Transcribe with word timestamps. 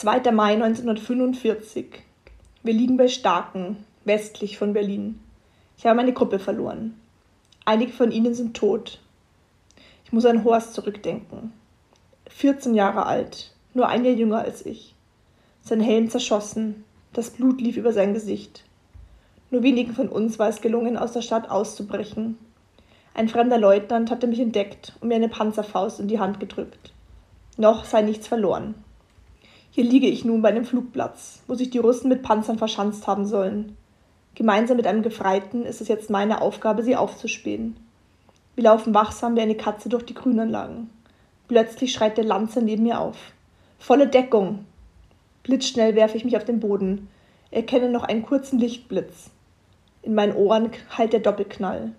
2. 0.00 0.30
Mai 0.30 0.52
1945. 0.52 1.86
Wir 2.62 2.72
liegen 2.72 2.96
bei 2.96 3.08
Starken, 3.08 3.84
westlich 4.04 4.56
von 4.56 4.72
Berlin. 4.72 5.18
Ich 5.76 5.86
habe 5.86 5.96
meine 5.96 6.12
Gruppe 6.12 6.38
verloren. 6.38 6.94
Einige 7.64 7.90
von 7.90 8.12
ihnen 8.12 8.32
sind 8.32 8.56
tot. 8.56 9.00
Ich 10.04 10.12
muss 10.12 10.24
an 10.24 10.44
Horst 10.44 10.74
zurückdenken. 10.74 11.52
14 12.28 12.76
Jahre 12.76 13.06
alt, 13.06 13.52
nur 13.74 13.88
ein 13.88 14.04
Jahr 14.04 14.14
jünger 14.14 14.38
als 14.38 14.64
ich. 14.64 14.94
Sein 15.62 15.80
Helm 15.80 16.08
zerschossen, 16.08 16.84
das 17.12 17.30
Blut 17.30 17.60
lief 17.60 17.76
über 17.76 17.92
sein 17.92 18.14
Gesicht. 18.14 18.62
Nur 19.50 19.64
wenigen 19.64 19.94
von 19.94 20.08
uns 20.08 20.38
war 20.38 20.48
es 20.48 20.60
gelungen, 20.60 20.96
aus 20.96 21.10
der 21.10 21.22
Stadt 21.22 21.50
auszubrechen. 21.50 22.38
Ein 23.14 23.28
fremder 23.28 23.58
Leutnant 23.58 24.12
hatte 24.12 24.28
mich 24.28 24.38
entdeckt 24.38 24.92
und 25.00 25.08
mir 25.08 25.16
eine 25.16 25.28
Panzerfaust 25.28 25.98
in 25.98 26.06
die 26.06 26.20
Hand 26.20 26.38
gedrückt. 26.38 26.92
Noch 27.56 27.84
sei 27.84 28.02
nichts 28.02 28.28
verloren. 28.28 28.76
Hier 29.78 29.88
liege 29.88 30.08
ich 30.08 30.24
nun 30.24 30.42
bei 30.42 30.48
einem 30.48 30.64
Flugplatz, 30.64 31.44
wo 31.46 31.54
sich 31.54 31.70
die 31.70 31.78
Russen 31.78 32.08
mit 32.08 32.22
Panzern 32.22 32.58
verschanzt 32.58 33.06
haben 33.06 33.26
sollen. 33.26 33.76
Gemeinsam 34.34 34.76
mit 34.76 34.88
einem 34.88 35.04
Gefreiten 35.04 35.64
ist 35.64 35.80
es 35.80 35.86
jetzt 35.86 36.10
meine 36.10 36.40
Aufgabe, 36.40 36.82
sie 36.82 36.96
aufzuspähen. 36.96 37.76
Wir 38.56 38.64
laufen 38.64 38.92
wachsam 38.92 39.36
wie 39.36 39.40
eine 39.40 39.54
Katze 39.54 39.88
durch 39.88 40.02
die 40.04 40.14
Grünanlagen. 40.14 40.90
Plötzlich 41.46 41.92
schreit 41.92 42.16
der 42.16 42.24
Lanzer 42.24 42.60
neben 42.60 42.82
mir 42.82 42.98
auf. 42.98 43.18
Volle 43.78 44.08
Deckung! 44.08 44.64
Blitzschnell 45.44 45.94
werfe 45.94 46.16
ich 46.16 46.24
mich 46.24 46.36
auf 46.36 46.44
den 46.44 46.58
Boden, 46.58 47.06
erkenne 47.52 47.88
noch 47.88 48.02
einen 48.02 48.24
kurzen 48.24 48.58
Lichtblitz. 48.58 49.30
In 50.02 50.16
meinen 50.16 50.34
Ohren 50.34 50.72
hallt 50.90 51.12
der 51.12 51.20
Doppelknall. 51.20 51.92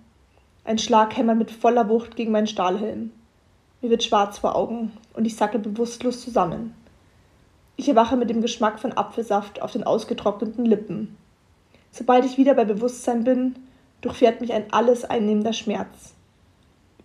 Ein 0.66 0.80
Schlag 0.80 1.16
hämmert 1.16 1.38
mit 1.38 1.52
voller 1.52 1.88
Wucht 1.88 2.17
gegen 2.17 2.33
meinen 2.33 2.47
Stahlhelm. 2.47 3.11
Mir 3.81 3.89
wird 3.89 4.03
schwarz 4.03 4.38
vor 4.38 4.58
Augen 4.58 4.91
und 5.14 5.23
ich 5.23 5.38
sacke 5.38 5.59
bewusstlos 5.59 6.19
zusammen. 6.19 6.76
Ich 7.79 7.87
erwache 7.87 8.17
mit 8.17 8.29
dem 8.29 8.41
Geschmack 8.41 8.77
von 8.77 8.91
Apfelsaft 8.91 9.61
auf 9.61 9.71
den 9.71 9.85
ausgetrockneten 9.85 10.65
Lippen. 10.65 11.15
Sobald 11.91 12.25
ich 12.25 12.37
wieder 12.37 12.53
bei 12.53 12.65
Bewusstsein 12.65 13.23
bin, 13.23 13.55
durchfährt 14.01 14.41
mich 14.41 14.51
ein 14.51 14.65
alles 14.73 15.05
einnehmender 15.05 15.53
Schmerz. 15.53 16.13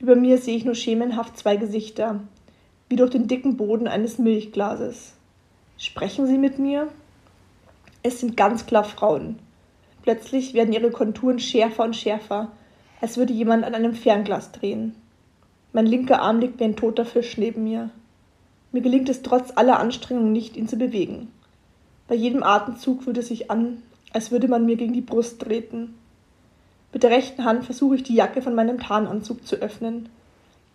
Über 0.01 0.17
mir 0.17 0.37
sehe 0.37 0.57
ich 0.57 0.65
nur 0.65 0.75
schemenhaft 0.75 1.39
zwei 1.39 1.55
Gesichter, 1.59 2.19
wie 2.89 2.97
durch 2.97 3.11
den 3.11 3.29
dicken 3.29 3.57
Boden 3.57 3.87
eines 3.87 4.19
Milchglases. 4.19 5.13
Sprechen 5.79 6.27
sie 6.27 6.39
mit 6.39 6.59
mir? 6.59 6.89
Es 8.03 8.19
sind 8.19 8.37
ganz 8.37 8.67
klar 8.67 8.83
Frauen. 8.83 9.39
Plötzlich 10.03 10.55
werden 10.55 10.75
ihre 10.75 10.91
Konturen 10.91 11.39
schärfer 11.39 11.85
und 11.85 11.95
schärfer, 11.95 12.51
als 13.01 13.17
würde 13.17 13.33
jemand 13.33 13.63
an 13.63 13.77
einem 13.77 13.95
Fernglas 13.95 14.51
drehen. 14.51 14.97
Mein 15.73 15.87
linker 15.87 16.21
Arm 16.21 16.41
liegt 16.41 16.59
wie 16.59 16.65
ein 16.65 16.75
toter 16.75 17.05
Fisch 17.05 17.39
neben 17.39 17.63
mir. 17.63 17.91
Mir 18.75 18.81
gelingt 18.81 19.09
es 19.09 19.23
trotz 19.23 19.53
aller 19.55 19.79
Anstrengungen 19.79 20.33
nicht, 20.33 20.57
ihn 20.57 20.67
zu 20.67 20.75
bewegen. 20.75 21.31
Bei 22.09 22.17
jedem 22.17 22.43
Atemzug 22.43 23.05
fühlt 23.05 23.17
es 23.19 23.29
sich 23.29 23.49
an, 23.49 23.81
als 24.13 24.33
würde 24.33 24.49
man 24.49 24.67
mir 24.67 24.75
gegen 24.75 24.93
die 24.93 25.01
Brust 25.01 25.41
treten. 25.41 25.95
Mit 26.93 27.05
der 27.05 27.11
rechten 27.11 27.45
Hand 27.45 27.65
versuche 27.65 27.95
ich 27.95 28.03
die 28.03 28.17
Jacke 28.17 28.43
von 28.43 28.57
meinem 28.57 28.81
Tarnanzug 28.81 29.47
zu 29.47 29.55
öffnen. 29.55 30.09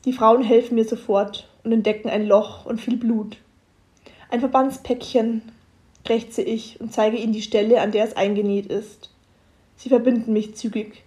Die 0.06 0.14
Frauen 0.14 0.44
helfen 0.44 0.76
mir 0.76 0.86
sofort 0.86 1.50
und 1.66 1.74
entdecken 1.74 2.08
ein 2.08 2.26
Loch 2.26 2.66
und 2.66 2.80
viel 2.80 2.96
Blut. 2.96 3.36
Ein 4.32 4.40
Verbandspäckchen, 4.40 5.42
krächze 6.06 6.42
ich 6.42 6.80
und 6.80 6.94
zeige 6.94 7.18
ihnen 7.18 7.34
die 7.34 7.42
Stelle, 7.42 7.82
an 7.82 7.92
der 7.92 8.06
es 8.06 8.16
eingenäht 8.16 8.68
ist. 8.68 9.10
Sie 9.76 9.90
verbinden 9.90 10.32
mich 10.32 10.56
zügig. 10.56 11.04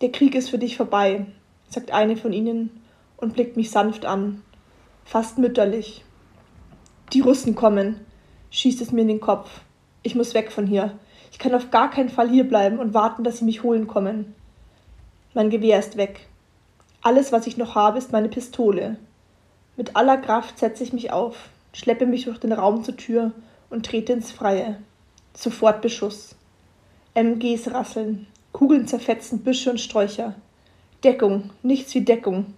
Der 0.00 0.12
Krieg 0.12 0.36
ist 0.36 0.50
für 0.50 0.58
dich 0.58 0.76
vorbei, 0.76 1.26
sagt 1.68 1.90
eine 1.90 2.16
von 2.16 2.32
ihnen 2.32 2.70
und 3.16 3.34
blickt 3.34 3.56
mich 3.56 3.72
sanft 3.72 4.06
an 4.06 4.44
fast 5.08 5.38
mütterlich. 5.38 6.04
Die 7.14 7.22
Russen 7.22 7.54
kommen, 7.54 7.98
schießt 8.50 8.82
es 8.82 8.92
mir 8.92 9.00
in 9.00 9.08
den 9.08 9.20
Kopf. 9.20 9.62
Ich 10.02 10.14
muss 10.14 10.34
weg 10.34 10.52
von 10.52 10.66
hier. 10.66 10.98
Ich 11.32 11.38
kann 11.38 11.54
auf 11.54 11.70
gar 11.70 11.90
keinen 11.90 12.10
Fall 12.10 12.28
hierbleiben 12.28 12.78
und 12.78 12.92
warten, 12.92 13.24
dass 13.24 13.38
sie 13.38 13.46
mich 13.46 13.62
holen 13.62 13.86
kommen. 13.86 14.34
Mein 15.32 15.48
Gewehr 15.48 15.78
ist 15.78 15.96
weg. 15.96 16.28
Alles, 17.00 17.32
was 17.32 17.46
ich 17.46 17.56
noch 17.56 17.74
habe, 17.74 17.96
ist 17.96 18.12
meine 18.12 18.28
Pistole. 18.28 18.98
Mit 19.78 19.96
aller 19.96 20.18
Kraft 20.18 20.58
setze 20.58 20.84
ich 20.84 20.92
mich 20.92 21.10
auf, 21.10 21.48
schleppe 21.72 22.04
mich 22.04 22.26
durch 22.26 22.38
den 22.38 22.52
Raum 22.52 22.84
zur 22.84 22.96
Tür 22.96 23.32
und 23.70 23.86
trete 23.86 24.12
ins 24.12 24.30
Freie. 24.30 24.76
Sofort 25.32 25.80
Beschuss. 25.80 26.36
MGs 27.14 27.70
rasseln, 27.70 28.26
Kugeln 28.52 28.86
zerfetzen 28.86 29.38
Büsche 29.38 29.70
und 29.70 29.80
Sträucher. 29.80 30.34
Deckung, 31.02 31.50
nichts 31.62 31.94
wie 31.94 32.02
Deckung. 32.02 32.52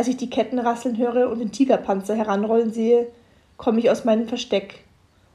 Als 0.00 0.08
ich 0.08 0.16
die 0.16 0.30
Ketten 0.30 0.58
rasseln 0.58 0.96
höre 0.96 1.28
und 1.28 1.40
den 1.40 1.52
Tigerpanzer 1.52 2.14
heranrollen 2.14 2.72
sehe, 2.72 3.08
komme 3.58 3.80
ich 3.80 3.90
aus 3.90 4.06
meinem 4.06 4.28
Versteck 4.28 4.82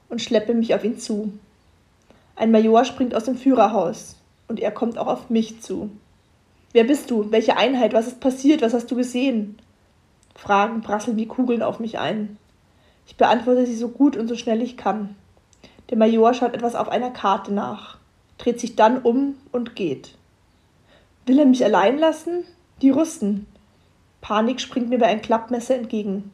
und 0.10 0.24
schleppe 0.24 0.56
mich 0.56 0.74
auf 0.74 0.84
ihn 0.84 0.98
zu. 0.98 1.34
Ein 2.36 2.50
Major 2.50 2.84
springt 2.84 3.14
aus 3.14 3.26
dem 3.26 3.36
Führerhaus 3.36 4.16
und 4.48 4.60
er 4.60 4.72
kommt 4.72 4.98
auch 4.98 5.06
auf 5.06 5.30
mich 5.30 5.62
zu. 5.62 5.92
Wer 6.72 6.84
bist 6.84 7.12
du? 7.12 7.30
Welche 7.30 7.58
Einheit? 7.58 7.94
Was 7.94 8.08
ist 8.08 8.20
passiert? 8.20 8.64
Was 8.64 8.74
hast 8.74 8.90
du 8.90 8.96
gesehen? 8.96 9.60
Fragen 10.34 10.82
prasseln 10.82 11.16
wie 11.16 11.28
Kugeln 11.28 11.62
auf 11.62 11.80
mich 11.80 12.00
ein. 12.00 12.40
Ich 13.06 13.18
beantworte 13.18 13.68
sie 13.68 13.78
so 13.78 13.90
gut 13.90 14.18
und 14.18 14.28
so 14.28 14.36
schnell 14.36 14.64
ich 14.64 14.78
kann. 14.78 15.16
Der 15.92 15.98
Major 16.00 16.34
schaut 16.34 16.56
etwas 16.56 16.74
auf 16.74 16.90
einer 16.90 17.12
Karte 17.12 17.54
nach, 17.54 18.00
dreht 18.40 18.60
sich 18.60 18.76
dann 18.76 18.98
um 19.04 19.36
und 19.52 19.76
geht. 19.76 20.16
Will 21.28 21.38
er 21.38 21.46
mich 21.46 21.64
allein 21.64 22.00
lassen? 22.00 22.46
Die 22.82 22.90
Russen. 22.90 23.46
Panik 24.26 24.60
springt 24.60 24.90
mir 24.90 25.00
wie 25.00 25.04
ein 25.04 25.22
Klappmesser 25.22 25.76
entgegen. 25.76 26.32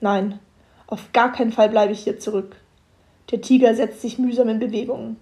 Nein, 0.00 0.40
auf 0.88 1.12
gar 1.12 1.30
keinen 1.30 1.52
Fall 1.52 1.68
bleibe 1.68 1.92
ich 1.92 2.00
hier 2.00 2.18
zurück. 2.18 2.56
Der 3.30 3.40
Tiger 3.40 3.72
setzt 3.76 4.00
sich 4.00 4.18
mühsam 4.18 4.48
in 4.48 4.58
Bewegung. 4.58 5.14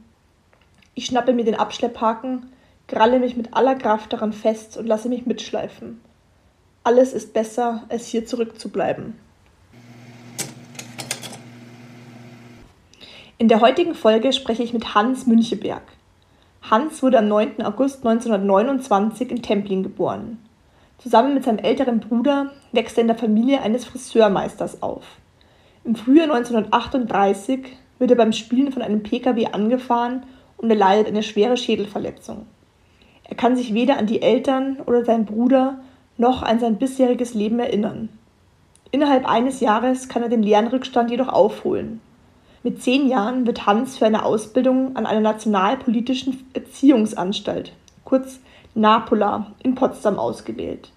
Ich 0.94 1.04
schnappe 1.04 1.34
mir 1.34 1.44
den 1.44 1.54
Abschlepphaken, 1.54 2.50
kralle 2.86 3.18
mich 3.18 3.36
mit 3.36 3.52
aller 3.52 3.74
Kraft 3.74 4.10
daran 4.10 4.32
fest 4.32 4.78
und 4.78 4.86
lasse 4.86 5.10
mich 5.10 5.26
mitschleifen. 5.26 6.00
Alles 6.82 7.12
ist 7.12 7.34
besser, 7.34 7.84
als 7.90 8.06
hier 8.06 8.24
zurückzubleiben. 8.24 9.18
In 13.36 13.48
der 13.48 13.60
heutigen 13.60 13.94
Folge 13.94 14.32
spreche 14.32 14.62
ich 14.62 14.72
mit 14.72 14.94
Hans 14.94 15.26
Müncheberg. 15.26 15.82
Hans 16.62 17.02
wurde 17.02 17.18
am 17.18 17.28
9. 17.28 17.60
August 17.60 17.98
1929 17.98 19.30
in 19.30 19.42
Templin 19.42 19.82
geboren. 19.82 20.38
Zusammen 21.02 21.34
mit 21.34 21.42
seinem 21.42 21.58
älteren 21.58 21.98
Bruder 21.98 22.52
wächst 22.70 22.96
er 22.96 23.02
in 23.02 23.08
der 23.08 23.16
Familie 23.16 23.60
eines 23.60 23.84
Friseurmeisters 23.84 24.82
auf. 24.82 25.04
Im 25.84 25.96
Frühjahr 25.96 26.32
1938 26.32 27.76
wird 27.98 28.10
er 28.12 28.16
beim 28.16 28.32
Spielen 28.32 28.70
von 28.70 28.82
einem 28.82 29.02
Pkw 29.02 29.46
angefahren 29.46 30.22
und 30.58 30.70
er 30.70 30.76
leidet 30.76 31.08
eine 31.08 31.24
schwere 31.24 31.56
Schädelverletzung. 31.56 32.46
Er 33.24 33.34
kann 33.34 33.56
sich 33.56 33.74
weder 33.74 33.98
an 33.98 34.06
die 34.06 34.22
Eltern 34.22 34.78
oder 34.86 35.04
seinen 35.04 35.24
Bruder 35.24 35.80
noch 36.18 36.44
an 36.44 36.60
sein 36.60 36.76
bisheriges 36.76 37.34
Leben 37.34 37.58
erinnern. 37.58 38.08
Innerhalb 38.92 39.28
eines 39.28 39.58
Jahres 39.58 40.08
kann 40.08 40.22
er 40.22 40.28
den 40.28 40.44
Lernrückstand 40.44 41.10
jedoch 41.10 41.28
aufholen. 41.28 42.00
Mit 42.62 42.80
zehn 42.80 43.08
Jahren 43.08 43.44
wird 43.44 43.66
Hans 43.66 43.98
für 43.98 44.06
eine 44.06 44.24
Ausbildung 44.24 44.94
an 44.94 45.06
einer 45.06 45.20
nationalpolitischen 45.20 46.44
Erziehungsanstalt, 46.54 47.72
kurz 48.04 48.38
Napola, 48.74 49.52
in 49.62 49.74
Potsdam 49.74 50.18
ausgewählt. 50.18 50.90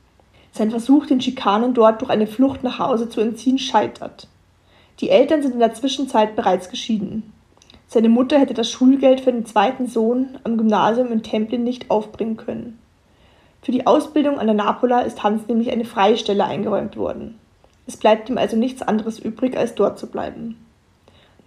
Sein 0.53 0.71
Versuch, 0.71 1.05
den 1.05 1.19
Schikanen 1.19 1.73
dort 1.73 2.01
durch 2.01 2.09
eine 2.09 2.27
Flucht 2.27 2.63
nach 2.63 2.79
Hause 2.79 3.09
zu 3.09 3.19
entziehen, 3.19 3.59
scheitert. 3.59 4.27
Die 5.01 5.09
Eltern 5.09 5.41
sind 5.41 5.53
in 5.53 5.59
der 5.59 5.73
Zwischenzeit 5.73 6.37
bereits 6.37 6.69
geschieden. 6.69 7.33
Seine 7.87 8.07
Mutter 8.07 8.39
hätte 8.39 8.53
das 8.53 8.71
Schulgeld 8.71 9.21
für 9.21 9.33
den 9.33 9.45
zweiten 9.45 9.87
Sohn 9.87 10.37
am 10.43 10.57
Gymnasium 10.57 11.11
in 11.11 11.23
Templin 11.23 11.63
nicht 11.63 11.91
aufbringen 11.91 12.37
können. 12.37 12.79
Für 13.61 13.71
die 13.71 13.85
Ausbildung 13.85 14.39
an 14.39 14.47
der 14.47 14.55
Napola 14.55 15.01
ist 15.01 15.23
Hans 15.23 15.47
nämlich 15.47 15.71
eine 15.71 15.85
freie 15.85 16.17
Stelle 16.17 16.45
eingeräumt 16.45 16.95
worden. 16.95 17.37
Es 17.87 17.97
bleibt 17.97 18.29
ihm 18.29 18.37
also 18.37 18.55
nichts 18.55 18.81
anderes 18.81 19.19
übrig, 19.19 19.57
als 19.57 19.75
dort 19.75 19.99
zu 19.99 20.07
bleiben. 20.07 20.64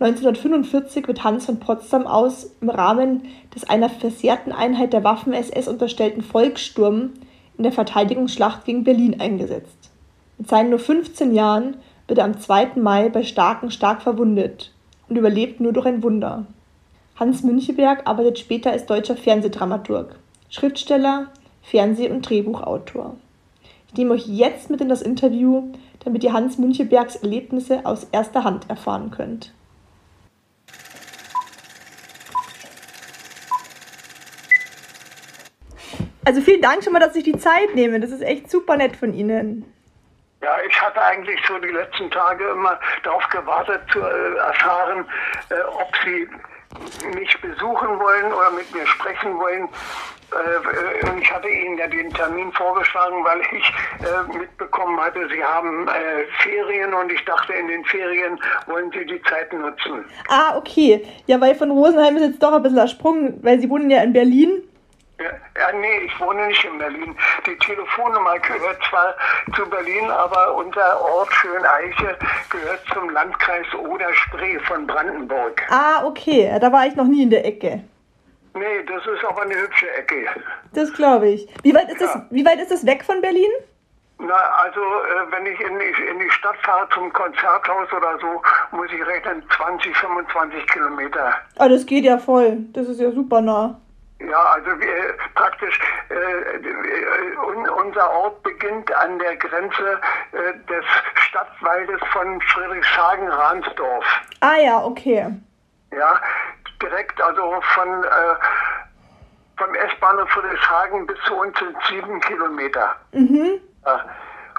1945 0.00 1.08
wird 1.08 1.24
Hans 1.24 1.46
von 1.46 1.58
Potsdam 1.58 2.06
aus 2.06 2.52
im 2.60 2.70
Rahmen 2.70 3.22
des 3.54 3.68
einer 3.68 3.88
versehrten 3.88 4.52
Einheit 4.52 4.92
der 4.92 5.02
Waffen-SS 5.02 5.66
unterstellten 5.66 6.22
Volkssturm 6.22 7.14
in 7.56 7.64
der 7.64 7.72
Verteidigungsschlacht 7.72 8.64
gegen 8.64 8.84
Berlin 8.84 9.20
eingesetzt. 9.20 9.90
Mit 10.38 10.48
seinen 10.48 10.70
nur 10.70 10.78
15 10.78 11.34
Jahren 11.34 11.78
wird 12.06 12.20
er 12.20 12.26
am 12.26 12.38
2. 12.38 12.76
Mai 12.76 13.08
bei 13.08 13.24
Starken 13.24 13.72
stark 13.72 14.02
verwundet 14.02 14.72
und 15.08 15.16
überlebt 15.16 15.60
nur 15.60 15.72
durch 15.72 15.86
ein 15.86 16.04
Wunder. 16.04 16.46
Hans 17.16 17.42
Müncheberg 17.42 18.06
arbeitet 18.06 18.38
später 18.38 18.70
als 18.70 18.86
deutscher 18.86 19.16
Fernsehdramaturg, 19.16 20.14
Schriftsteller, 20.48 21.26
Fernseh- 21.62 22.08
und 22.08 22.22
Drehbuchautor. 22.22 23.16
Ich 23.88 23.94
nehme 23.98 24.14
euch 24.14 24.28
jetzt 24.28 24.70
mit 24.70 24.80
in 24.80 24.88
das 24.88 25.02
Interview, 25.02 25.72
damit 26.04 26.22
ihr 26.22 26.32
Hans 26.32 26.56
Münchebergs 26.56 27.16
Erlebnisse 27.16 27.84
aus 27.84 28.06
erster 28.12 28.44
Hand 28.44 28.70
erfahren 28.70 29.10
könnt. 29.10 29.52
Also 36.28 36.42
vielen 36.42 36.60
Dank 36.60 36.84
schon 36.84 36.92
mal, 36.92 36.98
dass 36.98 37.14
Sie 37.14 37.22
sich 37.22 37.32
die 37.32 37.38
Zeit 37.38 37.74
nehmen. 37.74 38.02
Das 38.02 38.10
ist 38.10 38.20
echt 38.20 38.50
super 38.50 38.76
nett 38.76 38.94
von 38.94 39.14
Ihnen. 39.14 39.64
Ja, 40.42 40.50
ich 40.68 40.78
hatte 40.78 41.00
eigentlich 41.00 41.40
so 41.48 41.56
die 41.56 41.68
letzten 41.68 42.10
Tage 42.10 42.50
immer 42.50 42.78
darauf 43.02 43.26
gewartet 43.30 43.80
zu 43.90 44.00
äh, 44.00 44.36
erfahren, 44.36 45.06
äh, 45.48 45.54
ob 45.62 45.90
Sie 46.04 46.28
mich 47.16 47.40
besuchen 47.40 47.98
wollen 47.98 48.30
oder 48.30 48.50
mit 48.50 48.70
mir 48.74 48.86
sprechen 48.86 49.38
wollen. 49.38 49.70
Äh, 50.32 51.08
und 51.08 51.22
ich 51.22 51.32
hatte 51.32 51.48
Ihnen 51.48 51.78
ja 51.78 51.86
den 51.86 52.12
Termin 52.12 52.52
vorgeschlagen, 52.52 53.24
weil 53.24 53.40
ich 53.40 53.72
äh, 54.06 54.38
mitbekommen 54.38 55.00
hatte, 55.00 55.26
Sie 55.30 55.42
haben 55.42 55.88
äh, 55.88 56.26
Ferien 56.42 56.92
und 56.92 57.10
ich 57.10 57.24
dachte, 57.24 57.54
in 57.54 57.68
den 57.68 57.86
Ferien 57.86 58.38
wollen 58.66 58.90
Sie 58.92 59.06
die 59.06 59.22
Zeit 59.22 59.50
nutzen. 59.54 60.04
Ah, 60.28 60.58
okay. 60.58 61.06
Ja, 61.26 61.40
weil 61.40 61.54
von 61.54 61.70
Rosenheim 61.70 62.18
ist 62.18 62.32
jetzt 62.32 62.42
doch 62.42 62.52
ein 62.52 62.62
bisschen 62.62 62.80
ein 62.80 62.88
Sprung, 62.88 63.42
weil 63.42 63.58
Sie 63.60 63.70
wohnen 63.70 63.88
ja 63.88 64.02
in 64.02 64.12
Berlin. 64.12 64.62
Ja, 65.20 65.30
ja, 65.58 65.72
nee, 65.76 65.98
ich 66.06 66.20
wohne 66.20 66.46
nicht 66.46 66.64
in 66.64 66.78
Berlin. 66.78 67.16
Die 67.44 67.56
Telefonnummer 67.56 68.38
gehört 68.38 68.78
zwar 68.88 69.14
zu 69.56 69.68
Berlin, 69.68 70.08
aber 70.10 70.54
unser 70.54 71.00
Ort 71.00 71.32
Schöneiche 71.32 72.16
gehört 72.50 72.80
zum 72.94 73.10
Landkreis 73.10 73.66
Oder-Spree 73.74 74.58
von 74.60 74.86
Brandenburg. 74.86 75.60
Ah, 75.70 76.04
okay. 76.04 76.56
Da 76.60 76.70
war 76.72 76.86
ich 76.86 76.94
noch 76.94 77.06
nie 77.06 77.24
in 77.24 77.30
der 77.30 77.44
Ecke. 77.44 77.82
Nee, 78.54 78.84
das 78.86 79.04
ist 79.06 79.24
aber 79.28 79.42
eine 79.42 79.54
hübsche 79.56 79.90
Ecke. 79.94 80.24
Das 80.72 80.92
glaube 80.94 81.28
ich. 81.30 81.48
Wie 81.62 81.74
weit, 81.74 81.88
ist 81.90 82.00
das, 82.00 82.14
Ja. 82.14 82.26
wie 82.30 82.44
weit 82.46 82.60
ist 82.60 82.70
das 82.70 82.86
weg 82.86 83.04
von 83.04 83.20
Berlin? 83.20 83.50
Na, 84.20 84.34
also 84.34 84.80
äh, 84.80 85.30
wenn 85.32 85.46
ich 85.46 85.60
in 85.60 85.78
die, 85.78 86.10
in 86.10 86.18
die 86.18 86.30
Stadt 86.30 86.56
fahre 86.62 86.88
zum 86.90 87.12
Konzerthaus 87.12 87.92
oder 87.92 88.18
so, 88.20 88.42
muss 88.76 88.88
ich 88.92 89.04
rechnen 89.06 89.42
20, 89.56 89.96
25 89.96 90.66
Kilometer. 90.68 91.34
Ah, 91.56 91.68
das 91.68 91.86
geht 91.86 92.04
ja 92.04 92.18
voll. 92.18 92.58
Das 92.72 92.88
ist 92.88 93.00
ja 93.00 93.10
super 93.12 93.40
nah. 93.40 93.80
Ja, 94.20 94.42
also 94.42 94.80
wir, 94.80 95.16
praktisch 95.34 95.78
äh, 96.08 97.36
un, 97.38 97.68
unser 97.68 98.10
Ort 98.10 98.42
beginnt 98.42 98.92
an 98.96 99.18
der 99.20 99.36
Grenze 99.36 100.00
äh, 100.32 100.52
des 100.68 100.84
Stadtwaldes 101.28 102.00
von 102.12 102.40
Friedrichshagen-Ransdorf. 102.40 104.04
Ah 104.40 104.56
ja, 104.56 104.84
okay. 104.84 105.26
Ja, 105.92 106.20
direkt 106.82 107.20
also 107.22 107.60
von 107.74 108.04
äh, 108.04 108.08
vom 109.56 109.74
S-Bahnhof 109.74 110.28
Friedrichshagen 110.30 111.06
bis 111.06 111.18
zu 111.26 111.36
uns 111.36 111.58
sind 111.58 111.76
sieben 111.88 112.20
Kilometer. 112.20 112.96
Mhm. 113.12 113.60
Ja. 113.84 114.04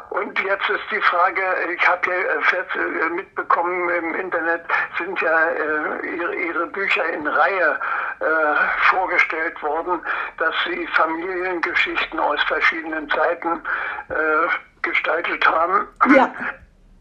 Und 0.09 0.39
jetzt 0.39 0.67
ist 0.69 0.81
die 0.91 1.01
Frage, 1.01 1.41
ich 1.71 1.87
habe 1.87 2.09
ja 2.09 2.15
äh, 2.15 3.05
äh, 3.05 3.09
mitbekommen 3.09 3.89
im 3.89 4.15
Internet, 4.15 4.61
sind 4.97 5.21
ja 5.21 5.49
äh, 5.49 6.07
ihre, 6.15 6.35
ihre 6.35 6.67
Bücher 6.67 7.07
in 7.09 7.27
Reihe 7.27 7.79
äh, 8.19 8.25
vorgestellt 8.89 9.61
worden, 9.63 10.01
dass 10.37 10.53
sie 10.65 10.87
Familiengeschichten 10.87 12.19
aus 12.19 12.41
verschiedenen 12.43 13.09
Zeiten 13.09 13.61
äh, 14.09 14.47
gestaltet 14.81 15.45
haben. 15.45 15.87
Ja. 16.15 16.33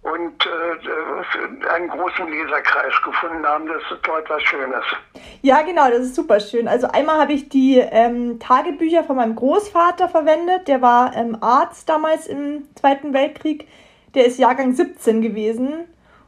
Und 0.03 0.47
äh, 0.47 1.69
einen 1.71 1.89
großen 1.89 2.29
Leserkreis 2.29 2.95
gefunden 3.05 3.45
haben. 3.45 3.67
Das 3.67 3.83
ist 3.91 4.07
doch 4.07 4.19
etwas 4.19 4.43
Schönes. 4.45 4.85
Ja, 5.43 5.63
genau, 5.63 5.91
das 5.91 6.01
ist 6.01 6.15
super 6.15 6.41
schön. 6.41 6.69
Also 6.69 6.89
einmal 6.89 7.21
habe 7.21 7.33
ich 7.33 7.49
die 7.49 7.79
ähm, 7.79 8.39
Tagebücher 8.39 9.05
von 9.05 9.17
meinem 9.17 9.35
Großvater 9.35 10.09
verwendet. 10.09 10.69
Der 10.69 10.81
war 10.83 11.15
ähm, 11.15 11.37
Arzt 11.41 11.89
damals 11.89 12.27
im 12.27 12.69
Zweiten 12.77 13.13
Weltkrieg. 13.13 13.67
Der 14.15 14.25
ist 14.25 14.39
Jahrgang 14.39 14.73
17 14.73 15.21
gewesen 15.21 15.85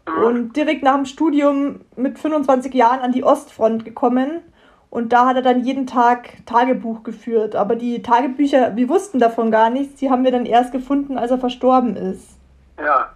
und 0.06 0.56
direkt 0.56 0.82
nach 0.82 0.96
dem 0.96 1.06
Studium 1.06 1.80
mit 1.96 2.18
25 2.18 2.74
Jahren 2.74 3.00
an 3.00 3.12
die 3.12 3.24
Ostfront 3.24 3.84
gekommen. 3.84 4.42
Und 4.90 5.12
da 5.12 5.26
hat 5.26 5.36
er 5.36 5.42
dann 5.42 5.64
jeden 5.64 5.86
Tag 5.86 6.44
Tagebuch 6.46 7.04
geführt. 7.04 7.54
Aber 7.54 7.76
die 7.76 8.02
Tagebücher, 8.02 8.74
wir 8.74 8.88
wussten 8.88 9.20
davon 9.20 9.52
gar 9.52 9.70
nichts. 9.70 10.00
Die 10.00 10.10
haben 10.10 10.24
wir 10.24 10.32
dann 10.32 10.46
erst 10.46 10.72
gefunden, 10.72 11.16
als 11.16 11.30
er 11.30 11.38
verstorben 11.38 11.96
ist. 11.96 12.36
Ja. 12.76 13.10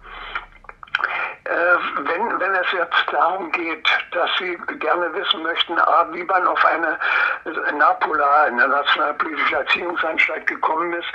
Äh, 1.45 1.51
wenn, 1.97 2.39
wenn 2.39 2.55
es 2.55 2.71
jetzt 2.71 3.05
darum 3.11 3.51
geht, 3.51 3.87
dass 4.11 4.29
Sie 4.39 4.57
gerne 4.79 5.13
wissen 5.13 5.43
möchten, 5.43 5.75
wie 6.11 6.23
man 6.23 6.47
auf 6.47 6.65
eine 6.65 6.97
äh, 7.45 7.71
Napola, 7.71 8.45
eine 8.45 8.67
nationalpolitische 8.67 9.57
Erziehungsanstalt 9.57 10.47
gekommen 10.47 10.93
ist 10.93 11.07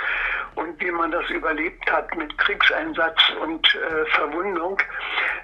und 0.55 0.79
wie 0.79 0.91
man 0.91 1.11
das 1.11 1.29
überlebt 1.29 1.91
hat 1.91 2.15
mit 2.15 2.37
Kriegseinsatz 2.37 3.19
und 3.41 3.75
äh, 3.75 4.05
Verwundung, 4.11 4.77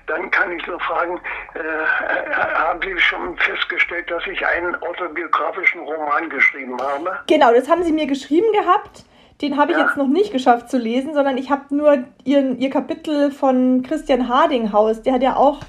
dann 0.06 0.32
kann 0.32 0.54
ich 0.54 0.66
nur 0.66 0.80
fragen, 0.80 1.20
äh, 1.56 2.34
haben 2.56 2.82
Sie 2.82 2.98
schon 3.02 3.38
festgestellt, 3.40 4.10
dass 4.10 4.26
ich 4.26 4.46
einen 4.46 4.74
autobiografischen 4.84 5.82
Roman 5.82 6.30
geschrieben 6.30 6.82
habe? 6.82 7.20
Genau, 7.28 7.54
das 7.54 7.70
haben 7.70 7.84
sie 7.84 7.92
mir 7.92 8.08
geschrieben 8.08 8.54
gehabt. 8.54 9.04
Den 9.42 9.58
habe 9.58 9.72
ich 9.72 9.78
Ja. 9.78 9.86
jetzt 9.86 9.98
noch 9.98 10.08
nicht 10.08 10.32
geschafft 10.32 10.70
zu 10.70 10.78
lesen, 10.78 11.14
sondern 11.14 11.38
ich 11.38 11.50
habe 11.52 11.64
nur 11.76 12.00
ihren, 12.24 12.58
ihr 12.60 12.70
Kapitel 12.70 13.32
von 13.32 13.84
Christian 13.84 14.28
Hardinghaus. 14.30 15.04
Der 15.04 15.14
hat 15.14 15.22
ja 15.22 15.36
auch 15.36 15.60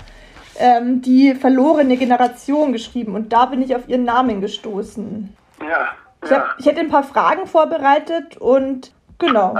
ähm, 0.58 1.02
die 1.02 1.34
verlorene 1.34 1.96
Generation 1.96 2.72
geschrieben 2.72 3.14
und 3.14 3.32
da 3.32 3.44
bin 3.46 3.60
ich 3.62 3.76
auf 3.76 3.88
ihren 3.88 4.04
Namen 4.04 4.40
gestoßen. 4.40 5.36
Ja. 5.60 5.88
Ich, 6.24 6.30
ja. 6.30 6.38
hab, 6.38 6.58
ich 6.58 6.66
hätte 6.66 6.80
ein 6.80 6.88
paar 6.88 7.04
Fragen 7.04 7.46
vorbereitet 7.46 8.38
und 8.38 8.92
genau. 9.18 9.54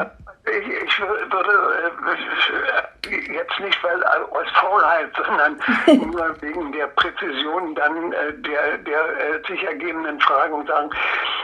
Ich, 0.47 0.67
ich 0.67 0.93
wür- 0.95 1.31
würde 1.33 1.51
äh, 1.53 2.98
jetzt 3.11 3.61
nicht 3.61 3.83
weil 3.85 4.03
aus 4.05 4.47
Faulheit, 4.55 5.11
sondern 5.27 5.61
nur 6.11 6.37
wegen 6.43 6.73
der 6.73 6.87
Präzision 6.89 7.75
dann 7.75 8.13
äh, 8.13 8.33
der, 8.35 8.79
der 8.79 9.01
äh, 9.01 9.47
sich 9.49 9.63
ergebenden 9.65 10.21
Fragen 10.21 10.67
sagen, 10.67 10.91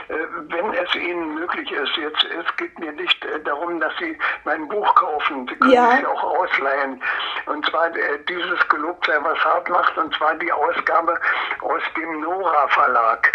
äh, 0.09 0.13
wenn 0.49 0.73
es 0.73 0.95
Ihnen 0.95 1.35
möglich 1.35 1.71
ist, 1.71 1.95
jetzt 1.97 2.23
es 2.25 2.55
geht 2.57 2.77
mir 2.79 2.91
nicht 2.91 3.23
äh, 3.25 3.39
darum, 3.43 3.79
dass 3.79 3.91
Sie 3.99 4.17
mein 4.43 4.67
Buch 4.67 4.93
kaufen, 4.95 5.47
Sie 5.47 5.55
können 5.55 5.71
Ja. 5.73 5.93
es 5.95 6.01
ja 6.01 6.07
auch 6.09 6.23
ausleihen. 6.23 7.01
Und 7.47 7.65
zwar 7.67 7.87
äh, 7.87 8.19
dieses 8.29 8.67
Gelobt 8.69 9.05
sei, 9.05 9.17
was 9.21 9.37
hart 9.43 9.67
macht, 9.69 9.97
und 9.97 10.15
zwar 10.15 10.35
die 10.35 10.51
Ausgabe 10.51 11.19
aus 11.61 11.81
dem 11.97 12.21
Nora 12.21 12.67
Verlag. 12.69 13.31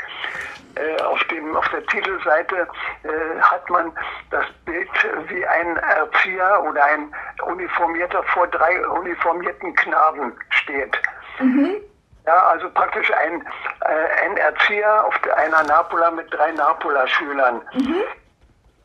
Äh, 0.77 1.03
auf, 1.03 1.23
dem, 1.25 1.57
auf 1.57 1.69
der 1.71 1.85
Titelseite 1.87 2.69
hat 3.41 3.69
man 3.71 3.91
das 4.31 4.45
Bild, 4.65 4.89
wie 5.29 5.45
ein 5.45 5.77
Erzieher 5.79 6.63
oder 6.69 6.85
ein 6.85 7.13
Uniformierter 7.43 8.20
vor 8.35 8.47
drei 8.49 8.87
uniformierten 8.89 9.75
Knaben 9.75 10.33
steht. 10.51 10.97
Ja, 12.27 12.47
also 12.49 12.71
praktisch 12.71 13.11
ein, 13.13 13.43
äh, 13.81 14.25
ein 14.25 14.37
Erzieher 14.37 15.07
auf 15.07 15.15
einer 15.37 15.63
Napola 15.65 16.11
mit 16.11 16.33
drei 16.33 16.53
Napola-Schülern. 16.53 17.63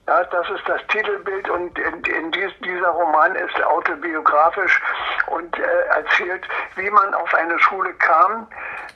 Ja, 0.07 0.23
das 0.25 0.47
ist 0.51 0.67
das 0.67 0.85
Titelbild 0.87 1.49
und 1.49 1.77
in, 1.79 2.03
in 2.03 2.31
dies, 2.31 2.51
dieser 2.63 2.89
Roman 2.89 3.35
ist 3.35 3.59
autobiografisch 3.63 4.79
und 5.27 5.57
äh, 5.57 5.61
erzählt, 5.95 6.47
wie 6.75 6.89
man 6.91 7.13
auf 7.15 7.33
eine 7.33 7.57
Schule 7.57 7.91
kam, 7.95 8.47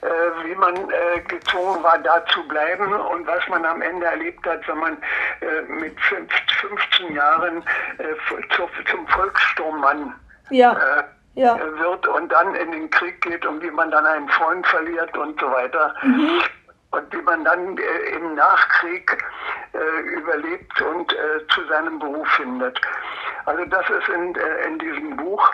äh, 0.02 0.44
wie 0.44 0.54
man 0.54 0.76
äh, 0.76 1.20
gezwungen 1.26 1.82
war, 1.82 1.98
da 1.98 2.24
zu 2.26 2.46
bleiben 2.46 2.92
und 2.92 3.26
was 3.26 3.46
man 3.48 3.64
am 3.64 3.82
Ende 3.82 4.06
erlebt 4.06 4.46
hat, 4.46 4.66
wenn 4.68 4.78
man 4.78 4.98
äh, 5.40 5.62
mit 5.62 6.00
fünf, 6.00 6.32
15 6.60 7.14
Jahren 7.14 7.64
äh, 7.98 8.54
zu, 8.54 8.68
zum 8.88 9.06
Volkssturmmann 9.08 10.14
Ja, 10.50 10.72
äh, 10.72 11.04
ja. 11.34 11.58
wird 11.78 12.06
und 12.06 12.30
dann 12.30 12.54
in 12.54 12.72
den 12.72 12.90
Krieg 12.90 13.20
geht 13.22 13.46
und 13.46 13.62
wie 13.62 13.70
man 13.70 13.90
dann 13.90 14.04
einen 14.04 14.28
Freund 14.28 14.66
verliert 14.66 15.16
und 15.16 15.40
so 15.40 15.50
weiter. 15.50 15.94
und 16.92 17.12
wie 17.12 17.22
man 17.22 17.44
dann 17.44 17.78
äh, 17.78 18.16
im 18.16 18.34
Nachkrieg 18.34 19.16
äh, 19.72 20.00
überlebt 20.18 20.82
und 20.82 21.12
äh, 21.12 21.46
zu 21.48 21.64
seinem 21.68 21.98
Beruf 21.98 22.26
findet. 22.36 22.80
Also 23.46 23.64
das 23.66 23.88
ist 23.90 24.08
in, 24.08 24.34
äh, 24.34 24.66
in 24.66 24.78
diesem 24.78 25.16
Buch 25.16 25.52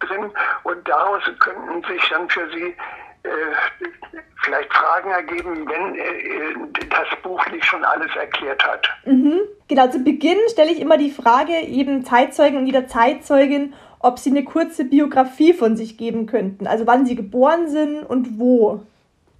drin 0.00 0.30
und 0.64 0.88
daraus 0.88 1.22
könnten 1.40 1.82
sich 1.84 2.08
dann 2.10 2.28
für 2.28 2.48
Sie 2.50 2.76
äh, 3.22 4.18
vielleicht 4.42 4.72
Fragen 4.74 5.10
ergeben, 5.10 5.66
wenn 5.66 5.94
äh, 5.94 6.88
das 6.90 7.08
Buch 7.22 7.44
nicht 7.50 7.64
schon 7.64 7.84
alles 7.84 8.14
erklärt 8.14 8.62
hat. 8.66 8.86
Mhm. 9.06 9.40
Genau, 9.68 9.88
zu 9.88 10.00
Beginn 10.00 10.38
stelle 10.50 10.70
ich 10.70 10.80
immer 10.80 10.98
die 10.98 11.10
Frage, 11.10 11.54
eben 11.60 12.04
Zeitzeugen 12.04 12.58
und 12.58 12.66
jeder 12.66 12.86
Zeitzeugin, 12.86 13.74
ob 14.04 14.18
sie 14.18 14.30
eine 14.30 14.44
kurze 14.44 14.84
Biografie 14.84 15.54
von 15.54 15.76
sich 15.76 15.96
geben 15.96 16.26
könnten. 16.26 16.66
Also 16.66 16.86
wann 16.86 17.06
sie 17.06 17.16
geboren 17.16 17.68
sind 17.68 18.04
und 18.04 18.38
wo. 18.38 18.82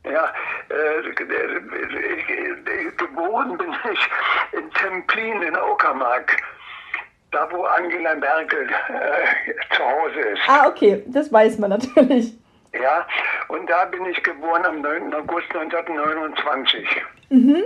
Ja, 0.04 0.32
äh, 0.68 1.10
geboren 2.96 3.58
bin 3.58 3.74
ich 3.92 4.58
in 4.58 4.70
Templin 4.72 5.42
in 5.42 5.56
Uckermark, 5.56 6.36
da 7.30 7.48
wo 7.50 7.64
Angela 7.64 8.14
Merkel 8.14 8.66
äh, 8.66 9.74
zu 9.76 9.82
Hause 9.82 10.20
ist. 10.20 10.40
Ah, 10.46 10.66
okay, 10.68 11.02
das 11.06 11.32
weiß 11.32 11.58
man 11.58 11.70
natürlich. 11.70 12.34
Ja, 12.72 13.06
und 13.48 13.68
da 13.70 13.84
bin 13.84 14.04
ich 14.06 14.22
geboren 14.22 14.64
am 14.64 14.80
9. 14.80 15.14
August 15.14 15.54
1929. 15.54 16.84
Mhm. 17.30 17.62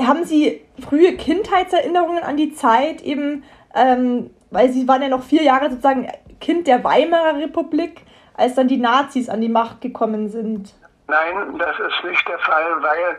Haben 0.00 0.24
Sie 0.24 0.64
frühe 0.88 1.16
Kindheitserinnerungen 1.16 2.24
an 2.24 2.36
die 2.36 2.52
Zeit 2.52 3.02
eben, 3.02 3.44
ähm, 3.74 4.30
weil 4.54 4.70
Sie 4.70 4.86
waren 4.86 5.02
ja 5.02 5.08
noch 5.08 5.24
vier 5.24 5.42
Jahre 5.42 5.68
sozusagen 5.68 6.08
Kind 6.40 6.66
der 6.68 6.84
Weimarer 6.84 7.36
Republik, 7.38 8.02
als 8.34 8.54
dann 8.54 8.68
die 8.68 8.78
Nazis 8.78 9.28
an 9.28 9.40
die 9.40 9.48
Macht 9.48 9.80
gekommen 9.80 10.28
sind? 10.28 10.72
Nein, 11.08 11.58
das 11.58 11.78
ist 11.78 12.04
nicht 12.04 12.26
der 12.28 12.38
Fall, 12.38 12.82
weil 12.82 13.16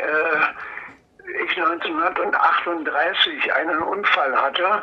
äh, 0.00 1.44
ich 1.44 1.56
1938 1.56 3.54
einen 3.54 3.82
Unfall 3.82 4.36
hatte. 4.36 4.82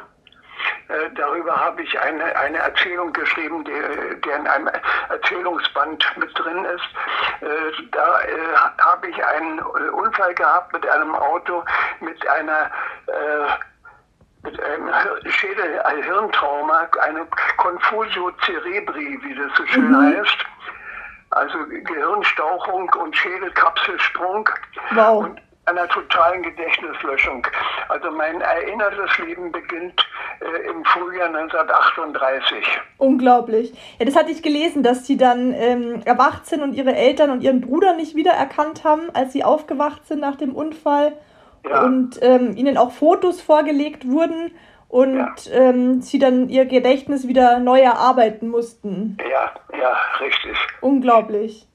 Äh, 0.88 1.10
darüber 1.16 1.56
habe 1.56 1.84
ich 1.84 2.00
eine, 2.00 2.36
eine 2.36 2.58
Erzählung 2.58 3.14
geschrieben, 3.14 3.64
die, 3.64 4.20
die 4.22 4.30
in 4.30 4.48
einem 4.48 4.70
Erzählungsband 5.10 6.06
mit 6.18 6.38
drin 6.38 6.66
ist. 6.66 6.86
Äh, 7.42 7.72
da 7.92 8.22
äh, 8.22 8.56
habe 8.82 9.08
ich 9.10 9.26
einen 9.26 9.60
Unfall 9.60 10.34
gehabt 10.34 10.74
mit 10.74 10.88
einem 10.90 11.16
Auto, 11.16 11.64
mit 12.02 12.28
einer 12.28 12.72
äh, 14.44 14.48
mit 14.48 14.62
einem 14.62 14.90
Schädel, 15.32 15.82
ein 15.82 16.04
Hirntrauma, 16.04 16.88
eine 17.02 17.26
Confusio 17.58 18.32
cerebri, 18.46 19.20
wie 19.24 19.36
das 19.36 19.52
so 19.58 19.66
schön 19.66 19.90
mhm. 19.90 20.18
heißt 20.18 20.46
also 21.36 21.58
Gehirnstauchung 21.68 22.92
und 23.02 23.16
Schädelkapselsprung 23.16 24.50
wow. 24.94 25.26
und 25.26 25.42
einer 25.66 25.88
totalen 25.88 26.44
Gedächtnislöschung. 26.44 27.48
Also 27.88 28.12
mein 28.12 28.42
erinnertes 28.42 29.18
Leben 29.20 29.52
beginnt 29.52 30.06
äh, 30.42 30.70
im 30.70 30.84
Frühjahr 30.84 31.28
1938. 31.28 32.66
Unglaublich. 32.98 33.74
Ja, 33.98 34.06
das 34.06 34.16
hatte 34.16 34.32
ich 34.32 34.44
gelesen, 34.44 34.84
dass 34.84 35.08
Sie 35.08 35.16
dann 35.16 35.54
ähm, 35.54 36.02
erwacht 36.04 36.46
sind 36.48 36.64
und 36.64 36.74
Ihre 36.74 36.94
Eltern 36.94 37.30
und 37.30 37.42
Ihren 37.42 37.62
Bruder 37.62 37.94
nicht 37.94 38.16
wiedererkannt 38.16 38.84
haben, 38.84 39.10
als 39.14 39.32
Sie 39.32 39.44
aufgewacht 39.44 40.06
sind 40.06 40.20
nach 40.20 40.36
dem 40.36 40.54
Unfall. 40.54 41.14
Ja. 41.70 41.84
Und 41.84 42.20
ähm, 42.22 42.56
Ihnen 42.56 42.78
auch 42.78 42.92
Fotos 42.92 43.42
vorgelegt 43.42 44.08
wurden 44.08 44.52
und 44.94 45.16
ja. 45.16 45.36
ähm, 45.52 46.02
sie 46.02 46.20
dann 46.20 46.50
ihr 46.50 46.66
Gedächtnis 46.66 47.28
wieder 47.28 47.58
neu 47.58 47.80
erarbeiten 47.80 48.48
mussten. 48.48 49.18
Ja, 49.20 49.52
ja, 49.76 49.98
richtig. 50.20 50.56
Unglaublich. 50.82 51.68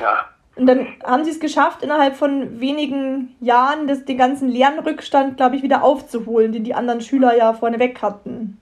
Ja. 0.00 0.26
Und 0.54 0.66
dann 0.66 0.86
haben 1.04 1.24
sie 1.24 1.32
es 1.32 1.40
geschafft, 1.40 1.82
innerhalb 1.82 2.14
von 2.14 2.60
wenigen 2.60 3.34
Jahren 3.40 3.88
das, 3.88 4.04
den 4.04 4.16
ganzen 4.16 4.48
Lernrückstand, 4.48 5.36
glaube 5.36 5.56
ich, 5.56 5.64
wieder 5.64 5.82
aufzuholen, 5.82 6.52
den 6.52 6.62
die 6.62 6.74
anderen 6.74 7.00
Schüler 7.00 7.36
ja 7.36 7.52
vorneweg 7.52 8.00
hatten. 8.00 8.58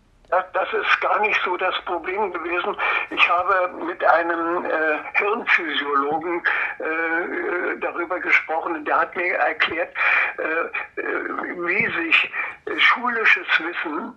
Das 0.52 0.72
ist 0.72 1.00
gar 1.00 1.20
nicht 1.20 1.40
so 1.44 1.56
das 1.56 1.74
Problem 1.84 2.32
gewesen. 2.32 2.76
Ich 3.10 3.28
habe 3.28 3.70
mit 3.84 4.04
einem 4.04 4.64
äh, 4.64 4.98
Hirnphysiologen 5.14 6.42
äh, 6.78 7.78
darüber 7.80 8.18
gesprochen 8.20 8.76
und 8.76 8.84
der 8.84 9.00
hat 9.00 9.16
mir 9.16 9.34
erklärt, 9.34 9.94
äh, 10.38 11.00
äh 11.00 11.04
wie 11.56 11.86
sich 12.04 12.32
äh, 12.66 12.78
schulisches 12.78 13.46
Wissen 13.58 14.14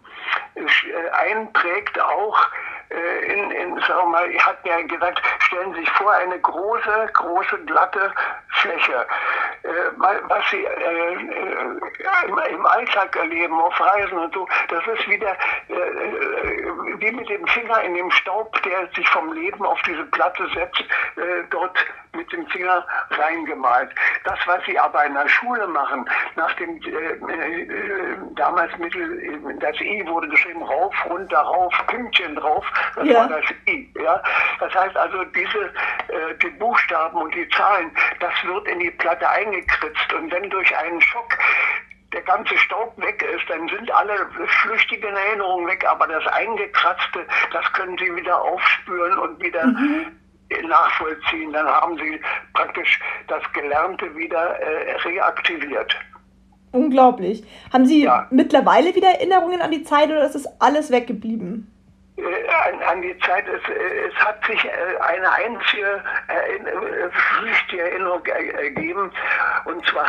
äh, 0.56 1.10
einprägt 1.12 2.00
auch 2.00 2.48
in, 2.90 3.52
in 3.52 3.80
sagen 3.82 4.12
mal, 4.12 4.30
hatte 4.40 4.70
ja 4.70 4.82
gesagt, 4.82 5.22
stellen 5.40 5.74
Sie 5.74 5.82
sich 5.82 5.90
vor, 5.92 6.12
eine 6.12 6.40
große, 6.40 7.10
große, 7.14 7.58
glatte 7.66 8.14
Fläche. 8.50 9.06
Was 9.98 10.50
Sie 10.52 10.66
im 12.50 12.66
Alltag 12.66 13.16
erleben, 13.16 13.60
auf 13.60 13.80
Reisen 13.80 14.18
und 14.18 14.34
so, 14.34 14.48
das 14.70 14.86
ist 14.88 15.08
wieder 15.08 15.36
äh, 15.68 15.78
wie 17.00 17.12
mit 17.12 17.30
dem 17.30 17.46
Finger 17.48 17.82
in 17.84 17.96
dem 17.96 18.12
Staub, 18.12 18.62
der 18.64 18.88
sich 18.96 19.08
vom 19.10 19.32
Leben 19.34 19.66
auf 19.66 19.82
diese 19.84 20.04
Platte 20.06 20.48
setzt, 20.54 20.82
äh, 20.82 21.44
dort 21.50 21.78
mit 22.14 22.32
dem 22.32 22.48
Finger 22.48 22.86
reingemalt. 23.12 23.92
Das, 24.24 24.40
was 24.46 24.64
sie 24.66 24.78
aber 24.80 25.06
in 25.06 25.14
der 25.14 25.28
Schule 25.28 25.68
machen, 25.68 26.10
nach 26.36 26.54
dem 26.56 26.82
äh, 26.82 26.90
äh, 26.90 28.18
damals 28.36 28.76
Mittel, 28.78 29.58
das 29.60 29.80
I 29.80 30.06
wurde 30.08 30.28
geschrieben, 30.28 30.64
rauf, 30.64 30.94
runter, 31.10 31.40
rauf, 31.40 31.74
Pünktchen 31.88 32.36
drauf, 32.36 32.66
das 32.96 33.08
ja. 33.08 33.20
war 33.20 33.28
das 33.30 33.46
I. 33.68 33.92
Ja? 34.02 34.22
Das 34.60 34.74
heißt 34.74 34.98
also, 34.98 35.24
diese 35.26 35.66
äh, 36.08 36.36
die 36.42 36.50
Buchstaben 36.52 37.22
und 37.22 37.34
die 37.34 37.48
Zahlen, 37.50 37.92
das 38.20 38.34
wird 38.44 38.68
in 38.68 38.80
die 38.80 38.92
Platte 38.92 39.30
eingekritzt 39.30 40.14
und 40.14 40.32
wenn 40.32 40.50
durch 40.50 40.76
einen 40.78 41.02
Schock 41.02 41.38
der 42.14 42.22
ganze 42.22 42.58
Staub 42.58 42.94
weg 42.98 43.24
ist, 43.36 43.50
dann 43.50 43.68
sind 43.68 43.92
alle 43.92 44.14
flüchtigen 44.62 45.16
Erinnerungen 45.16 45.68
weg, 45.68 45.86
aber 45.90 46.08
das 46.08 46.26
Eingekratzte, 46.28 47.26
das 47.52 47.74
können 47.74 47.98
Sie 47.98 48.16
wieder 48.16 48.42
aufspüren 48.42 49.20
und 49.20 49.42
wieder 49.42 49.66
mhm. 49.66 50.06
nachvollziehen. 50.68 51.52
Dann 51.52 51.68
haben 51.68 51.98
Sie 51.98 52.20
praktisch 52.54 53.00
das 53.28 53.44
Gelernte 53.54 54.16
wieder 54.16 54.58
äh, 54.60 54.96
reaktiviert. 55.02 55.96
Unglaublich. 56.72 57.44
Haben 57.74 57.86
Sie 57.86 58.04
ja. 58.04 58.28
mittlerweile 58.30 58.96
wieder 58.96 59.10
Erinnerungen 59.10 59.62
an 59.62 59.72
die 59.72 59.84
Zeit 59.84 60.10
oder 60.10 60.26
ist 60.26 60.36
es 60.36 60.48
alles 60.60 60.92
weggeblieben? 60.92 61.72
Äh, 62.18 62.50
an, 62.50 62.82
an, 62.82 63.02
die 63.04 63.16
Zeit, 63.20 63.46
es, 63.48 63.62
äh, 63.70 64.08
es 64.08 64.16
hat 64.16 64.44
sich 64.46 64.66
äh, 64.66 64.70
eine 65.02 65.32
einzige 65.32 66.04
flüchtige 67.12 67.84
Erinnerung 67.84 68.26
ergeben, 68.26 69.12
und 69.66 69.86
zwar, 69.88 70.06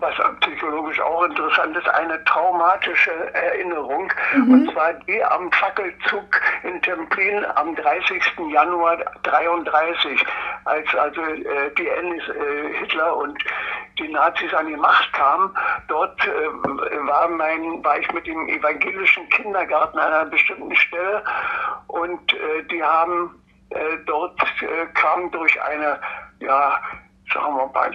was 0.00 0.14
psychologisch 0.40 1.00
auch 1.00 1.24
interessant 1.24 1.76
ist, 1.76 1.88
eine 1.88 2.22
traumatische 2.24 3.12
Erinnerung, 3.34 4.12
mhm. 4.34 4.52
und 4.52 4.72
zwar 4.72 4.92
die 4.94 5.24
am 5.24 5.50
Fackelzug 5.52 6.40
in 6.62 6.80
Templin 6.82 7.44
am 7.54 7.74
30. 7.76 8.22
Januar 8.50 8.98
1933, 9.24 10.24
als 10.64 10.94
also 10.94 11.22
die 11.78 11.88
Ennis, 11.88 12.22
Hitler 12.80 13.16
und 13.16 13.42
die 13.98 14.08
Nazis 14.08 14.52
an 14.54 14.66
die 14.66 14.76
Macht 14.76 15.12
kamen. 15.12 15.50
Dort 15.88 16.18
war, 16.26 17.28
mein, 17.28 17.82
war 17.84 17.98
ich 17.98 18.12
mit 18.12 18.26
dem 18.26 18.48
evangelischen 18.48 19.28
Kindergarten 19.30 19.98
an 19.98 20.12
einer 20.12 20.30
bestimmten 20.30 20.74
Stelle 20.76 20.95
Stelle 20.96 21.22
und 21.88 22.32
äh, 22.32 22.62
die 22.70 22.82
haben 22.82 23.42
äh, 23.70 23.76
dort 24.06 24.40
äh, 24.62 24.86
kam 24.94 25.30
durch 25.30 25.60
eine, 25.62 25.98
ja, 26.40 26.80
sagen 27.32 27.56
wir 27.56 27.66
mal, 27.72 27.92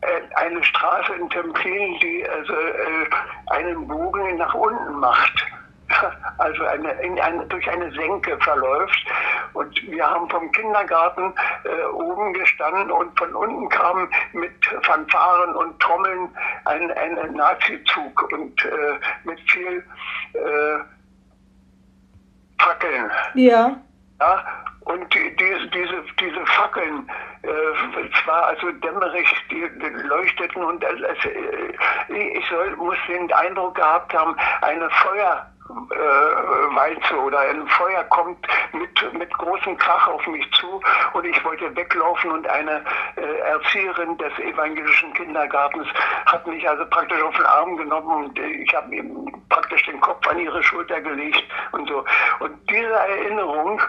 äh, 0.00 0.34
eine 0.36 0.62
Straße 0.62 1.14
in 1.14 1.28
Templin, 1.30 1.98
die 2.00 2.28
also 2.28 2.52
äh, 2.52 3.06
einen 3.50 3.86
Bogen 3.86 4.36
nach 4.36 4.54
unten 4.54 4.98
macht 4.98 5.46
also 6.38 6.64
eine, 6.64 6.90
eine, 6.90 7.46
durch 7.46 7.68
eine 7.70 7.90
Senke 7.92 8.38
verläuft. 8.38 9.06
Und 9.54 9.74
wir 9.90 10.06
haben 10.06 10.28
vom 10.28 10.52
Kindergarten 10.52 11.32
äh, 11.64 11.86
oben 11.86 12.34
gestanden 12.34 12.90
und 12.90 13.18
von 13.18 13.34
unten 13.34 13.68
kam 13.70 14.08
mit 14.34 14.52
Fanfaren 14.82 15.54
und 15.56 15.80
Trommeln 15.80 16.28
ein, 16.66 16.92
ein 16.92 17.32
Nazi-Zug 17.32 18.32
und 18.32 18.68
mit 19.24 19.40
viel 19.50 19.82
Fackeln. 22.58 23.10
Ja. 23.34 23.76
Ja, 24.20 24.44
und 24.80 25.14
die, 25.14 25.36
die, 25.36 25.70
diese, 25.70 26.02
diese 26.18 26.46
Fackeln, 26.46 27.08
äh, 27.42 27.48
es 27.48 28.26
war 28.26 28.46
also 28.46 28.70
dämmerig, 28.72 29.32
die, 29.50 29.68
die 29.78 30.06
leuchteten 30.06 30.64
und 30.64 30.82
äh, 30.82 30.88
ich 32.08 32.48
soll, 32.48 32.74
muss 32.76 32.96
den 33.06 33.32
Eindruck 33.32 33.76
gehabt 33.76 34.12
haben, 34.12 34.34
eine 34.62 34.90
Feuer, 34.90 35.46
äh, 35.68 36.74
Walze 36.74 37.16
oder 37.16 37.40
ein 37.40 37.66
Feuer 37.68 38.02
kommt 38.04 38.46
mit, 38.72 39.12
mit 39.12 39.32
großem 39.34 39.76
Krach 39.76 40.08
auf 40.08 40.26
mich 40.26 40.50
zu 40.52 40.80
und 41.12 41.24
ich 41.26 41.44
wollte 41.44 41.76
weglaufen 41.76 42.30
und 42.32 42.48
eine 42.48 42.82
äh, 43.16 43.38
Erzieherin 43.50 44.16
des 44.16 44.32
evangelischen 44.38 45.12
Kindergartens 45.12 45.86
hat 46.26 46.46
mich 46.46 46.68
also 46.68 46.84
praktisch 46.86 47.22
auf 47.22 47.36
den 47.36 47.46
Arm 47.46 47.76
genommen 47.76 48.24
und 48.24 48.38
ich 48.38 48.74
habe 48.74 48.94
ihm 48.94 49.37
praktisch 49.48 49.84
den 49.86 50.00
Kopf 50.00 50.26
an 50.28 50.38
ihre 50.38 50.62
Schulter 50.62 51.00
gelegt 51.00 51.42
und 51.72 51.88
so. 51.88 52.04
Und 52.40 52.70
diese 52.70 52.92
Erinnerung, 52.92 53.80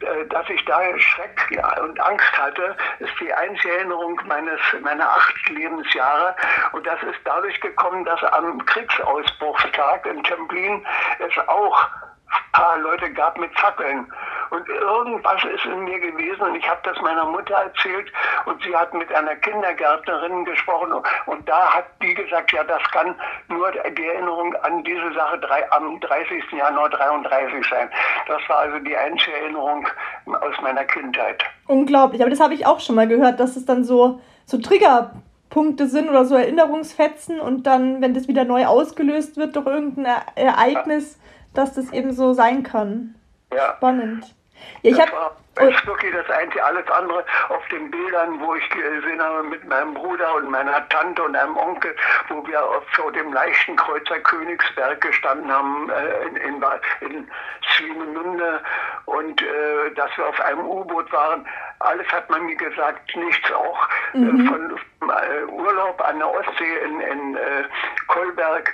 äh, 0.00 0.26
dass 0.26 0.48
ich 0.48 0.64
da 0.64 0.80
Schreck 0.98 1.62
und 1.82 2.00
Angst 2.00 2.38
hatte, 2.38 2.76
ist 2.98 3.12
die 3.20 3.32
einzige 3.32 3.76
Erinnerung 3.76 4.20
meines, 4.26 4.60
meiner 4.82 5.08
acht 5.08 5.48
Lebensjahre. 5.50 6.34
Und 6.72 6.86
das 6.86 7.02
ist 7.02 7.20
dadurch 7.24 7.60
gekommen, 7.60 8.04
dass 8.04 8.22
am 8.24 8.64
Kriegsausbruchstag 8.66 10.06
in 10.06 10.22
Templin 10.24 10.84
es 11.18 11.48
auch 11.48 11.88
ein 12.28 12.52
paar 12.52 12.78
Leute 12.78 13.12
gab 13.12 13.38
mit 13.38 13.56
Fackeln. 13.58 14.12
Und 14.50 14.68
irgendwas 14.68 15.42
ist 15.44 15.64
in 15.64 15.84
mir 15.84 15.98
gewesen 15.98 16.40
und 16.42 16.54
ich 16.54 16.68
habe 16.68 16.80
das 16.84 17.00
meiner 17.00 17.24
Mutter 17.24 17.54
erzählt 17.54 18.12
und 18.44 18.62
sie 18.62 18.74
hat 18.74 18.94
mit 18.94 19.12
einer 19.12 19.34
Kindergärtnerin 19.36 20.44
gesprochen 20.44 20.92
und 21.26 21.48
da 21.48 21.74
hat 21.74 21.86
die 22.02 22.14
gesagt, 22.14 22.52
ja, 22.52 22.62
das 22.64 22.82
kann 22.92 23.14
nur 23.48 23.72
die 23.72 24.06
Erinnerung 24.06 24.54
an 24.62 24.84
diese 24.84 25.12
Sache 25.14 25.38
drei, 25.38 25.70
am 25.72 25.98
30. 26.00 26.44
Januar 26.52 26.90
33 26.90 27.66
sein. 27.68 27.88
Das 28.28 28.40
war 28.48 28.58
also 28.58 28.78
die 28.78 28.96
einzige 28.96 29.36
Erinnerung 29.36 29.86
aus 30.26 30.54
meiner 30.62 30.84
Kindheit. 30.84 31.42
Unglaublich, 31.66 32.20
aber 32.20 32.30
das 32.30 32.40
habe 32.40 32.54
ich 32.54 32.66
auch 32.66 32.80
schon 32.80 32.94
mal 32.94 33.08
gehört, 33.08 33.40
dass 33.40 33.56
es 33.56 33.66
dann 33.66 33.84
so, 33.84 34.20
so 34.44 34.58
Triggerpunkte 34.58 35.88
sind 35.88 36.08
oder 36.08 36.24
so 36.24 36.36
Erinnerungsfetzen 36.36 37.40
und 37.40 37.66
dann, 37.66 38.00
wenn 38.00 38.14
das 38.14 38.28
wieder 38.28 38.44
neu 38.44 38.66
ausgelöst 38.66 39.36
wird 39.36 39.56
durch 39.56 39.66
irgendein 39.66 40.22
Ereignis, 40.36 41.18
dass 41.54 41.74
das 41.74 41.92
eben 41.92 42.12
so 42.12 42.32
sein 42.32 42.62
kann. 42.62 43.16
Ja. 43.52 43.74
Spannend. 43.76 44.35
Ja, 44.82 44.90
ich 44.90 44.96
das 44.96 45.06
hab, 45.06 45.12
war 45.12 45.36
das 45.56 45.70
ist 45.70 45.86
wirklich 45.86 46.12
das 46.12 46.28
Einzige. 46.30 46.62
Alles 46.62 46.88
andere 46.90 47.24
auf 47.48 47.66
den 47.68 47.90
Bildern, 47.90 48.38
wo 48.40 48.54
ich 48.54 48.68
gesehen 48.68 49.22
habe 49.22 49.42
mit 49.42 49.66
meinem 49.66 49.94
Bruder 49.94 50.34
und 50.34 50.50
meiner 50.50 50.86
Tante 50.90 51.22
und 51.22 51.34
einem 51.34 51.56
Onkel, 51.56 51.96
wo 52.28 52.46
wir 52.46 52.62
vor 52.92 53.10
dem 53.12 53.32
Leichtenkreuzer 53.32 54.18
Königsberg 54.20 55.00
gestanden 55.00 55.50
haben 55.50 55.90
äh, 55.90 56.26
in, 56.26 56.36
in, 56.36 56.64
in 57.00 57.28
Swinemünde 57.74 58.60
und 59.06 59.40
äh, 59.40 59.94
dass 59.94 60.10
wir 60.18 60.28
auf 60.28 60.40
einem 60.40 60.66
U-Boot 60.66 61.10
waren. 61.10 61.46
Alles 61.78 62.06
hat 62.08 62.28
man 62.28 62.44
mir 62.44 62.56
gesagt, 62.56 63.16
nichts 63.16 63.50
auch 63.52 63.88
äh, 64.12 64.18
von 64.18 64.78
äh, 65.08 65.44
Urlaub 65.50 66.00
an 66.02 66.18
der 66.18 66.30
Ostsee 66.30 66.76
in, 66.84 67.00
in 67.00 67.36
äh, 67.36 67.64
Kolberg. 68.08 68.72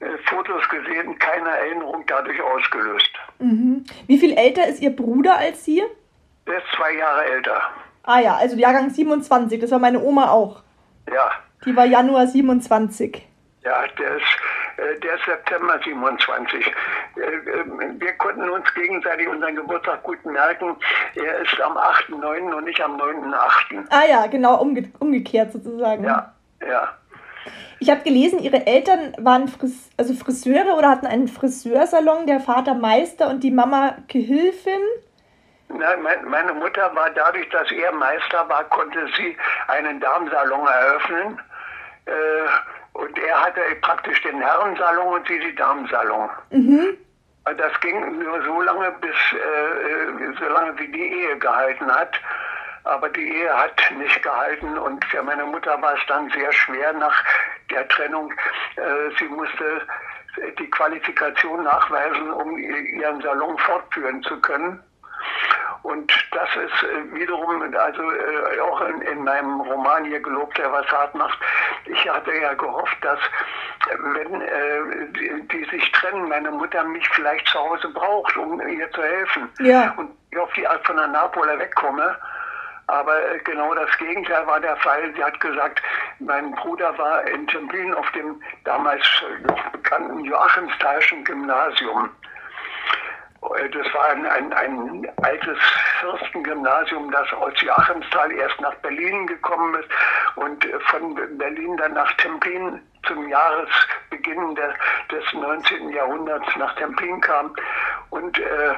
Äh, 0.00 0.06
Fotos 0.28 0.68
gesehen, 0.68 1.18
keine 1.18 1.48
Erinnerung 1.48 2.04
dadurch 2.06 2.40
ausgelöst. 2.42 3.10
mhm. 3.38 3.84
Wie 4.06 4.18
viel 4.18 4.32
älter 4.36 4.66
ist 4.66 4.80
Ihr 4.82 4.94
Bruder 4.94 5.36
als 5.38 5.64
Sie? 5.64 5.82
Der 6.46 6.58
ist 6.58 6.66
zwei 6.76 6.92
Jahre 6.94 7.24
älter. 7.24 7.60
Ah 8.04 8.20
ja, 8.20 8.36
also 8.36 8.56
Jahrgang 8.56 8.90
27, 8.90 9.60
das 9.60 9.70
war 9.72 9.78
meine 9.80 10.00
Oma 10.00 10.30
auch. 10.30 10.62
Ja, 11.12 11.30
Die 11.64 11.74
war 11.74 11.84
Januar 11.86 12.26
27. 12.26 13.26
ja, 13.64 13.84
der 13.98 14.16
ist, 14.16 14.22
äh, 14.76 15.00
der 15.00 15.14
ist 15.14 15.24
September 15.24 15.78
27. 15.82 16.66
Äh, 16.66 16.72
Wir 17.98 18.12
konnten 18.12 18.48
uns 18.48 18.72
gegenseitig 18.74 19.26
unseren 19.26 19.56
Geburtstag 19.56 20.02
gut 20.04 20.24
merken. 20.24 20.76
Er 21.16 21.40
ist 21.40 21.60
am 21.60 21.76
8.9. 21.76 22.52
und 22.54 22.68
ich 22.68 22.84
am 22.84 22.96
9.8. 23.00 23.84
Ah 23.90 24.04
ja, 24.08 24.26
genau, 24.28 24.60
umge 24.60 24.88
umgekehrt 25.00 25.52
sozusagen. 25.52 26.04
Ja, 26.04 26.32
ja. 26.60 26.92
Ich 27.78 27.90
habe 27.90 28.02
gelesen, 28.02 28.38
Ihre 28.38 28.66
Eltern 28.66 29.14
waren 29.18 29.48
Fris 29.48 29.90
also 29.96 30.14
Friseure 30.14 30.76
oder 30.76 30.88
hatten 30.88 31.06
einen 31.06 31.28
Friseursalon, 31.28 32.26
der 32.26 32.40
Vater 32.40 32.74
Meister 32.74 33.28
und 33.28 33.44
die 33.44 33.50
Mama 33.50 33.96
Gehilfin. 34.08 34.80
Nein, 35.68 36.02
mein, 36.02 36.24
meine 36.28 36.52
Mutter 36.54 36.94
war 36.94 37.10
dadurch, 37.10 37.48
dass 37.50 37.70
er 37.72 37.92
Meister 37.92 38.48
war, 38.48 38.64
konnte 38.64 39.06
sie 39.16 39.36
einen 39.68 40.00
Damensalon 40.00 40.66
eröffnen. 40.66 41.40
Äh, 42.06 42.12
und 42.92 43.18
er 43.18 43.42
hatte 43.42 43.60
praktisch 43.82 44.22
den 44.22 44.40
Herrensalon 44.40 45.14
und 45.14 45.28
sie 45.28 45.38
die 45.38 45.54
Damensalon. 45.54 46.30
Mhm. 46.50 46.96
Das 47.44 47.80
ging 47.80 48.18
nur 48.18 48.42
so 48.42 48.60
lange, 48.62 48.90
bis 49.00 49.14
äh, 49.32 49.36
äh, 49.36 50.34
so 50.38 50.52
lange 50.52 50.78
wie 50.78 50.88
die 50.88 51.12
Ehe 51.12 51.38
gehalten 51.38 51.86
hat. 51.92 52.18
Aber 52.86 53.08
die 53.08 53.28
Ehe 53.28 53.52
hat 53.52 53.80
nicht 53.98 54.22
gehalten 54.22 54.78
und 54.78 55.04
für 55.06 55.22
meine 55.22 55.44
Mutter 55.44 55.80
war 55.82 55.94
es 55.94 56.06
dann 56.06 56.30
sehr 56.30 56.52
schwer 56.52 56.92
nach 56.92 57.24
der 57.70 57.86
Trennung. 57.88 58.32
Äh, 58.76 59.10
sie 59.18 59.28
musste 59.28 59.82
die 60.58 60.70
Qualifikation 60.70 61.64
nachweisen, 61.64 62.30
um 62.30 62.58
ihren 62.58 63.20
Salon 63.22 63.58
fortführen 63.58 64.22
zu 64.22 64.40
können. 64.40 64.82
Und 65.82 66.12
das 66.32 66.48
ist 66.56 66.82
äh, 66.82 67.14
wiederum, 67.14 67.62
also 67.62 68.02
äh, 68.12 68.60
auch 68.60 68.80
in, 68.82 69.00
in 69.02 69.22
meinem 69.22 69.60
Roman 69.60 70.04
hier 70.04 70.20
gelobt, 70.20 70.58
der 70.58 70.72
was 70.72 70.86
hart 70.90 71.14
macht. 71.14 71.38
Ich 71.84 72.08
hatte 72.08 72.34
ja 72.34 72.54
gehofft, 72.54 72.96
dass 73.02 73.20
wenn 73.88 74.40
äh, 74.40 75.06
die, 75.10 75.48
die 75.48 75.64
sich 75.70 75.92
trennen, 75.92 76.28
meine 76.28 76.50
Mutter 76.50 76.82
mich 76.84 77.08
vielleicht 77.10 77.46
zu 77.48 77.58
Hause 77.58 77.88
braucht, 77.90 78.36
um 78.36 78.60
ihr 78.68 78.90
zu 78.90 79.02
helfen. 79.02 79.48
Ja. 79.60 79.94
Und 79.96 80.10
ich 80.30 80.38
auf 80.38 80.52
die 80.54 80.66
Art 80.66 80.84
von 80.86 80.96
der 80.96 81.06
Napola 81.06 81.58
wegkomme. 81.58 82.16
Aber 82.88 83.18
äh, 83.34 83.38
genau 83.40 83.74
das 83.74 83.90
Gegenteil 83.98 84.46
war 84.46 84.60
der 84.60 84.76
Fall. 84.76 85.12
Sie 85.14 85.22
hat 85.24 85.40
gesagt, 85.40 85.82
mein 86.20 86.52
Bruder 86.52 86.96
war 86.98 87.26
in 87.26 87.46
Templin 87.48 87.92
auf 87.94 88.08
dem 88.12 88.40
damals 88.64 89.02
äh, 89.22 89.46
noch 89.46 89.70
bekannten 89.70 90.24
Joachimsthalschen 90.24 91.24
Gymnasium. 91.24 92.10
Äh, 93.56 93.68
Das 93.70 93.92
war 93.92 94.06
ein, 94.10 94.26
ein, 94.26 94.52
ein 94.52 95.08
altes 95.22 95.58
Fürstengymnasium, 96.00 97.10
das 97.10 97.32
aus 97.32 97.60
Joachimsthal 97.60 98.30
erst 98.32 98.60
nach 98.60 98.74
Berlin 98.76 99.26
gekommen 99.26 99.74
ist 99.74 99.88
und 100.36 100.64
äh, 100.64 100.78
von 100.90 101.14
Berlin 101.38 101.76
dann 101.76 101.94
nach 101.94 102.12
Templin 102.18 102.80
zum 103.04 103.28
Jahresbeginn 103.28 104.54
der, 104.54 104.74
des 105.10 105.24
19. 105.32 105.90
Jahrhunderts 105.90 106.46
nach 106.56 106.74
Templin 106.76 107.20
kam. 107.20 107.54
Und 108.10 108.38
äh, 108.38 108.74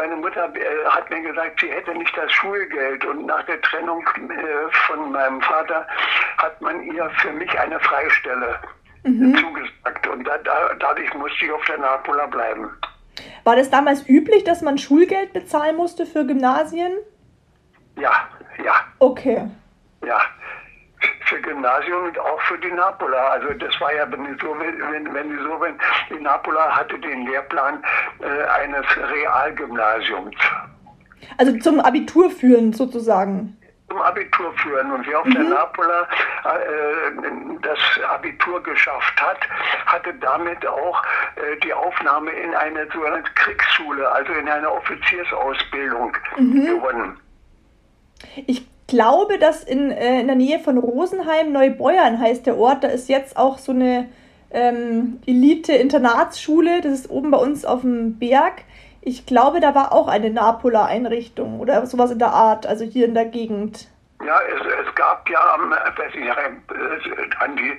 meine 0.00 0.16
Mutter 0.16 0.50
äh, 0.54 0.88
hat 0.88 1.10
mir 1.10 1.20
gesagt, 1.20 1.60
sie 1.60 1.68
hätte 1.70 1.94
nicht 1.94 2.16
das 2.16 2.32
Schulgeld 2.32 3.04
und 3.04 3.26
nach 3.26 3.44
der 3.44 3.60
Trennung 3.60 4.02
äh, 4.16 4.72
von 4.86 5.12
meinem 5.12 5.42
Vater 5.42 5.86
hat 6.38 6.58
man 6.62 6.82
ihr 6.82 7.10
für 7.18 7.32
mich 7.32 7.58
eine 7.58 7.78
Freistelle 7.80 8.58
zugesagt 9.04 10.06
und 10.08 10.24
da, 10.24 10.36
da, 10.38 10.74
dadurch 10.78 11.12
musste 11.14 11.44
ich 11.44 11.52
auf 11.52 11.64
der 11.64 11.78
Napola 11.78 12.26
bleiben. 12.26 12.70
War 13.44 13.56
das 13.56 13.70
damals 13.70 14.08
üblich, 14.08 14.44
dass 14.44 14.62
man 14.62 14.78
Schulgeld 14.78 15.32
bezahlen 15.32 15.76
musste 15.76 16.06
für 16.06 16.26
Gymnasien? 16.26 16.92
Ja, 17.96 18.28
ja, 18.64 18.74
Okay. 18.98 19.48
ja. 20.06 20.20
Für 21.26 21.40
Gymnasium 21.40 22.04
und 22.06 22.18
auch 22.18 22.40
für 22.42 22.58
die 22.58 22.72
Napola. 22.72 23.28
Also 23.28 23.52
das 23.54 23.80
war 23.80 23.94
ja, 23.94 24.10
wenn 24.10 24.24
Sie 24.26 24.36
so 24.40 24.54
wenn, 24.58 25.14
wenn 25.14 25.30
Sie 25.30 25.42
so 25.42 25.60
wollen, 25.60 25.78
die 26.10 26.20
Napola 26.20 26.76
hatte 26.76 26.98
den 26.98 27.26
Lehrplan 27.26 27.82
äh, 28.20 28.44
eines 28.60 28.84
Realgymnasiums. 28.96 30.34
Also 31.38 31.56
zum 31.58 31.80
Abitur 31.80 32.30
führen 32.30 32.72
sozusagen. 32.72 33.56
zum 33.88 34.00
Abitur 34.00 34.52
führen. 34.54 34.90
Und 34.92 35.06
wer 35.06 35.20
auf 35.20 35.28
der 35.28 35.42
Napola 35.44 36.02
äh, 36.44 37.58
das 37.62 37.78
Abitur 38.10 38.62
geschafft 38.62 39.20
hat, 39.20 39.38
hatte 39.86 40.14
damit 40.14 40.66
auch 40.66 41.02
äh, 41.36 41.56
die 41.62 41.72
Aufnahme 41.72 42.30
in 42.30 42.54
eine 42.54 42.86
sogenannte 42.92 43.30
Kriegsschule, 43.34 44.10
also 44.10 44.32
in 44.32 44.48
eine 44.48 44.70
Offiziersausbildung 44.70 46.12
gewonnen. 46.36 47.18
Ich 48.46 48.66
glaube, 48.90 49.38
dass 49.38 49.64
in, 49.64 49.90
äh, 49.90 50.20
in 50.20 50.26
der 50.26 50.36
Nähe 50.36 50.58
von 50.58 50.76
Rosenheim, 50.76 51.52
Neubeuern 51.52 52.20
heißt 52.20 52.44
der 52.44 52.58
Ort, 52.58 52.84
da 52.84 52.88
ist 52.88 53.08
jetzt 53.08 53.36
auch 53.36 53.56
so 53.56 53.72
eine 53.72 54.08
ähm, 54.50 55.20
Elite-Internatsschule, 55.26 56.82
das 56.82 56.92
ist 56.92 57.10
oben 57.10 57.30
bei 57.30 57.38
uns 57.38 57.64
auf 57.64 57.80
dem 57.80 58.18
Berg. 58.18 58.64
Ich 59.00 59.24
glaube, 59.24 59.60
da 59.60 59.74
war 59.74 59.92
auch 59.92 60.08
eine 60.08 60.28
Napola-Einrichtung 60.28 61.60
oder 61.60 61.86
sowas 61.86 62.10
in 62.10 62.18
der 62.18 62.32
Art, 62.32 62.66
also 62.66 62.84
hier 62.84 63.06
in 63.06 63.14
der 63.14 63.24
Gegend. 63.24 63.86
Ja, 64.24 64.38
es, 64.42 64.86
es 64.86 64.94
gab 64.96 65.28
ja 65.30 65.54
am, 65.54 65.72
äh, 65.72 65.76
äh, 65.76 67.30
an 67.38 67.56
die 67.56 67.78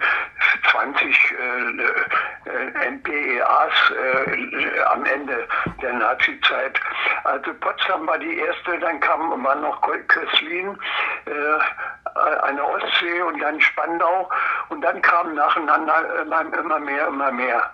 20 0.72 1.32
äh, 1.32 2.50
äh, 2.50 2.88
NPEAs 2.90 3.74
äh, 3.92 4.80
am 4.86 5.06
Ende 5.06 5.48
der 5.82 5.94
Nazi-Zeit. 5.94 6.80
Also 7.26 7.54
Potsdam 7.60 8.08
war 8.08 8.18
die 8.18 8.38
erste, 8.38 8.80
dann 8.80 9.00
kam 9.00 9.44
war 9.44 9.56
noch 9.56 9.82
Köslin, 10.08 10.78
äh, 11.26 12.42
eine 12.42 12.64
Ostsee 12.64 13.22
und 13.22 13.40
dann 13.40 13.62
Spandau 13.62 14.30
und 14.70 14.82
dann 14.82 15.02
kamen 15.02 15.36
nacheinander 15.36 16.22
immer, 16.22 16.42
immer 16.58 16.80
mehr, 16.80 17.08
immer 17.08 17.32
mehr. 17.32 17.72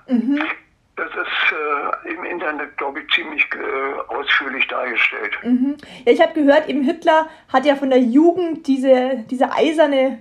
Das 0.98 1.10
ist 1.10 1.54
äh, 1.54 2.14
im 2.14 2.24
Internet, 2.24 2.76
glaube 2.78 3.02
ich, 3.02 3.10
ziemlich 3.14 3.44
äh, 3.54 4.14
ausführlich 4.14 4.68
dargestellt. 4.68 5.38
Mhm. 5.44 5.78
Ja, 6.06 6.12
ich 6.12 6.22
habe 6.22 6.34
gehört, 6.34 6.68
eben 6.68 6.82
Hitler 6.84 7.30
hat 7.54 7.66
ja 7.66 7.76
von 7.76 7.92
der 7.92 8.00
Jugend 8.00 8.66
diese, 8.66 9.24
diese 9.30 9.54
eiserne 9.54 10.18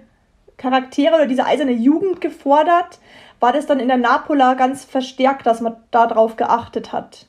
Charaktere 0.59 1.15
oder 1.15 1.27
diese 1.27 1.47
eiserne 1.47 1.73
Jugend 1.73 2.21
gefordert. 2.21 3.01
War 3.41 3.53
das 3.53 3.67
dann 3.67 3.81
in 3.81 3.89
der 3.89 3.97
Napola 3.97 4.55
ganz 4.55 4.85
verstärkt, 4.85 5.47
dass 5.47 5.63
man 5.63 5.77
darauf 5.91 6.37
geachtet 6.37 6.93
hat? 6.93 7.27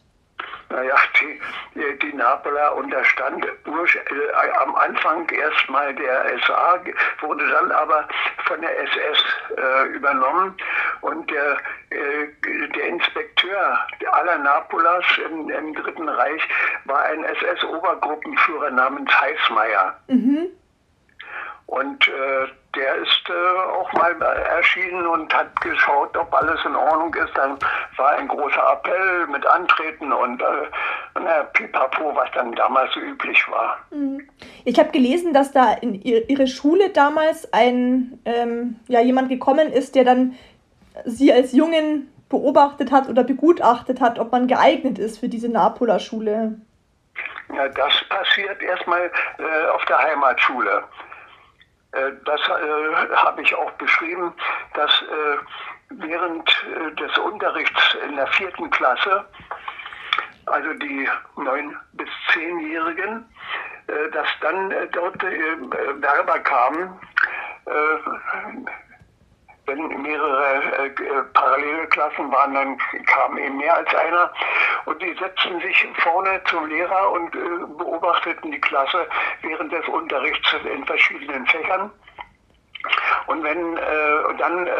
Naja, 0.69 0.95
die, 1.21 1.39
die, 1.75 1.99
die 1.99 2.13
Napola 2.13 2.69
unterstand 2.69 3.45
äh, 3.45 4.59
am 4.59 4.75
Anfang 4.75 5.29
erstmal 5.29 5.95
der 5.95 6.37
SA, 6.45 6.79
wurde 7.21 7.47
dann 7.49 7.71
aber 7.71 8.07
von 8.45 8.59
der 8.61 8.83
SS 8.83 9.23
äh, 9.57 9.87
übernommen 9.93 10.55
und 11.01 11.29
der 11.31 11.57
äh, 11.89 12.67
der 12.75 12.87
Inspekteur 12.87 13.79
aller 14.11 14.37
Napolas 14.39 15.05
im, 15.25 15.49
im 15.49 15.73
Dritten 15.73 16.09
Reich 16.09 16.41
war 16.85 17.01
ein 17.03 17.23
SS-Obergruppenführer 17.23 18.71
namens 18.71 19.09
Heißmeier. 19.21 19.97
Mhm. 20.07 20.47
Und 21.67 22.07
äh, 22.07 22.47
der 22.75 22.95
ist 22.95 23.23
äh, 23.29 23.59
auch 23.71 23.91
mal 23.93 24.15
erschienen 24.21 25.05
und 25.05 25.33
hat 25.33 25.53
geschaut, 25.61 26.15
ob 26.15 26.33
alles 26.33 26.63
in 26.65 26.75
Ordnung 26.75 27.13
ist. 27.13 27.35
Dann 27.35 27.57
war 27.97 28.11
ein 28.11 28.27
großer 28.27 28.71
Appell 28.71 29.27
mit 29.27 29.45
Antreten 29.45 30.13
und 30.13 30.41
äh, 30.41 30.45
na, 31.15 31.43
pipapo, 31.53 32.15
was 32.15 32.29
dann 32.33 32.53
damals 32.53 32.93
so 32.93 33.01
üblich 33.01 33.45
war. 33.49 33.79
Mhm. 33.91 34.21
Ich 34.63 34.79
habe 34.79 34.91
gelesen, 34.91 35.33
dass 35.33 35.51
da 35.51 35.73
in 35.73 35.93
ihre 35.93 36.47
Schule 36.47 36.89
damals 36.89 37.51
ein 37.53 38.19
ähm, 38.25 38.79
ja, 38.87 39.01
jemand 39.01 39.27
gekommen 39.27 39.71
ist, 39.71 39.95
der 39.95 40.05
dann 40.05 40.35
sie 41.03 41.33
als 41.33 41.51
Jungen 41.51 42.13
beobachtet 42.29 42.91
hat 42.91 43.09
oder 43.09 43.23
begutachtet 43.23 44.01
hat, 44.01 44.19
ob 44.19 44.31
man 44.31 44.47
geeignet 44.47 44.99
ist 44.99 45.19
für 45.19 45.29
diese 45.29 45.49
Napola-Schule. 45.49 46.59
Ja, 47.55 47.67
das 47.69 47.93
passiert 48.09 48.61
erstmal 48.61 49.09
äh, 49.37 49.69
auf 49.73 49.83
der 49.85 49.97
Heimatschule. 49.97 50.83
Äh, 51.97 52.11
das 52.25 52.41
äh, 52.41 53.15
habe 53.15 53.41
ich 53.41 53.53
auch 53.55 53.71
beschrieben, 53.71 54.33
dass 54.73 54.91
äh, 55.01 55.37
während 55.89 56.49
äh, 56.49 56.95
des 56.95 57.17
Unterrichts 57.17 57.97
in 58.07 58.15
der 58.15 58.27
vierten 58.27 58.69
Klasse, 58.69 59.25
also 60.45 60.73
die 60.73 61.09
neun 61.37 61.75
bis 61.93 62.09
zehnjährigen, 62.33 63.25
äh, 63.87 64.11
dass 64.11 64.27
dann 64.41 64.73
dort 64.91 65.21
Werber 65.23 66.39
kamen, 66.39 66.99
wenn 69.67 70.01
mehrere 70.01 70.85
äh, 70.85 70.89
Parallelklassen 71.33 72.31
waren, 72.31 72.53
dann 72.53 72.77
kam 73.05 73.37
eben 73.37 73.57
mehr 73.57 73.75
als 73.75 73.93
einer. 73.93 74.31
Und 74.85 75.01
die 75.01 75.13
setzten 75.19 75.59
sich 75.59 75.87
vorne 75.97 76.41
zum 76.49 76.67
Lehrer 76.67 77.11
und 77.11 77.35
äh, 77.35 77.39
beobachteten 77.77 78.51
die 78.51 78.61
Klasse 78.61 79.05
während 79.41 79.71
des 79.71 79.87
Unterrichts 79.89 80.55
in 80.73 80.85
verschiedenen 80.85 81.45
Fächern. 81.45 81.91
Und 83.27 83.43
wenn 83.43 83.77
äh, 83.77 84.37
dann 84.37 84.67
äh, 84.67 84.71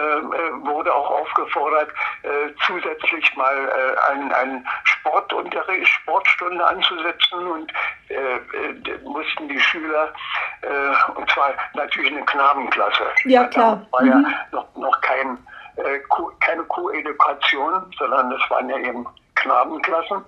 wurde 0.66 0.94
auch 0.94 1.10
aufgefordert, 1.10 1.90
äh, 2.24 2.28
zusätzlich 2.66 3.36
mal 3.36 3.56
äh, 3.56 4.12
einen, 4.12 4.32
einen 4.32 4.68
Sportunterricht, 4.84 5.88
Sportstunde 5.88 6.66
anzusetzen 6.66 7.48
und 7.48 7.72
äh, 8.10 8.16
äh, 8.16 8.98
mussten 9.04 9.48
die 9.50 9.60
Schüler, 9.60 10.14
äh, 10.62 11.18
und 11.20 11.30
zwar 11.32 11.54
natürlich 11.74 12.12
eine 12.12 12.26
Knabenklasse. 12.26 13.04
Ja, 13.26 13.46
klar. 13.46 13.86
Da 13.92 13.98
war 13.98 14.02
mhm. 14.02 14.10
ja 14.10 14.32
noch, 14.52 14.76
noch 14.76 15.02
kein, 15.02 15.38
äh, 15.78 16.00
keine 16.40 16.64
Co-Edukation, 16.64 17.94
sondern 17.98 18.32
es 18.32 18.50
waren 18.50 18.70
ja 18.70 18.78
eben 18.78 19.06
Knabenklassen. 19.38 20.24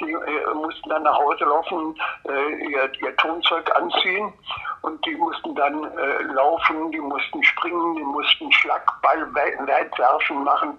Die 0.00 0.12
äh, 0.12 0.54
mussten 0.54 0.88
dann 0.88 1.02
nach 1.04 1.16
Hause 1.16 1.44
laufen, 1.44 2.00
äh, 2.28 2.68
ihr, 2.68 2.92
ihr 3.00 3.16
Tonzeug 3.16 3.70
anziehen 3.76 4.32
und 4.82 5.04
die 5.06 5.14
mussten 5.14 5.54
dann 5.54 5.84
äh, 5.84 6.22
laufen, 6.34 6.90
die 6.90 7.00
mussten 7.00 7.42
springen, 7.42 7.96
die 7.96 8.02
mussten 8.02 8.50
Schlagball, 8.52 9.32
Weitwerfen 9.34 10.42
machen 10.44 10.78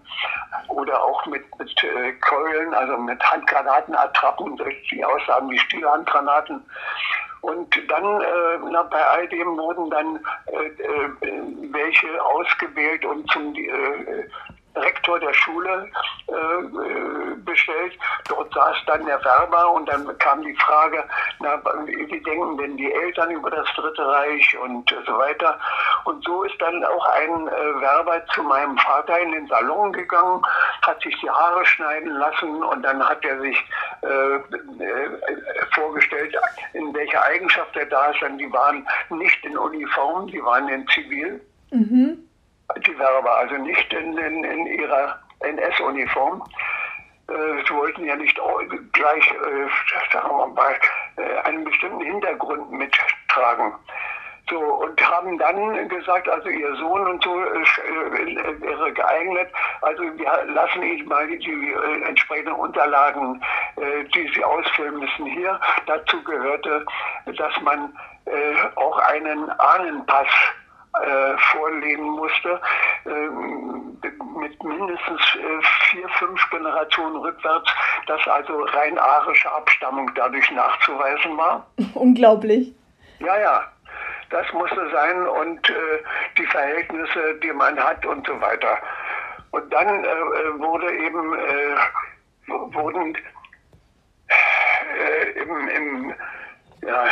oder 0.67 1.01
auch 1.01 1.25
mit, 1.27 1.43
mit 1.57 1.83
äh, 1.83 2.11
Keulen, 2.13 2.73
also 2.73 2.97
mit 2.97 3.21
Handgranaten 3.23 3.95
attrappen, 3.95 4.59
die 4.91 5.05
aussagen 5.05 5.49
wie 5.49 5.59
Stielhandgranaten. 5.59 6.63
Und 7.41 7.75
dann, 7.89 8.21
äh, 8.21 8.59
na, 8.71 8.83
bei 8.83 9.05
all 9.05 9.27
dem 9.27 9.55
wurden 9.57 9.89
dann 9.91 10.19
äh, 10.47 10.65
äh, 10.65 11.09
welche 11.71 12.25
ausgewählt 12.25 13.05
und 13.05 13.29
zum 13.31 13.53
äh, 13.55 14.27
Rektor 14.75 15.19
der 15.19 15.33
Schule 15.33 15.89
äh, 16.27 17.35
bestellt. 17.37 17.93
Dort 18.27 18.53
saß 18.53 18.77
dann 18.87 19.05
der 19.05 19.23
Werber 19.23 19.71
und 19.73 19.87
dann 19.87 20.17
kam 20.19 20.41
die 20.43 20.55
Frage, 20.55 21.03
na, 21.39 21.61
wie 21.85 22.19
denken 22.21 22.57
denn 22.57 22.77
die 22.77 22.91
Eltern 22.91 23.31
über 23.31 23.49
das 23.49 23.67
Dritte 23.75 24.05
Reich 24.07 24.57
und 24.61 24.93
so 25.05 25.17
weiter. 25.17 25.59
Und 26.05 26.23
so 26.23 26.43
ist 26.43 26.59
dann 26.59 26.83
auch 26.83 27.05
ein 27.09 27.47
äh, 27.47 27.81
Werber 27.81 28.25
zu 28.27 28.43
meinem 28.43 28.77
Vater 28.77 29.19
in 29.19 29.31
den 29.31 29.47
Salon 29.47 29.93
gegangen, 29.93 30.41
hat 30.81 31.01
sich 31.01 31.15
die 31.21 31.29
Haare 31.29 31.65
schneiden 31.65 32.11
lassen 32.15 32.63
und 32.63 32.81
dann 32.83 33.01
hat 33.07 33.23
er 33.25 33.39
sich 33.39 33.57
äh, 34.01 34.07
äh 34.07 35.09
vorgestellt, 35.73 36.35
in 36.73 36.93
welcher 36.93 37.23
Eigenschaft 37.23 37.75
er 37.75 37.85
da 37.85 38.11
ist. 38.11 38.21
Denn 38.21 38.37
die 38.37 38.51
waren 38.51 38.87
nicht 39.09 39.43
in 39.45 39.57
Uniform, 39.57 40.27
die 40.27 40.43
waren 40.43 40.67
in 40.69 40.87
Zivil. 40.87 41.41
Mhm 41.71 42.25
die 42.85 42.97
Werber, 42.97 43.37
also 43.37 43.55
nicht 43.55 43.93
in, 43.93 44.17
in, 44.17 44.43
in 44.43 44.67
ihrer 44.67 45.19
NS-Uniform. 45.39 46.43
Äh, 47.27 47.63
sie 47.67 47.73
wollten 47.73 48.05
ja 48.05 48.15
nicht 48.15 48.39
gleich, 48.93 49.31
äh, 49.31 50.17
mal, 50.53 50.79
äh, 51.17 51.37
einen 51.43 51.63
bestimmten 51.63 52.01
Hintergrund 52.01 52.71
mittragen. 52.71 53.73
So, 54.47 54.59
und 54.59 55.01
haben 55.01 55.39
dann 55.39 55.89
gesagt, 55.89 56.29
also 56.29 56.49
ihr 56.49 56.75
Sohn 56.75 57.07
und 57.07 57.23
so 57.23 57.39
äh, 57.39 57.61
äh, 57.61 58.61
wäre 58.61 58.93
geeignet, 58.93 59.49
also 59.81 60.03
wir 60.03 60.45
lassen 60.53 60.83
ihn 60.83 61.07
mal 61.07 61.27
die 61.27 61.73
entsprechenden 62.05 62.53
Unterlagen, 62.53 63.41
die 64.13 64.31
sie 64.35 64.43
ausfüllen 64.43 64.99
müssen 64.99 65.25
hier. 65.25 65.59
Dazu 65.87 66.23
gehörte, 66.23 66.85
dass 67.25 67.59
man 67.61 67.97
auch 68.75 68.99
einen 68.99 69.49
Ahnenpass 69.49 70.27
äh, 71.03 71.37
vorlegen 71.51 72.03
musste, 72.11 72.61
ähm, 73.05 73.97
mit 74.39 74.63
mindestens 74.63 75.21
äh, 75.35 75.65
vier, 75.89 76.07
fünf 76.19 76.49
Generationen 76.49 77.17
rückwärts, 77.17 77.69
dass 78.07 78.27
also 78.27 78.63
rein 78.63 78.97
arische 78.97 79.51
Abstammung 79.51 80.11
dadurch 80.15 80.49
nachzuweisen 80.51 81.37
war. 81.37 81.65
Unglaublich. 81.93 82.73
Ja, 83.19 83.37
ja. 83.39 83.63
Das 84.29 84.51
musste 84.53 84.89
sein 84.91 85.27
und 85.27 85.69
äh, 85.69 85.73
die 86.37 86.45
Verhältnisse, 86.47 87.35
die 87.43 87.53
man 87.53 87.77
hat 87.79 88.05
und 88.05 88.25
so 88.25 88.39
weiter. 88.41 88.77
Und 89.51 89.71
dann 89.71 90.03
äh, 90.03 90.59
wurde 90.59 90.91
eben, 90.93 91.33
äh, 91.33 91.75
wurden 92.47 93.15
äh, 94.27 95.39
im, 95.41 95.67
im 95.69 96.13
ja, 96.85 97.05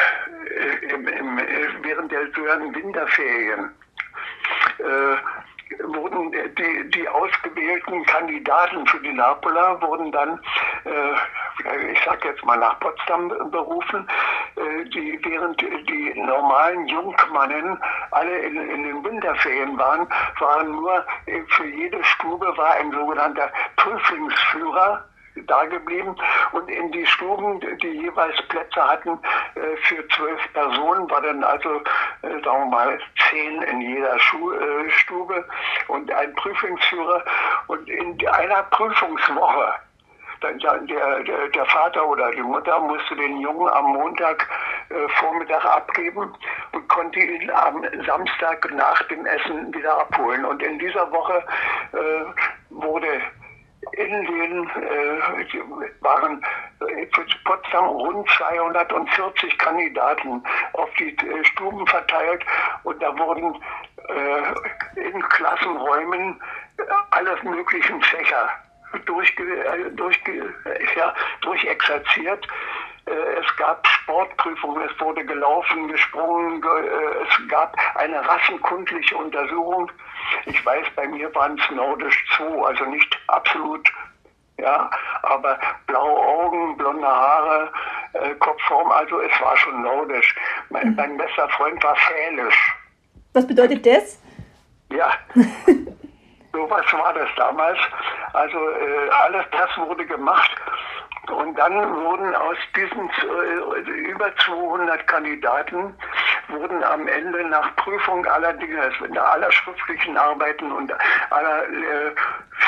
im, 0.93 1.07
im, 1.07 1.37
während 1.81 2.11
der 2.11 2.27
sogenannten 2.33 2.75
Winterferien 2.75 3.71
äh, 4.79 5.83
wurden 5.85 6.31
die, 6.31 6.89
die 6.91 7.09
ausgewählten 7.09 8.05
Kandidaten 8.05 8.85
für 8.87 8.99
die 8.99 9.13
Napola 9.13 9.81
wurden 9.81 10.11
dann, 10.11 10.39
äh, 10.85 11.91
ich 11.91 11.99
sag 12.05 12.23
jetzt 12.25 12.43
mal 12.45 12.57
nach 12.57 12.79
Potsdam 12.79 13.29
berufen, 13.49 14.07
äh, 14.55 14.85
die, 14.89 15.19
während 15.23 15.59
die 15.61 16.13
normalen 16.15 16.87
Jungmannen 16.87 17.77
alle 18.11 18.37
in, 18.39 18.69
in 18.69 18.83
den 18.83 19.03
Winterferien 19.03 19.77
waren, 19.77 20.07
waren 20.39 20.71
nur 20.71 21.03
äh, 21.25 21.41
für 21.47 21.65
jede 21.65 22.03
Stube 22.03 22.55
war 22.57 22.75
ein 22.75 22.91
sogenannter 22.91 23.51
Prüfungsführer 23.77 25.03
da 25.35 25.65
geblieben 25.65 26.15
und 26.51 26.69
in 26.69 26.91
die 26.91 27.05
Stuben, 27.05 27.59
die 27.81 27.87
jeweils 27.87 28.39
Plätze 28.47 28.83
hatten 28.83 29.19
äh, 29.55 29.75
für 29.83 30.07
zwölf 30.09 30.53
Personen, 30.53 31.09
war 31.09 31.21
dann 31.21 31.43
also, 31.43 31.81
äh, 32.21 32.41
sagen 32.43 32.43
wir 32.43 32.65
mal, 32.65 32.99
zehn 33.29 33.61
in 33.63 33.81
jeder 33.81 34.15
äh, 34.15 34.89
Stube 34.89 35.45
und 35.87 36.11
ein 36.11 36.33
Prüfungsführer 36.35 37.23
und 37.67 37.89
in 37.89 38.27
einer 38.27 38.63
Prüfungswoche 38.63 39.73
der, 40.41 40.77
der, 40.79 41.47
der, 41.47 41.65
Vater 41.67 42.05
oder 42.05 42.29
die 42.31 42.41
Mutter 42.41 42.77
musste 42.77 43.15
den 43.15 43.39
Jungen 43.39 43.69
am 43.69 43.93
Montag 43.93 44.45
Vormittag 45.15 45.63
abgeben 45.63 46.35
und 46.73 46.87
konnte 46.89 47.19
ihn 47.21 47.49
am 47.49 47.81
Samstag 48.05 48.69
nach 48.73 49.01
dem 49.03 49.25
Essen 49.25 49.73
wieder 49.73 49.97
abholen. 49.99 50.43
Und 50.43 50.61
in 50.61 50.77
dieser 50.79 51.09
Woche 51.13 51.41
äh, 51.93 52.25
wurde 52.71 53.21
in 53.91 54.25
den 54.25 54.69
äh, 54.69 56.01
waren 56.01 56.43
äh, 56.81 57.05
für 57.13 57.25
Potsdam 57.45 57.85
rund 57.85 58.29
240 58.37 59.57
Kandidaten 59.57 60.43
auf 60.73 60.89
die 60.99 61.09
äh, 61.09 61.45
Stuben 61.45 61.85
verteilt 61.87 62.43
und 62.83 63.01
da 63.01 63.17
wurden 63.17 63.55
äh, 64.09 64.99
in 64.99 65.21
Klassenräumen 65.21 66.41
alle 67.11 67.37
möglichen 67.43 68.01
Fächer 68.01 68.49
durchge, 69.05 69.43
äh, 69.43 69.91
durchge, 69.91 70.53
ja, 70.95 71.13
durchexerziert. 71.41 72.47
Äh, 73.05 73.11
es 73.11 73.55
gab 73.57 73.85
Sportprüfungen, 73.87 74.81
es 74.89 74.99
wurde 74.99 75.25
gelaufen, 75.25 75.87
gesprungen, 75.87 76.63
äh, 76.63 77.23
es 77.27 77.47
gab 77.49 77.75
eine 77.95 78.25
rassenkundliche 78.27 79.17
Untersuchung. 79.17 79.91
Ich 80.45 80.65
weiß, 80.65 80.85
bei 80.95 81.07
mir 81.07 81.33
waren 81.35 81.59
es 81.59 81.75
Nordisch 81.75 82.25
2, 82.37 82.65
also 82.65 82.85
nicht 82.85 83.17
absolut, 83.27 83.91
ja, 84.57 84.89
aber 85.23 85.59
blaue 85.87 86.19
Augen, 86.19 86.77
blonde 86.77 87.07
Haare, 87.07 87.71
äh, 88.13 88.35
Kopfform, 88.35 88.91
also 88.91 89.19
es 89.19 89.41
war 89.41 89.57
schon 89.57 89.81
Nordisch. 89.81 90.35
Mein, 90.69 90.89
mhm. 90.89 90.95
mein 90.95 91.17
bester 91.17 91.49
Freund 91.49 91.83
war 91.83 91.95
Fälisch. 91.95 92.73
Was 93.33 93.47
bedeutet 93.47 93.85
das? 93.85 94.21
Ja, 94.91 95.11
sowas 96.53 96.85
war 96.93 97.13
das 97.13 97.29
damals. 97.35 97.79
Also 98.33 98.69
äh, 98.69 99.09
alles 99.09 99.45
das 99.51 99.69
wurde 99.77 100.05
gemacht. 100.05 100.55
Und 101.31 101.57
dann 101.57 101.73
wurden 102.03 102.35
aus 102.35 102.57
diesen 102.75 103.09
äh, 103.09 103.91
über 104.11 104.35
200 104.45 105.07
Kandidaten 105.07 105.95
wurden 106.49 106.83
am 106.83 107.07
Ende 107.07 107.47
nach 107.47 107.73
Prüfung 107.77 108.25
aller 108.25 108.51
Dinge, 108.53 108.91
aller 109.17 109.51
schriftlichen 109.51 110.17
Arbeiten 110.17 110.69
und 110.71 110.91
aller 111.29 111.63
äh, 111.63 112.11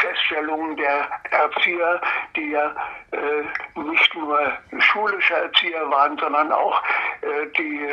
Feststellungen 0.01 0.77
der 0.77 1.09
Erzieher, 1.31 1.99
die 2.37 2.51
ja 2.51 2.73
äh, 3.11 3.79
nicht 3.81 4.15
nur 4.15 4.39
schulische 4.79 5.33
Erzieher 5.33 5.89
waren, 5.89 6.17
sondern 6.17 6.51
auch 6.51 6.81
die 7.57 7.87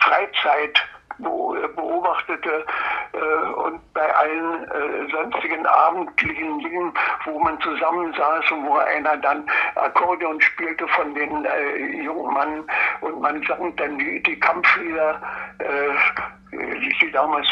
Freizeit 0.00 0.80
beobachtete 1.18 2.64
äh, 3.12 3.52
und 3.52 3.80
bei 3.94 4.14
allen 4.14 4.64
äh, 4.64 5.10
sonstigen 5.10 5.66
abendlichen 5.66 6.58
Dingen, 6.60 6.92
wo 7.24 7.38
man 7.38 7.60
zusammensaß 7.60 8.50
und 8.52 8.66
wo 8.66 8.76
einer 8.76 9.16
dann 9.18 9.46
Akkordeon 9.76 10.40
spielte 10.40 10.86
von 10.88 11.14
den 11.14 11.44
äh, 11.44 12.02
jungen 12.02 12.34
Mann 12.34 12.64
und 13.00 13.20
man 13.20 13.42
sang 13.46 13.74
dann 13.76 13.98
die, 13.98 14.22
die 14.22 14.38
Kampflieder, 14.38 15.20
äh, 15.58 16.56
die 17.00 17.10
damals 17.12 17.46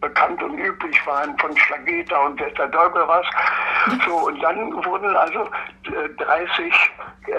bekannt 0.00 0.42
und 0.42 0.58
üblich 0.58 1.06
waren 1.06 1.36
von 1.38 1.56
Schlageta 1.56 2.18
und 2.26 2.40
Wetter 2.40 2.66
Däubel 2.68 3.06
was. 3.06 3.26
So, 4.06 4.26
und 4.26 4.40
dann 4.42 4.72
wurden 4.84 5.14
also 5.16 5.48
30 5.84 6.72
äh, 7.26 7.32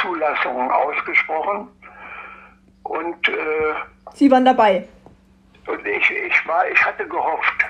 Zulassungen 0.00 0.70
ausgesprochen 0.70 1.68
und 2.84 3.28
äh, 3.28 3.74
Sie 4.14 4.30
waren 4.30 4.44
dabei. 4.44 4.86
Und 5.66 5.86
ich, 5.86 6.10
ich 6.10 6.48
war, 6.48 6.68
ich 6.68 6.84
hatte 6.84 7.06
gehofft. 7.06 7.64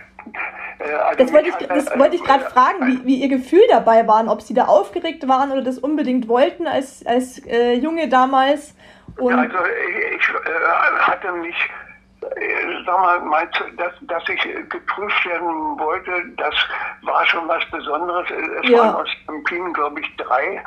Äh, 0.78 0.92
also 0.92 1.22
das 1.22 1.32
wollte 1.32 1.48
ich, 1.48 1.66
das 1.66 1.98
wollte 1.98 2.16
ich 2.16 2.24
gerade 2.24 2.44
fragen, 2.44 2.86
wie, 2.86 3.06
wie 3.06 3.14
Ihr 3.16 3.28
Gefühl 3.28 3.62
dabei 3.68 4.06
waren, 4.06 4.28
ob 4.28 4.42
Sie 4.42 4.54
da 4.54 4.64
aufgeregt 4.64 5.26
waren 5.28 5.52
oder 5.52 5.62
das 5.62 5.78
unbedingt 5.78 6.28
wollten 6.28 6.66
als, 6.66 7.04
als 7.06 7.44
äh, 7.46 7.74
Junge 7.74 8.08
damals. 8.08 8.74
Und 9.18 9.34
also 9.34 9.56
ich, 9.56 10.16
ich 10.16 10.28
äh, 10.28 10.98
hatte 10.98 11.32
mich, 11.32 11.56
äh, 12.22 12.84
sag 12.84 12.98
mal, 12.98 13.20
meinst 13.20 13.60
du, 13.60 13.64
dass, 13.76 13.92
dass 14.02 14.28
ich 14.28 14.42
geprüft 14.68 15.26
werden 15.26 15.78
wollte, 15.78 16.10
das 16.36 16.54
war 17.02 17.24
schon 17.26 17.46
was 17.46 17.64
Besonderes. 17.70 18.28
Es 18.62 18.70
ja. 18.70 18.78
waren 18.78 18.94
aus 18.96 19.08
dem 19.28 19.44
Team, 19.44 19.72
glaube 19.72 20.00
ich, 20.00 20.16
drei. 20.16 20.62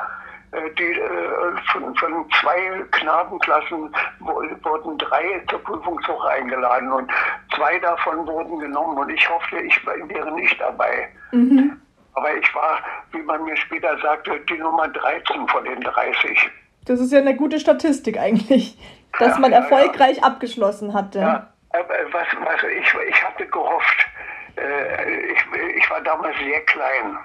Äh, 0.51 0.69
die, 0.77 0.83
äh, 0.83 1.57
von, 1.71 1.93
von 1.95 2.25
zwei 2.39 2.81
Knabenklassen 2.91 3.93
wurden 4.19 4.97
drei 4.97 5.43
zur 5.49 5.61
Prüfungswoche 5.63 6.29
eingeladen 6.29 6.91
und 6.91 7.11
zwei 7.55 7.77
davon 7.79 8.25
wurden 8.25 8.59
genommen 8.59 8.97
und 8.97 9.09
ich 9.09 9.29
hoffte, 9.29 9.57
ich 9.59 9.85
wäre 9.85 10.31
nicht 10.33 10.59
dabei. 10.59 11.09
Mhm. 11.31 11.81
Aber 12.13 12.33
ich 12.35 12.55
war, 12.55 12.79
wie 13.11 13.21
man 13.21 13.43
mir 13.43 13.57
später 13.57 13.97
sagte, 13.99 14.39
die 14.49 14.57
Nummer 14.57 14.87
13 14.87 15.47
von 15.49 15.65
den 15.65 15.81
30. 15.81 16.49
Das 16.85 16.99
ist 16.99 17.11
ja 17.11 17.19
eine 17.19 17.35
gute 17.35 17.59
Statistik 17.59 18.17
eigentlich, 18.17 18.77
dass 19.19 19.35
ja, 19.35 19.39
man 19.39 19.51
erfolgreich 19.51 20.17
ja. 20.17 20.23
abgeschlossen 20.23 20.93
hatte. 20.93 21.19
Ja, 21.19 21.51
was, 21.73 22.27
was 22.39 22.63
ich, 22.63 22.93
ich 23.09 23.23
hatte 23.23 23.45
gehofft, 23.45 24.07
äh, 24.55 25.31
ich, 25.31 25.39
ich 25.75 25.89
war 25.89 26.01
damals 26.01 26.37
sehr 26.37 26.61
klein. 26.61 27.17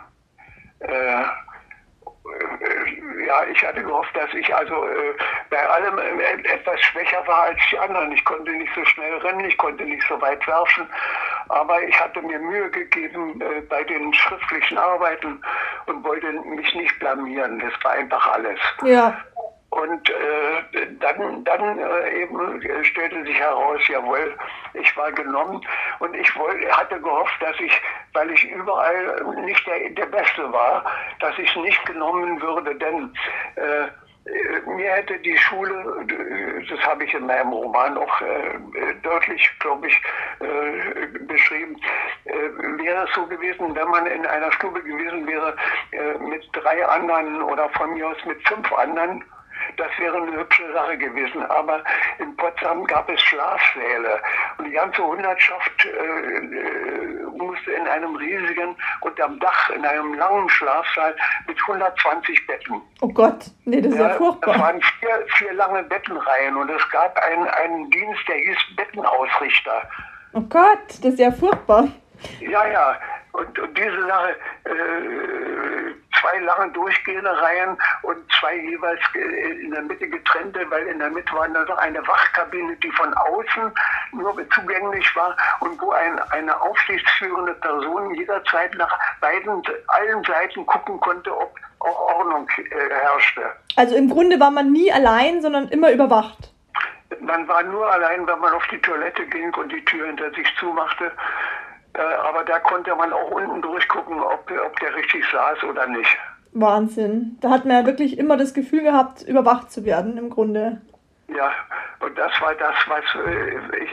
Ja, 3.26 3.44
ich 3.44 3.62
hatte 3.64 3.82
gehofft, 3.82 4.14
dass 4.16 4.32
ich 4.34 4.54
also 4.54 4.86
äh, 4.86 5.14
bei 5.50 5.68
allem 5.68 5.98
äh, 5.98 6.48
etwas 6.48 6.80
schwächer 6.80 7.22
war 7.26 7.44
als 7.44 7.58
die 7.70 7.78
anderen. 7.78 8.12
Ich 8.12 8.24
konnte 8.24 8.50
nicht 8.52 8.72
so 8.74 8.84
schnell 8.84 9.14
rennen, 9.18 9.44
ich 9.44 9.56
konnte 9.58 9.84
nicht 9.84 10.02
so 10.08 10.20
weit 10.20 10.46
werfen, 10.46 10.86
aber 11.48 11.82
ich 11.82 11.98
hatte 11.98 12.20
mir 12.22 12.38
Mühe 12.38 12.70
gegeben 12.70 13.40
äh, 13.40 13.60
bei 13.62 13.84
den 13.84 14.12
schriftlichen 14.14 14.78
Arbeiten 14.78 15.40
und 15.86 16.04
wollte 16.04 16.32
mich 16.32 16.74
nicht 16.74 16.98
blamieren. 16.98 17.58
Das 17.60 17.72
war 17.84 17.92
einfach 17.92 18.26
alles. 18.32 18.58
Ja. 18.84 19.16
Und 19.72 20.10
äh, 20.10 20.86
dann, 21.00 21.44
dann 21.44 21.78
äh, 21.78 22.22
eben 22.22 22.62
stellte 22.84 23.24
sich 23.24 23.38
heraus, 23.38 23.80
jawohl, 23.88 24.36
ich 24.74 24.94
war 24.98 25.10
genommen. 25.12 25.62
Und 25.98 26.14
ich 26.14 26.36
wollte, 26.36 26.70
hatte 26.76 27.00
gehofft, 27.00 27.40
dass 27.40 27.58
ich, 27.58 27.72
weil 28.12 28.30
ich 28.32 28.44
überall 28.50 29.24
nicht 29.46 29.66
der, 29.66 29.88
der 29.88 30.06
Beste 30.06 30.52
war, 30.52 30.84
dass 31.20 31.38
ich 31.38 31.56
nicht 31.56 31.86
genommen 31.86 32.40
würde, 32.42 32.74
denn 32.74 33.14
äh, 33.56 33.86
mir 34.66 34.92
hätte 34.92 35.18
die 35.20 35.38
Schule, 35.38 36.06
das 36.68 36.78
habe 36.86 37.04
ich 37.04 37.14
in 37.14 37.26
meinem 37.26 37.48
Roman 37.48 37.96
auch 37.96 38.20
äh, 38.20 38.94
deutlich, 39.02 39.50
glaube 39.58 39.88
ich, 39.88 40.00
äh, 40.40 41.18
beschrieben, 41.20 41.80
äh, 42.26 42.32
wäre 42.84 43.04
es 43.04 43.14
so 43.14 43.26
gewesen, 43.26 43.74
wenn 43.74 43.88
man 43.88 44.06
in 44.06 44.26
einer 44.26 44.52
Stube 44.52 44.82
gewesen 44.82 45.26
wäre 45.26 45.56
äh, 45.92 46.18
mit 46.18 46.46
drei 46.52 46.86
anderen 46.86 47.42
oder 47.42 47.70
von 47.70 47.94
mir 47.94 48.06
aus 48.06 48.24
mit 48.26 48.46
fünf 48.46 48.70
anderen, 48.74 49.24
das 49.76 49.90
wäre 49.98 50.16
eine 50.16 50.32
hübsche 50.32 50.72
Sache 50.72 50.96
gewesen. 50.98 51.42
Aber 51.46 51.82
in 52.18 52.36
Potsdam 52.36 52.84
gab 52.84 53.08
es 53.08 53.20
Schlafsäle 53.20 54.20
und 54.58 54.64
die 54.66 54.72
ganze 54.72 55.02
Hundertschaft 55.02 55.84
äh, 55.84 56.36
äh 56.38 57.22
musste 57.42 57.72
in 57.72 57.86
einem 57.86 58.14
riesigen, 58.16 58.76
unterm 59.00 59.38
Dach, 59.40 59.70
in 59.70 59.84
einem 59.84 60.14
langen 60.14 60.48
Schlafsaal 60.48 61.14
mit 61.46 61.60
120 61.60 62.46
Betten. 62.46 62.80
Oh 63.00 63.08
Gott, 63.08 63.46
nee, 63.64 63.80
das 63.80 63.92
ist 63.92 63.98
ja, 63.98 64.08
ja 64.08 64.14
furchtbar. 64.14 64.54
Es 64.54 64.60
waren 64.60 64.80
vier, 64.80 65.26
vier 65.36 65.52
lange 65.54 65.82
Bettenreihen 65.84 66.56
und 66.56 66.70
es 66.70 66.88
gab 66.90 67.16
einen, 67.18 67.46
einen 67.48 67.90
Dienst, 67.90 68.20
der 68.28 68.36
hieß 68.36 68.58
Bettenausrichter. 68.76 69.82
Oh 70.34 70.40
Gott, 70.42 70.88
das 70.88 71.14
ist 71.14 71.18
ja 71.18 71.30
furchtbar. 71.32 71.88
Ja, 72.40 72.66
ja. 72.66 72.96
Und, 73.32 73.58
und 73.58 73.78
diese 73.78 74.06
Sache, 74.06 74.36
äh, 74.64 75.94
zwei 76.20 76.38
lange 76.40 76.70
durchgehende 76.72 77.30
Reihen 77.30 77.76
und 78.02 78.18
zwei 78.38 78.56
jeweils 78.56 79.00
in 79.14 79.70
der 79.70 79.82
Mitte 79.82 80.08
getrennte, 80.08 80.64
weil 80.70 80.86
in 80.86 80.98
der 80.98 81.10
Mitte 81.10 81.32
war 81.32 81.48
noch 81.48 81.78
eine 81.78 82.06
Wachkabine, 82.06 82.76
die 82.76 82.90
von 82.92 83.12
außen 83.14 83.72
nur 84.12 84.36
zugänglich 84.50 85.16
war 85.16 85.36
und 85.60 85.80
wo 85.80 85.92
ein, 85.92 86.18
eine 86.30 86.60
aufsichtsführende 86.60 87.54
Person 87.54 88.14
jederzeit 88.14 88.74
nach 88.74 88.98
beiden, 89.20 89.62
allen 89.88 90.24
Seiten 90.24 90.66
gucken 90.66 91.00
konnte, 91.00 91.36
ob 91.36 91.54
auch 91.80 92.18
Ordnung 92.18 92.48
äh, 92.58 92.90
herrschte. 92.90 93.42
Also 93.76 93.96
im 93.96 94.08
Grunde 94.08 94.38
war 94.38 94.50
man 94.50 94.72
nie 94.72 94.92
allein, 94.92 95.42
sondern 95.42 95.68
immer 95.68 95.90
überwacht. 95.90 96.52
Man 97.20 97.46
war 97.48 97.62
nur 97.62 97.90
allein, 97.90 98.26
wenn 98.26 98.38
man 98.38 98.52
auf 98.54 98.66
die 98.68 98.78
Toilette 98.78 99.26
ging 99.26 99.52
und 99.54 99.70
die 99.70 99.84
Tür 99.84 100.06
hinter 100.06 100.30
sich 100.30 100.46
zumachte. 100.58 101.12
Äh, 101.94 102.00
aber 102.00 102.44
da 102.44 102.58
konnte 102.60 102.94
man 102.94 103.12
auch 103.12 103.30
unten 103.30 103.60
durchgucken, 103.62 104.20
ob, 104.20 104.50
ob 104.66 104.80
der 104.80 104.94
richtig 104.94 105.24
saß 105.30 105.62
oder 105.64 105.86
nicht. 105.86 106.18
Wahnsinn. 106.52 107.38
Da 107.40 107.50
hat 107.50 107.64
man 107.64 107.78
ja 107.78 107.86
wirklich 107.86 108.18
immer 108.18 108.36
das 108.36 108.54
Gefühl 108.54 108.82
gehabt, 108.82 109.22
überwacht 109.22 109.70
zu 109.70 109.84
werden 109.84 110.18
im 110.18 110.30
Grunde. 110.30 110.80
Ja, 111.28 111.50
und 112.00 112.16
das 112.18 112.32
war 112.40 112.54
das, 112.54 112.74
was 112.88 113.04
äh, 113.26 113.84
ich, 113.84 113.92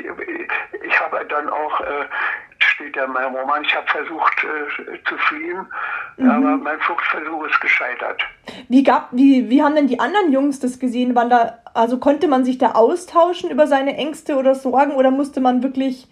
ich 0.84 1.00
habe 1.00 1.26
dann 1.30 1.50
auch, 1.50 1.82
äh, 1.82 2.06
steht 2.60 2.96
ja 2.96 3.06
in 3.06 3.14
meinem 3.14 3.36
Roman, 3.36 3.64
ich 3.64 3.74
habe 3.74 3.88
versucht 3.88 4.46
zu 5.08 5.18
fliehen, 5.18 5.66
mhm. 6.18 6.30
aber 6.30 6.58
mein 6.58 6.80
Fluchtversuch 6.82 7.46
ist 7.46 7.62
gescheitert. 7.62 8.22
Wie, 8.68 8.84
gab, 8.84 9.10
wie, 9.12 9.50
wie 9.50 9.64
haben 9.64 9.76
denn 9.76 9.88
die 9.88 10.00
anderen 10.00 10.32
Jungs 10.32 10.60
das 10.60 10.80
gesehen? 10.80 11.16
Wann 11.16 11.30
da, 11.30 11.60
also 11.74 11.98
konnte 12.00 12.28
man 12.28 12.44
sich 12.44 12.58
da 12.58 12.72
austauschen 12.72 13.50
über 13.50 13.68
seine 13.68 13.96
Ängste 13.96 14.36
oder 14.36 14.56
Sorgen 14.56 14.96
oder 14.96 15.12
musste 15.12 15.40
man 15.40 15.64
wirklich 15.64 16.10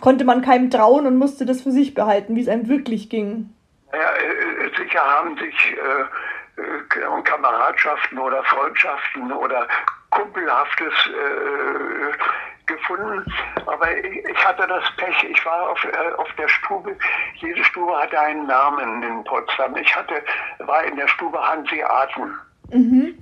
konnte 0.00 0.24
man 0.24 0.42
keinem 0.42 0.70
trauen 0.70 1.06
und 1.06 1.16
musste 1.16 1.46
das 1.46 1.62
für 1.62 1.70
sich 1.70 1.94
behalten, 1.94 2.36
wie 2.36 2.40
es 2.40 2.48
einem 2.48 2.68
wirklich 2.68 3.08
ging. 3.08 3.50
Ja, 3.92 3.98
äh, 3.98 4.70
sicher 4.76 5.00
haben 5.00 5.36
sich 5.38 5.72
äh, 5.72 6.60
äh, 6.60 7.22
Kameradschaften 7.22 8.18
oder 8.18 8.42
Freundschaften 8.44 9.32
oder 9.32 9.66
Kumpelhaftes 10.10 10.92
äh, 11.06 12.66
gefunden, 12.66 13.24
aber 13.66 13.96
ich, 13.96 14.24
ich, 14.24 14.46
hatte 14.46 14.66
das 14.66 14.84
Pech, 14.96 15.24
ich 15.30 15.44
war 15.44 15.70
auf, 15.70 15.82
äh, 15.84 16.12
auf 16.16 16.28
der 16.36 16.48
Stube, 16.48 16.96
jede 17.36 17.64
Stube 17.64 17.96
hatte 17.96 18.20
einen 18.20 18.46
Namen 18.46 19.02
in 19.02 19.24
Potsdam. 19.24 19.76
Ich 19.76 19.94
hatte, 19.94 20.22
war 20.58 20.84
in 20.84 20.96
der 20.96 21.08
Stube 21.08 21.40
Hanseaten. 21.40 22.38
Mhm. 22.70 23.17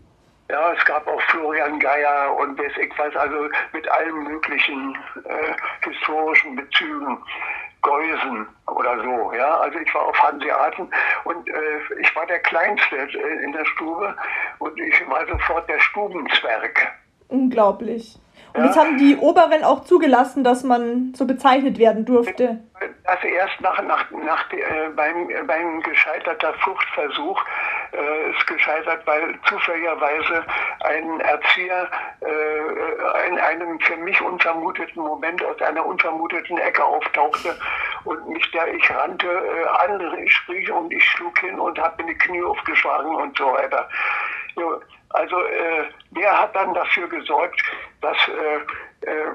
Ja, 0.48 0.72
es 0.72 0.84
gab 0.84 1.06
auch 1.08 1.20
Florian 1.22 1.80
Geier 1.80 2.36
und 2.36 2.58
weiß 2.58 2.72
ich 2.80 2.92
was, 2.98 3.14
also 3.16 3.48
mit 3.72 3.88
allen 3.88 4.24
möglichen 4.24 4.96
äh, 5.24 5.88
historischen 5.88 6.56
Bezügen. 6.56 7.18
Geusen 7.82 8.46
oder 8.66 9.00
so, 9.00 9.32
ja. 9.32 9.58
Also 9.58 9.78
ich 9.78 9.94
war 9.94 10.06
auf 10.06 10.20
Hanseaten 10.20 10.90
und 11.24 11.48
äh, 11.48 12.00
ich 12.00 12.16
war 12.16 12.26
der 12.26 12.40
Kleinste 12.40 12.96
äh, 12.96 13.44
in 13.44 13.52
der 13.52 13.64
Stube 13.64 14.14
und 14.58 14.78
ich 14.80 15.08
war 15.08 15.24
sofort 15.26 15.68
der 15.68 15.78
Stubenzwerg. 15.78 16.92
Unglaublich. 17.28 18.18
Und 18.56 18.62
ja. 18.62 18.66
jetzt 18.66 18.78
haben 18.78 18.96
die 18.96 19.16
Oberen 19.16 19.64
auch 19.64 19.84
zugelassen, 19.84 20.42
dass 20.42 20.64
man 20.64 21.12
so 21.14 21.26
bezeichnet 21.26 21.78
werden 21.78 22.06
durfte. 22.06 22.58
Das 23.04 23.22
erst 23.22 23.60
nach, 23.60 23.82
nach, 23.82 24.10
nach 24.10 24.52
äh, 24.52 24.88
beim, 24.94 25.28
beim 25.46 25.82
gescheiterter 25.82 26.54
Fluchtversuch 26.54 27.42
äh, 27.92 28.30
ist 28.30 28.46
gescheitert, 28.46 29.06
weil 29.06 29.38
zufälligerweise 29.48 30.44
ein 30.80 31.20
Erzieher 31.20 31.90
äh, 32.20 33.28
in 33.28 33.38
einem 33.38 33.78
für 33.80 33.96
mich 33.98 34.20
unvermuteten 34.22 35.02
Moment 35.02 35.44
aus 35.44 35.60
einer 35.62 35.84
unvermuteten 35.84 36.58
Ecke 36.58 36.84
auftauchte 36.84 37.56
und 38.04 38.28
mich 38.28 38.50
der, 38.52 38.74
ich 38.74 38.90
rannte, 38.90 39.26
äh, 39.26 39.90
andere 39.90 40.28
sprich 40.28 40.70
und 40.70 40.92
ich 40.92 41.04
schlug 41.04 41.38
hin 41.40 41.58
und 41.58 41.78
habe 41.78 42.02
mir 42.02 42.12
die 42.12 42.18
Knie 42.18 42.42
aufgeschlagen 42.42 43.14
und 43.14 43.36
so 43.36 43.52
weiter. 43.52 43.88
Ja, 44.56 44.80
also 45.10 45.36
äh, 45.36 45.84
der 46.10 46.40
hat 46.40 46.54
dann 46.54 46.74
dafür 46.74 47.08
gesorgt, 47.08 47.62
dass 48.00 48.16
äh, 48.28 48.58
äh, 49.06 49.32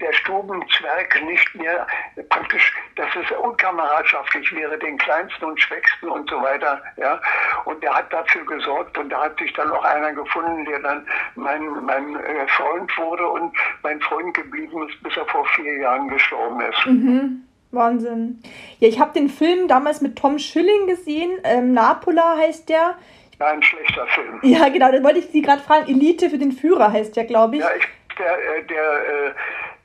der 0.00 0.12
Stubenzwerg 0.14 1.22
nicht 1.24 1.54
mehr 1.54 1.86
praktisch, 2.28 2.74
dass 2.96 3.08
es 3.14 3.30
unkameradschaftlich 3.38 4.52
wäre, 4.54 4.78
den 4.78 4.98
Kleinsten 4.98 5.44
und 5.44 5.60
Schwächsten 5.60 6.08
und 6.08 6.28
so 6.28 6.40
weiter. 6.42 6.82
Ja? 6.96 7.20
Und 7.64 7.82
der 7.82 7.94
hat 7.94 8.12
dafür 8.12 8.44
gesorgt 8.46 8.98
und 8.98 9.10
da 9.10 9.24
hat 9.24 9.38
sich 9.38 9.52
dann 9.52 9.70
auch 9.70 9.84
einer 9.84 10.12
gefunden, 10.12 10.64
der 10.64 10.80
dann 10.80 11.06
mein, 11.36 11.62
mein 11.84 12.16
äh, 12.16 12.48
Freund 12.48 12.96
wurde 12.98 13.28
und 13.28 13.56
mein 13.82 14.00
Freund 14.00 14.34
geblieben 14.34 14.88
ist, 14.88 15.02
bis 15.02 15.16
er 15.16 15.26
vor 15.26 15.44
vier 15.56 15.78
Jahren 15.78 16.08
gestorben 16.08 16.60
ist. 16.62 16.86
Mhm. 16.86 17.46
Wahnsinn. 17.72 18.42
Ja, 18.80 18.88
ich 18.88 18.98
habe 18.98 19.12
den 19.12 19.28
Film 19.28 19.68
damals 19.68 20.00
mit 20.00 20.18
Tom 20.18 20.38
Schilling 20.38 20.88
gesehen. 20.88 21.38
Ähm, 21.44 21.72
Napola 21.72 22.36
heißt 22.36 22.68
der. 22.68 22.96
Ein 23.40 23.62
schlechter 23.62 24.06
Film. 24.08 24.38
Ja, 24.42 24.68
genau, 24.68 24.92
da 24.92 25.02
wollte 25.02 25.20
ich 25.20 25.28
Sie 25.28 25.40
gerade 25.40 25.62
fragen. 25.62 25.88
Elite 25.88 26.28
für 26.28 26.38
den 26.38 26.52
Führer 26.52 26.92
heißt 26.92 27.16
der, 27.16 27.24
glaube 27.24 27.56
ich. 27.56 27.62
Ja, 27.62 27.70
ich, 27.76 27.88
der, 28.18 28.56
äh, 28.56 28.64
der, 28.64 29.34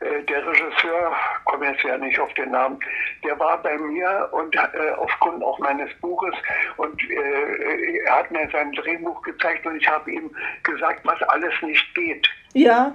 äh, 0.01 0.23
der 0.23 0.45
Regisseur, 0.45 1.15
komme 1.45 1.67
jetzt 1.67 1.83
ja 1.83 1.97
nicht 1.97 2.19
auf 2.19 2.33
den 2.33 2.51
Namen, 2.51 2.79
der 3.23 3.39
war 3.39 3.61
bei 3.61 3.77
mir 3.77 4.27
und 4.31 4.55
äh, 4.55 4.59
aufgrund 4.97 5.41
auch 5.41 5.57
meines 5.59 5.89
Buches 6.01 6.35
und 6.77 7.01
äh, 7.09 7.99
er 8.05 8.17
hat 8.17 8.29
mir 8.31 8.47
sein 8.51 8.73
Drehbuch 8.73 9.21
gezeigt 9.21 9.65
und 9.65 9.77
ich 9.77 9.87
habe 9.87 10.11
ihm 10.11 10.35
gesagt, 10.63 10.99
was 11.03 11.21
alles 11.23 11.53
nicht 11.61 11.95
geht. 11.95 12.27
Ja. 12.53 12.93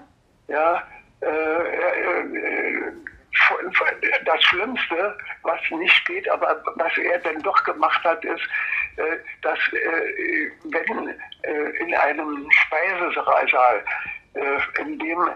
Ja, 0.48 0.82
äh, 1.22 1.26
äh, 1.26 2.92
das 4.24 4.42
Schlimmste, 4.42 5.16
was 5.42 5.60
nicht 5.70 6.06
geht, 6.06 6.28
aber 6.30 6.62
was 6.76 6.92
er 6.98 7.18
denn 7.20 7.40
doch 7.42 7.62
gemacht 7.64 8.02
hat, 8.04 8.24
ist, 8.24 8.42
äh, 8.42 8.79
dass 9.42 9.58
äh, 9.72 10.50
wenn 10.64 11.08
äh, 11.42 11.70
in 11.80 11.94
einem 11.94 12.48
Speisesaal, 12.50 13.84
in 14.80 14.98
dem 14.98 15.30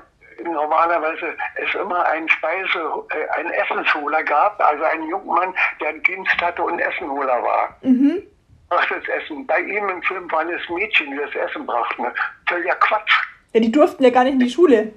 normalerweise 0.44 1.36
es 1.56 1.74
immer 1.74 2.04
einen 2.06 2.28
Speise, 2.28 3.06
einen 3.36 3.50
Essensholer 3.50 4.22
gab, 4.22 4.60
also 4.60 4.84
einen 4.84 5.08
jungen 5.08 5.26
Mann, 5.26 5.54
der 5.80 5.88
einen 5.90 6.02
Dienst 6.02 6.36
hatte 6.40 6.62
und 6.62 6.78
Essenholer 6.78 7.42
war. 7.42 7.76
Mhm. 7.82 8.22
Brachte 8.68 8.94
das 9.00 9.22
Essen. 9.22 9.46
Bei 9.46 9.60
ihm 9.60 9.88
im 9.88 10.02
Film 10.02 10.30
waren 10.30 10.48
es 10.50 10.68
Mädchen, 10.68 11.10
die 11.10 11.16
das 11.18 11.34
Essen 11.34 11.66
brachten. 11.66 12.04
Völliger 12.48 12.76
Quatsch. 12.76 13.12
Ja, 13.52 13.60
die 13.60 13.70
durften 13.70 14.02
ja 14.02 14.10
gar 14.10 14.24
nicht 14.24 14.34
in 14.34 14.40
die 14.40 14.50
Schule 14.50 14.92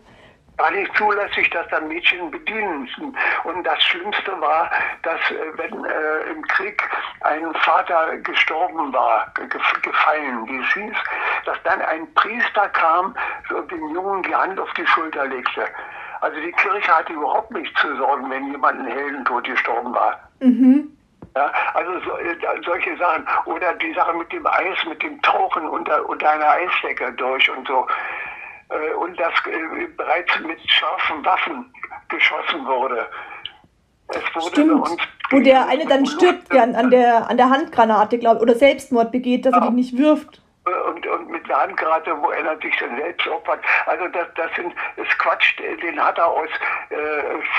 war 0.58 0.72
nicht 0.72 0.96
zulässig, 0.98 1.50
dass 1.52 1.68
da 1.70 1.80
Mädchen 1.80 2.32
bedienen 2.32 2.82
müssen. 2.84 3.18
Und 3.44 3.64
das 3.64 3.82
Schlimmste 3.84 4.40
war, 4.42 4.70
dass 5.04 5.20
äh, 5.32 5.58
wenn 5.58 5.86
äh, 5.86 6.32
im 6.32 6.42
Krieg 6.48 6.82
ein 7.22 7.54
Vater 7.56 8.18
gestorben 8.18 8.92
war, 8.94 9.32
gefallen, 9.82 10.48
wie 10.48 10.60
es 10.60 10.74
hieß, 10.74 10.98
dass 11.46 11.58
dann 11.64 11.82
ein 11.82 12.12
Priester 12.16 12.70
kam 12.70 13.16
und 13.56 13.72
dem 13.72 13.90
Jungen 13.94 14.24
die 14.24 14.36
Hand 14.36 14.60
auf 14.60 14.74
die 14.74 14.88
Schulter 14.88 15.28
legte. 15.28 15.68
Also 16.22 16.40
die 16.40 16.52
Kirche 16.54 16.96
hatte 16.96 17.14
überhaupt 17.14 17.52
nichts 17.52 17.80
zu 17.80 17.96
sorgen, 17.98 18.30
wenn 18.30 18.52
jemand 18.52 18.80
einen 18.80 18.88
Heldentod 18.88 19.44
gestorben 19.44 19.94
war. 19.94 20.20
Mhm. 20.40 20.92
Ja, 21.36 21.52
also 21.76 22.00
so, 22.00 22.18
äh, 22.18 22.36
solche 22.66 22.98
Sachen. 22.98 23.28
Oder 23.46 23.74
die 23.76 23.94
Sache 23.94 24.14
mit 24.14 24.32
dem 24.32 24.48
Eis, 24.48 24.78
mit 24.88 25.04
dem 25.04 25.22
Tauchen 25.22 25.68
unter, 25.68 26.04
unter 26.10 26.32
einer 26.32 26.50
Eisdecke 26.50 27.12
durch 27.14 27.48
und 27.52 27.68
so. 27.68 27.86
Äh, 28.70 28.94
und 28.96 29.20
dass 29.20 29.34
äh, 29.46 29.88
bereits 29.96 30.32
mit 30.46 30.60
scharfen 30.70 31.24
Waffen 31.26 31.74
geschossen 32.10 32.66
wurde. 32.66 33.08
Es 34.10 34.24
wurde 34.36 34.48
Stimmt. 34.48 35.10
Wo 35.30 35.40
der 35.40 35.68
eine 35.68 35.86
dann 35.86 36.06
stirbt 36.06 36.52
an, 36.52 36.76
an, 36.76 36.90
der, 36.90 37.30
an 37.30 37.36
der 37.38 37.50
Handgranate, 37.50 38.18
glaube 38.18 38.42
oder 38.42 38.56
Selbstmord 38.56 39.12
begeht, 39.12 39.46
dass 39.46 39.54
ja. 39.54 39.60
er 39.60 39.70
die 39.70 39.76
nicht 39.76 39.98
wirft 39.98 40.42
und, 40.88 41.06
und 41.08 41.30
mit 41.30 41.48
der 41.48 41.62
Handgrate, 41.62 42.16
wo 42.22 42.32
er 42.32 42.58
sich 42.58 42.76
dann 42.78 42.98
selbst 42.98 43.28
opfert. 43.28 43.60
Also 43.86 44.08
das, 44.10 44.28
das 44.36 44.54
sind 44.56 44.74
ist 44.96 45.20
Quatsch, 45.20 45.58
den 45.60 46.04
hat 46.04 46.18
er 46.18 46.28
aus 46.28 46.50
äh, 46.90 46.98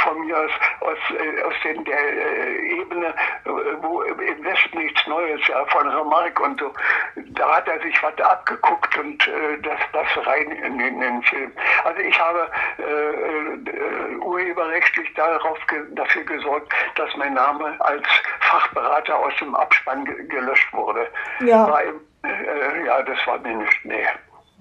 von 0.03 0.27
mir 0.27 0.37
aus, 0.37 0.51
aus, 0.81 0.99
äh, 1.11 1.43
aus 1.43 1.55
den, 1.65 1.85
der 1.85 1.99
äh, 1.99 2.81
Ebene, 2.81 3.07
äh, 3.07 3.51
wo 3.81 4.03
im 4.03 4.45
Westen 4.45 4.79
nichts 4.79 5.07
Neues, 5.07 5.41
ja, 5.49 5.65
von 5.67 5.89
Remarque 5.89 6.43
und 6.43 6.61
so. 6.61 6.73
Da 7.17 7.57
hat 7.57 7.69
er 7.69 7.81
sich 7.81 8.03
was 8.03 8.19
abgeguckt 8.21 8.97
und 8.99 9.27
äh, 9.27 9.59
das, 9.63 9.79
das 9.93 10.27
rein 10.27 10.51
in, 10.51 10.81
in, 10.81 11.01
den 11.01 11.23
Film. 11.23 11.53
Also 11.85 12.01
ich 12.01 12.19
habe 12.19 12.51
äh, 12.79 14.17
urheberrechtlich 14.17 15.13
darauf 15.15 15.59
ge 15.67 15.83
dafür 15.93 16.25
gesorgt, 16.25 16.73
dass 16.97 17.15
mein 17.17 17.35
Name 17.35 17.77
als 17.81 18.07
Fachberater 18.41 19.17
aus 19.17 19.33
dem 19.41 19.55
Abspann 19.55 20.05
ge 20.05 20.27
gelöscht 20.27 20.73
wurde. 20.73 21.09
Ja. 21.41 21.69
War 21.69 21.83
im 21.83 22.01
äh, 22.29 22.87
ja, 22.87 23.03
das 23.03 23.19
war 23.27 23.41
mir 23.41 23.57
nicht, 23.57 23.85
nee. 23.85 23.95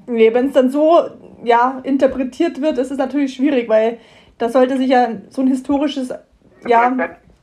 Nee, 0.06 0.34
wenn 0.34 0.48
es 0.48 0.54
dann 0.54 0.70
so 0.70 1.10
ja, 1.44 1.82
interpretiert 1.84 2.62
wird, 2.62 2.78
ist 2.78 2.92
es 2.92 2.98
natürlich 2.98 3.34
schwierig, 3.36 3.68
weil 3.70 4.00
da 4.38 4.50
sollte 4.50 4.78
sich 4.78 4.90
ja 4.90 5.10
so 5.30 5.42
ein 5.42 5.48
historisches, 5.48 6.14
ja, 6.66 6.96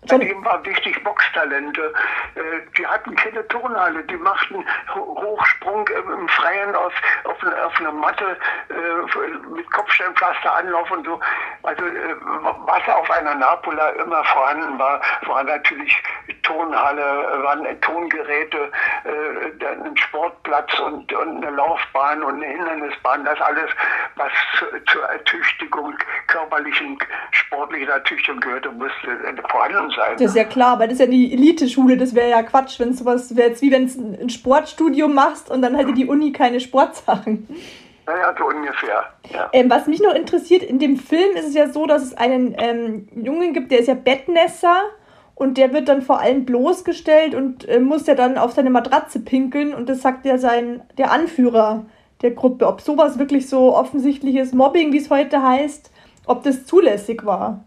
bei 0.08 0.16
ihm 0.16 0.44
war 0.44 0.64
wichtig 0.64 1.02
Boxtalente. 1.02 1.92
Äh, 2.34 2.40
die 2.76 2.86
hatten 2.86 3.14
keine 3.16 3.46
Turnhalle, 3.48 4.02
die 4.04 4.16
machten 4.16 4.64
Hochsprung 4.94 5.88
im 5.88 6.28
Freien 6.28 6.74
auf, 6.74 6.92
auf, 7.24 7.36
auf 7.42 7.80
einer 7.80 7.92
Matte 7.92 8.36
äh, 8.70 9.54
mit 9.54 9.70
Kopfsteinpflaster 9.72 10.54
Anlauf 10.54 10.90
und 10.90 11.04
so. 11.06 11.20
Also 11.62 11.84
äh, 11.86 12.16
was 12.66 12.88
auf 12.88 13.10
einer 13.10 13.34
Napola 13.34 13.90
immer 13.90 14.24
vorhanden 14.24 14.78
war, 14.78 15.00
war 15.26 15.44
natürlich 15.44 16.02
Turnhalle, 16.42 17.42
waren 17.42 17.80
Tongeräte, 17.80 18.70
ein 19.04 19.96
Sportplatz 19.96 20.78
und, 20.80 21.10
und 21.12 21.44
eine 21.44 21.56
Laufbahn 21.56 22.22
und 22.22 22.36
eine 22.36 22.46
Hindernisbahn. 22.46 23.24
Das 23.24 23.40
alles, 23.40 23.70
was 24.16 24.32
zur 24.92 25.04
Ertüchtigung, 25.04 25.96
körperlichen, 26.26 26.98
sportlichen 27.30 27.88
Ertüchtigung 27.88 28.40
gehörte, 28.40 28.70
musste 28.72 29.18
vorhanden 29.48 29.90
sein. 29.96 30.16
Das 30.18 30.30
ist 30.30 30.36
ja 30.36 30.44
klar, 30.44 30.78
weil 30.78 30.88
das 30.88 30.94
ist 30.94 31.00
ja 31.00 31.06
die 31.06 31.32
Elite-Schule, 31.32 31.96
das 31.96 32.14
wäre 32.14 32.30
ja 32.30 32.42
Quatsch, 32.42 32.78
wenn 32.80 32.94
sowas 32.94 33.34
wäre 33.36 33.48
jetzt 33.48 33.62
wie 33.62 33.70
wenn 33.70 33.86
du 33.86 34.22
ein 34.22 34.30
Sportstudium 34.30 35.14
machst 35.14 35.50
und 35.50 35.62
dann 35.62 35.74
hätte 35.74 35.92
die 35.92 36.06
Uni 36.06 36.32
keine 36.32 36.60
Sportsachen. 36.60 37.48
Naja, 38.06 38.34
so 38.38 38.44
ungefähr. 38.44 39.04
Ja. 39.32 39.48
Ähm, 39.52 39.70
was 39.70 39.86
mich 39.86 40.00
noch 40.00 40.14
interessiert, 40.14 40.62
in 40.62 40.78
dem 40.78 40.96
Film 40.96 41.36
ist 41.36 41.48
es 41.48 41.54
ja 41.54 41.70
so, 41.70 41.86
dass 41.86 42.02
es 42.02 42.14
einen 42.14 42.54
ähm, 42.58 43.08
Jungen 43.14 43.54
gibt, 43.54 43.70
der 43.70 43.80
ist 43.80 43.88
ja 43.88 43.94
Bettnässer 43.94 44.82
und 45.34 45.56
der 45.56 45.72
wird 45.72 45.88
dann 45.88 46.02
vor 46.02 46.20
allem 46.20 46.44
bloßgestellt 46.44 47.34
und 47.34 47.66
äh, 47.66 47.80
muss 47.80 48.06
ja 48.06 48.14
dann 48.14 48.36
auf 48.36 48.52
seine 48.52 48.70
Matratze 48.70 49.20
pinkeln 49.20 49.74
und 49.74 49.88
das 49.88 50.02
sagt 50.02 50.26
ja 50.26 50.38
sein, 50.38 50.82
der 50.98 51.12
Anführer 51.12 51.86
der 52.22 52.32
Gruppe. 52.32 52.66
Ob 52.66 52.80
sowas 52.80 53.18
wirklich 53.18 53.48
so 53.48 53.74
offensichtliches 53.74 54.52
Mobbing, 54.52 54.92
wie 54.92 54.98
es 54.98 55.10
heute 55.10 55.42
heißt, 55.42 55.90
ob 56.26 56.42
das 56.42 56.66
zulässig 56.66 57.24
war. 57.24 57.64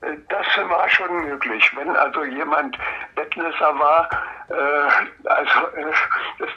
Das 0.00 0.46
war 0.68 0.88
schon 0.88 1.24
möglich. 1.26 1.72
Wenn 1.76 1.96
also 1.96 2.24
jemand 2.24 2.78
Bettnässer 3.16 3.78
war, 3.78 4.08
äh, 4.48 5.28
also 5.28 5.58
äh, 5.76 5.92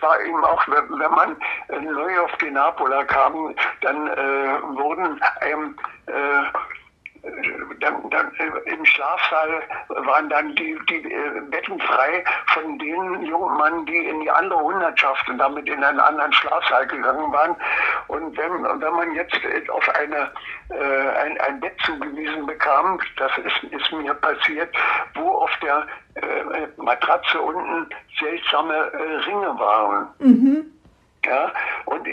war 0.01 0.19
eben 0.21 0.43
auch, 0.43 0.67
wenn, 0.67 1.12
man 1.12 1.36
äh, 1.69 1.80
neu 1.80 2.19
auf 2.19 2.32
die 2.38 2.51
Napola 2.51 3.04
kam, 3.06 3.56
dann 3.82 4.08
äh, 4.08 4.62
wurden 4.75 5.21
einem 5.39 5.75
ähm, 6.08 6.45
dann, 7.79 8.10
dann, 8.10 8.31
äh, 8.39 8.71
im 8.71 8.84
Schlafsaal 8.86 9.62
waren 9.89 10.29
dann 10.29 10.55
die, 10.55 10.77
die 10.89 11.12
äh, 11.12 11.41
Betten 11.49 11.79
frei 11.79 12.23
von 12.47 12.79
den 12.79 13.25
jungen 13.25 13.57
Mann, 13.57 13.86
die 13.86 13.97
in 13.97 14.21
die 14.21 14.31
andere 14.31 14.60
Hundertschaft 14.60 15.29
und 15.29 15.38
damit 15.38 15.67
in 15.67 15.84
einen 15.84 15.99
anderen 15.99 16.34
Schlafsaal 16.34 16.88
gegangen 16.88 17.31
waren. 17.31 17.55
Und 18.07 18.36
wenn, 18.38 18.63
wenn 18.63 18.93
man 18.93 19.13
jetzt 19.13 19.36
auf 19.69 19.88
eine, 19.89 20.31
äh, 20.69 21.10
ein, 21.19 21.39
ein 21.41 21.60
Bett 21.60 21.73
zugewiesen 21.86 22.45
bekam, 22.45 22.99
das 23.17 23.31
ist, 23.38 23.71
ist 23.71 23.91
mir 23.91 24.13
passiert, 24.15 24.75
wo 25.15 25.29
auf 25.29 25.51
der 25.62 25.86
äh, 26.15 26.67
Matratze 26.77 27.39
unten 27.39 27.88
seltsame 28.19 28.73
äh, 28.73 29.15
Ringe 29.25 29.60
waren. 29.60 30.07
Mhm. 30.19 30.65
Ja, 31.23 31.51
und 31.91 32.08
äh, 32.08 32.12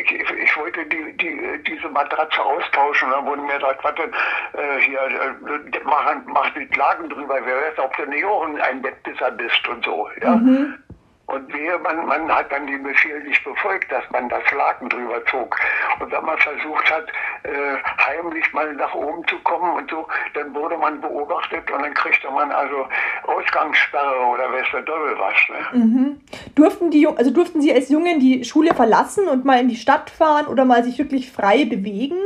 ich, 0.00 0.12
ich 0.12 0.56
wollte 0.56 0.84
die, 0.86 1.16
die, 1.16 1.62
diese 1.66 1.88
Matratze 1.88 2.40
austauschen. 2.40 3.10
Da 3.10 3.24
wurde 3.26 3.42
mir 3.42 3.54
gesagt, 3.54 3.82
warte, 3.82 4.02
äh, 4.02 4.80
hier, 4.80 5.00
äh, 5.00 5.80
mach, 5.84 6.14
mach 6.26 6.50
die 6.54 6.66
Klagen 6.66 7.08
drüber. 7.08 7.38
Wer 7.44 7.56
weiß, 7.56 7.78
ob 7.78 7.96
du 7.96 8.06
nicht 8.06 8.24
auch 8.24 8.46
ein 8.46 8.82
Bettbisser 8.82 9.32
bist 9.32 9.66
und 9.68 9.84
so. 9.84 10.08
Ja? 10.20 10.36
Mhm. 10.36 10.78
Und 11.26 11.52
wehe, 11.52 11.78
man, 11.78 12.06
man 12.06 12.30
hat 12.34 12.50
dann 12.52 12.66
den 12.66 12.82
Befehl 12.82 13.22
nicht 13.22 13.42
befolgt, 13.44 13.90
dass 13.90 14.04
man 14.10 14.28
das 14.28 14.42
Laken 14.50 14.88
drüber 14.88 15.24
zog. 15.26 15.56
Und 16.00 16.10
wenn 16.12 16.24
man 16.24 16.36
versucht 16.38 16.90
hat, 16.90 17.06
äh, 17.44 17.76
heimlich 18.04 18.52
mal 18.52 18.72
nach 18.74 18.94
oben 18.94 19.26
zu 19.28 19.38
kommen 19.40 19.72
und 19.76 19.90
so, 19.90 20.06
dann 20.34 20.54
wurde 20.54 20.76
man 20.76 21.00
beobachtet 21.00 21.70
und 21.70 21.82
dann 21.82 21.94
kriegte 21.94 22.30
man 22.30 22.50
also 22.50 22.86
Ausgangssperre 23.22 24.26
oder 24.26 24.52
weiß 24.52 24.66
Teufel 24.84 25.18
was. 25.18 25.72
Ne? 25.72 25.78
Mhm. 25.78 26.20
Durften, 26.54 26.90
die, 26.90 27.06
also 27.06 27.30
durften 27.30 27.60
Sie 27.60 27.72
als 27.72 27.88
Jungen 27.88 28.20
die 28.20 28.44
Schule 28.44 28.74
verlassen 28.74 29.28
und 29.28 29.44
mal 29.44 29.60
in 29.60 29.68
die 29.68 29.76
Stadt 29.76 30.10
fahren 30.10 30.46
oder 30.46 30.64
mal 30.64 30.84
sich 30.84 30.98
wirklich 30.98 31.30
frei 31.30 31.64
bewegen? 31.64 32.18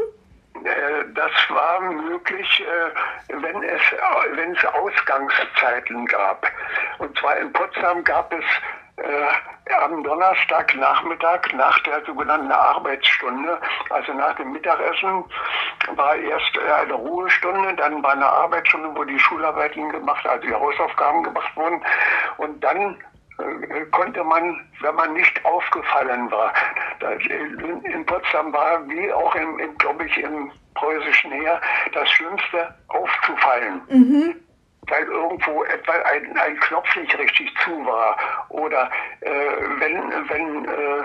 Äh, 0.65 1.05
das 1.15 1.33
war 1.49 1.81
möglich, 1.81 2.65
äh, 2.65 3.35
wenn 3.35 3.63
es, 3.63 3.81
wenn 4.35 4.53
es 4.53 4.65
Ausgangszeiten 4.65 6.07
gab. 6.07 6.47
Und 6.99 7.17
zwar 7.19 7.37
in 7.39 7.53
Potsdam 7.53 8.03
gab 8.05 8.33
es 8.33 8.45
äh, 8.97 9.73
am 9.75 10.03
Donnerstagnachmittag 10.03 11.53
nach 11.55 11.79
der 11.81 12.05
sogenannten 12.05 12.51
Arbeitsstunde, 12.51 13.61
also 13.91 14.13
nach 14.15 14.35
dem 14.37 14.53
Mittagessen, 14.53 15.25
war 15.95 16.17
erst 16.17 16.59
eine 16.59 16.95
Ruhestunde, 16.95 17.75
dann 17.75 18.03
war 18.03 18.13
eine 18.13 18.27
Arbeitsstunde, 18.27 18.91
wo 18.95 19.05
die 19.05 19.19
Schularbeiten 19.19 19.91
gemacht, 19.91 20.27
also 20.27 20.47
die 20.47 20.55
Hausaufgaben 20.55 21.23
gemacht 21.25 21.55
wurden. 21.57 21.83
Und 22.39 22.63
dann 22.63 22.97
äh, 23.39 23.85
konnte 23.93 24.25
man, 24.25 24.67
wenn 24.81 24.95
man 24.95 25.13
nicht 25.13 25.45
aufgefallen 25.45 26.31
war, 26.31 26.53
in 27.85 28.07
Potsdam 28.07 28.53
war, 28.53 28.89
wie 28.89 29.13
auch 29.13 29.35
im, 29.35 29.59
im 29.59 29.77
glaube 29.79 30.07
ich, 30.07 30.17
im 30.19 30.51
preußischen 30.75 31.33
Heer, 31.33 31.61
das 31.93 32.09
Schlimmste 32.11 32.75
aufzufallen. 32.89 33.83
Mhm 33.89 34.46
weil 34.89 35.05
irgendwo 35.05 35.65
etwa 35.65 35.93
ein, 35.93 36.37
ein 36.37 36.61
Knopf 36.61 36.97
nicht 36.97 37.19
richtig 37.19 37.53
zu 37.65 37.85
war 37.87 38.17
oder 38.49 38.91
äh, 39.21 39.31
wenn, 39.79 39.95
wenn 40.29 40.65
äh, 40.65 41.05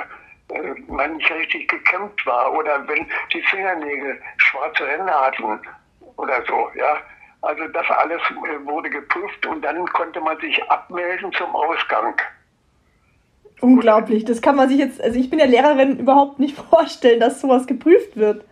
äh, 0.53 0.75
man 0.87 1.17
nicht 1.17 1.31
richtig 1.31 1.67
gekämmt 1.69 2.25
war 2.25 2.53
oder 2.53 2.87
wenn 2.87 3.07
die 3.33 3.41
Fingernägel 3.43 4.21
schwarze 4.37 4.87
Hände 4.87 5.13
hatten 5.13 5.59
oder 6.17 6.43
so, 6.47 6.69
ja. 6.75 6.97
Also 7.41 7.67
das 7.69 7.89
alles 7.89 8.21
äh, 8.21 8.65
wurde 8.65 8.89
geprüft 8.89 9.45
und 9.47 9.63
dann 9.63 9.85
konnte 9.87 10.21
man 10.21 10.39
sich 10.39 10.61
abmelden 10.69 11.31
zum 11.33 11.55
Ausgang. 11.55 12.15
Unglaublich, 13.61 14.25
das 14.25 14.41
kann 14.41 14.55
man 14.55 14.69
sich 14.69 14.79
jetzt, 14.79 15.01
also 15.01 15.19
ich 15.19 15.29
bin 15.29 15.39
ja 15.39 15.45
Lehrerin, 15.45 15.99
überhaupt 15.99 16.39
nicht 16.39 16.57
vorstellen, 16.69 17.19
dass 17.19 17.41
sowas 17.41 17.65
geprüft 17.65 18.15
wird. 18.15 18.45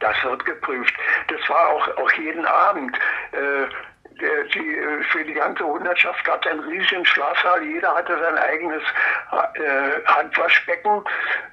Das 0.00 0.16
wird 0.24 0.44
geprüft. 0.44 0.94
Das 1.28 1.48
war 1.48 1.68
auch, 1.68 1.96
auch 1.98 2.12
jeden 2.12 2.44
Abend. 2.44 2.96
Äh, 3.32 3.68
die, 4.20 4.76
äh, 4.76 5.02
für 5.04 5.24
die 5.24 5.34
ganze 5.34 5.64
Hundertschaft 5.64 6.24
gab 6.24 6.44
es 6.44 6.50
einen 6.50 6.60
riesigen 6.60 7.04
Schlafsaal. 7.04 7.62
Jeder 7.62 7.94
hatte 7.94 8.18
sein 8.18 8.38
eigenes 8.38 8.82
äh, 9.32 10.04
Handwaschbecken 10.06 11.04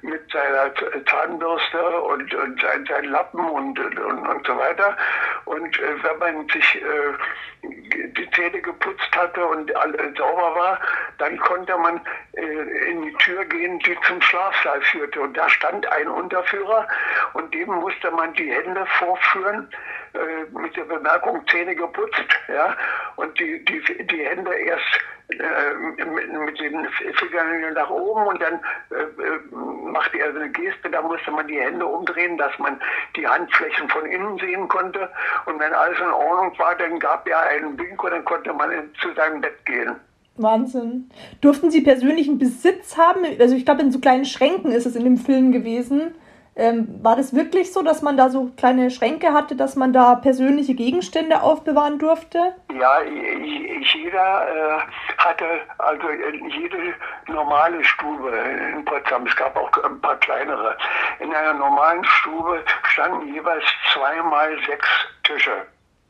mit 0.02 0.30
seiner 0.32 0.72
Zahnbürste 1.06 2.00
und, 2.00 2.34
und 2.34 2.60
sein, 2.60 2.86
sein 2.86 3.04
Lappen 3.04 3.44
und, 3.48 3.78
und, 3.78 3.98
und 3.98 4.46
so 4.46 4.56
weiter. 4.56 4.96
Und 5.44 5.78
äh, 5.78 6.02
wenn 6.02 6.18
man 6.18 6.48
sich 6.48 6.82
äh, 6.82 7.68
die 8.16 8.30
Zähne 8.30 8.60
geputzt 8.60 9.16
hatte 9.16 9.44
und 9.44 9.70
äh, 9.70 9.74
sauber 10.16 10.54
war, 10.54 10.80
dann 11.18 11.38
konnte 11.38 11.76
man 11.76 12.00
äh, 12.32 12.90
in 12.90 13.02
die 13.02 13.14
Tür 13.14 13.44
gehen, 13.44 13.78
die 13.80 13.96
zum 14.06 14.20
Schlafsaal 14.22 14.80
führte. 14.82 15.20
Und 15.20 15.36
da 15.36 15.48
stand 15.48 15.86
ein 15.92 16.08
Unterführer 16.08 16.86
und 17.34 17.52
dem 17.54 17.68
musste 17.68 18.10
man 18.10 18.32
die 18.34 18.50
Hände 18.50 18.86
vorführen 18.98 19.68
äh, 20.14 20.58
mit 20.58 20.76
der 20.76 20.84
Bemerkung 20.84 21.42
Zähne 21.48 21.74
geputzt, 21.74 22.26
ja, 22.48 22.76
und 23.16 23.38
die, 23.38 23.64
die, 23.64 24.06
die 24.06 24.24
Hände 24.24 24.52
erst 24.52 25.00
äh, 25.28 25.74
mit, 26.04 26.32
mit, 26.32 26.60
den 26.60 26.86
Fingern 27.14 27.72
nach 27.74 27.90
oben 27.90 28.26
und 28.26 28.42
dann 28.42 28.54
äh, 28.90 29.02
äh, 29.02 29.40
machte 29.52 30.18
er 30.18 30.30
eine 30.30 30.50
Geste, 30.50 30.90
da 30.90 31.00
musste 31.02 31.30
man 31.30 31.46
die 31.46 31.60
Hände 31.60 31.86
umdrehen, 31.86 32.36
dass 32.36 32.58
man 32.58 32.80
die 33.16 33.26
Handflächen 33.26 33.88
von 33.88 34.06
innen 34.06 34.38
sehen 34.38 34.66
konnte 34.68 35.08
und 35.46 35.60
wenn 35.60 35.72
alles 35.72 35.98
in 35.98 36.10
Ordnung 36.10 36.58
war, 36.58 36.74
dann 36.74 36.98
gab 36.98 37.28
er 37.28 37.40
einen 37.42 37.78
Wink 37.78 38.02
und 38.02 38.10
dann 38.10 38.24
konnte 38.24 38.52
man 38.52 38.70
zu 39.00 39.12
seinem 39.14 39.40
Bett 39.40 39.64
gehen. 39.66 39.94
Wahnsinn. 40.36 41.10
Durften 41.40 41.70
Sie 41.70 41.82
persönlichen 41.82 42.38
Besitz 42.38 42.96
haben? 42.96 43.20
Also 43.38 43.54
ich 43.54 43.64
glaube, 43.64 43.82
in 43.82 43.92
so 43.92 44.00
kleinen 44.00 44.24
Schränken 44.24 44.72
ist 44.72 44.86
es 44.86 44.96
in 44.96 45.04
dem 45.04 45.16
Film 45.18 45.52
gewesen. 45.52 46.14
Ähm, 46.60 47.02
war 47.02 47.16
das 47.16 47.34
wirklich 47.34 47.72
so, 47.72 47.80
dass 47.80 48.02
man 48.02 48.18
da 48.18 48.28
so 48.28 48.50
kleine 48.58 48.90
Schränke 48.90 49.32
hatte, 49.32 49.56
dass 49.56 49.76
man 49.76 49.94
da 49.94 50.14
persönliche 50.16 50.74
Gegenstände 50.74 51.40
aufbewahren 51.40 51.98
durfte? 51.98 52.54
Ja, 52.78 53.00
jeder 53.00 54.46
äh, 54.46 54.80
hatte, 55.16 55.46
also 55.78 56.10
jede 56.10 56.92
normale 57.28 57.82
Stube 57.82 58.28
in 58.74 58.84
Potsdam, 58.84 59.26
es 59.26 59.34
gab 59.36 59.56
auch 59.56 59.72
ein 59.84 59.98
paar 60.02 60.16
kleinere, 60.16 60.76
in 61.20 61.32
einer 61.32 61.54
normalen 61.54 62.04
Stube 62.04 62.62
standen 62.90 63.32
jeweils 63.32 63.64
zweimal 63.94 64.54
sechs 64.66 64.88
Tische. 65.24 65.64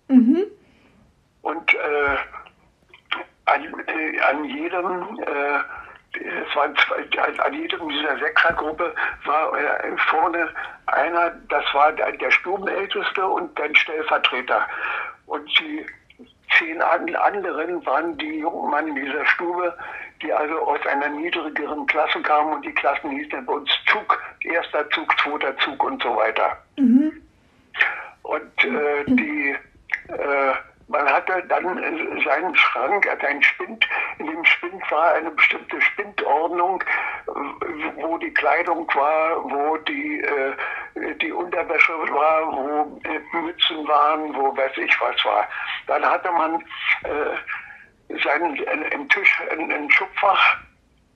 Mhm. 0.09 0.46
Und 1.42 1.74
äh, 1.74 2.16
an, 3.44 3.62
äh, 3.86 4.20
an 4.20 4.44
jedem 4.46 5.20
äh, 5.20 5.61
es 6.15 6.57
waren 6.57 6.75
zwei, 6.77 7.23
an 7.39 7.55
jedem 7.55 7.89
dieser 7.89 8.19
Sechsergruppe 8.19 8.95
war 9.25 9.59
äh, 9.59 9.97
vorne 10.09 10.49
einer, 10.87 11.31
das 11.49 11.65
war 11.73 11.93
der 11.93 12.31
Stubenälteste 12.31 13.27
und 13.27 13.57
dein 13.59 13.75
Stellvertreter. 13.75 14.67
Und 15.27 15.49
die 15.61 15.87
zehn 16.59 16.83
anderen 16.83 17.87
waren 17.87 18.19
die 18.19 18.39
jungen 18.41 18.71
Mann 18.71 18.89
in 18.89 18.97
dieser 18.97 19.25
Stube, 19.27 19.77
die 20.23 20.33
also 20.33 20.59
aus 20.67 20.85
einer 20.87 21.09
niedrigeren 21.09 21.87
Klasse 21.87 22.21
kamen 22.23 22.55
und 22.55 22.65
die 22.65 22.75
Klassen 22.75 23.11
hießen 23.11 23.47
bei 23.47 23.53
uns 23.53 23.71
Zug, 23.87 24.21
erster 24.41 24.89
Zug, 24.91 25.17
zweiter 25.21 25.57
Zug 25.59 25.83
und 25.83 26.03
so 26.03 26.17
weiter. 26.17 26.59
Mhm. 26.77 27.23
Und 28.23 28.65
äh, 28.65 29.05
die 29.07 29.57
äh, 30.09 30.55
man 30.91 31.07
hatte 31.09 31.43
dann 31.49 32.20
seinen 32.24 32.55
Schrank, 32.57 33.09
also 33.09 33.26
einen 33.26 33.43
Spind. 33.43 33.86
In 34.18 34.26
dem 34.26 34.45
Spind 34.45 34.91
war 34.91 35.14
eine 35.14 35.30
bestimmte 35.30 35.80
Spindordnung, 35.80 36.82
wo 37.97 38.18
die 38.18 38.34
Kleidung 38.34 38.91
war, 38.95 39.45
wo 39.45 39.76
die, 39.78 40.20
äh, 40.20 41.14
die 41.22 41.32
Unterwäsche 41.32 41.93
war, 41.93 42.53
wo 42.53 43.01
äh, 43.05 43.36
Mützen 43.36 43.86
waren, 43.86 44.34
wo 44.34 44.57
weiß 44.57 44.76
ich 44.78 45.01
was 45.01 45.24
war. 45.24 45.49
Dann 45.86 46.05
hatte 46.05 46.32
man 46.32 46.61
äh, 47.05 48.18
seinen, 48.24 48.57
im 48.57 49.09
Tisch 49.09 49.43
ein, 49.51 49.70
ein 49.70 49.91
Schubfach 49.91 50.59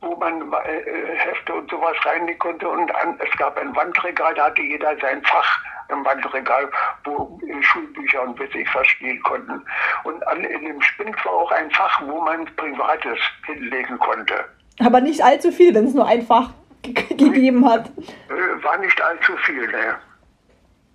wo 0.00 0.14
man 0.16 0.52
äh, 0.52 1.16
Hefte 1.16 1.54
und 1.54 1.70
sowas 1.70 1.96
reinlegen 2.04 2.38
konnte. 2.38 2.68
Und 2.68 2.94
an, 2.94 3.18
es 3.26 3.36
gab 3.38 3.56
ein 3.56 3.74
Wandregal, 3.74 4.34
da 4.34 4.44
hatte 4.44 4.60
jeder 4.60 4.94
sein 4.98 5.22
Fach 5.24 5.60
im 5.88 6.04
Wandregal, 6.04 6.70
wo 7.04 7.38
Schulbücher 7.60 8.22
und 8.22 8.38
was 8.38 8.48
ich 8.54 8.68
verstehen 8.68 9.20
konnten. 9.22 9.64
Und 10.04 10.26
an, 10.26 10.44
in 10.44 10.64
dem 10.64 10.80
Spind 10.82 11.16
war 11.24 11.32
auch 11.32 11.52
ein 11.52 11.70
Fach, 11.70 12.02
wo 12.06 12.20
man 12.20 12.44
Privates 12.56 13.18
hinlegen 13.46 13.98
konnte. 13.98 14.44
Aber 14.80 15.00
nicht 15.00 15.22
allzu 15.22 15.52
viel, 15.52 15.74
wenn 15.74 15.86
es 15.86 15.94
nur 15.94 16.06
ein 16.06 16.22
Fach 16.22 16.50
gegeben 16.82 17.68
hat. 17.68 17.90
Äh, 18.28 18.64
war 18.64 18.78
nicht 18.78 19.00
allzu 19.02 19.36
viel, 19.44 19.66
ne. 19.68 19.96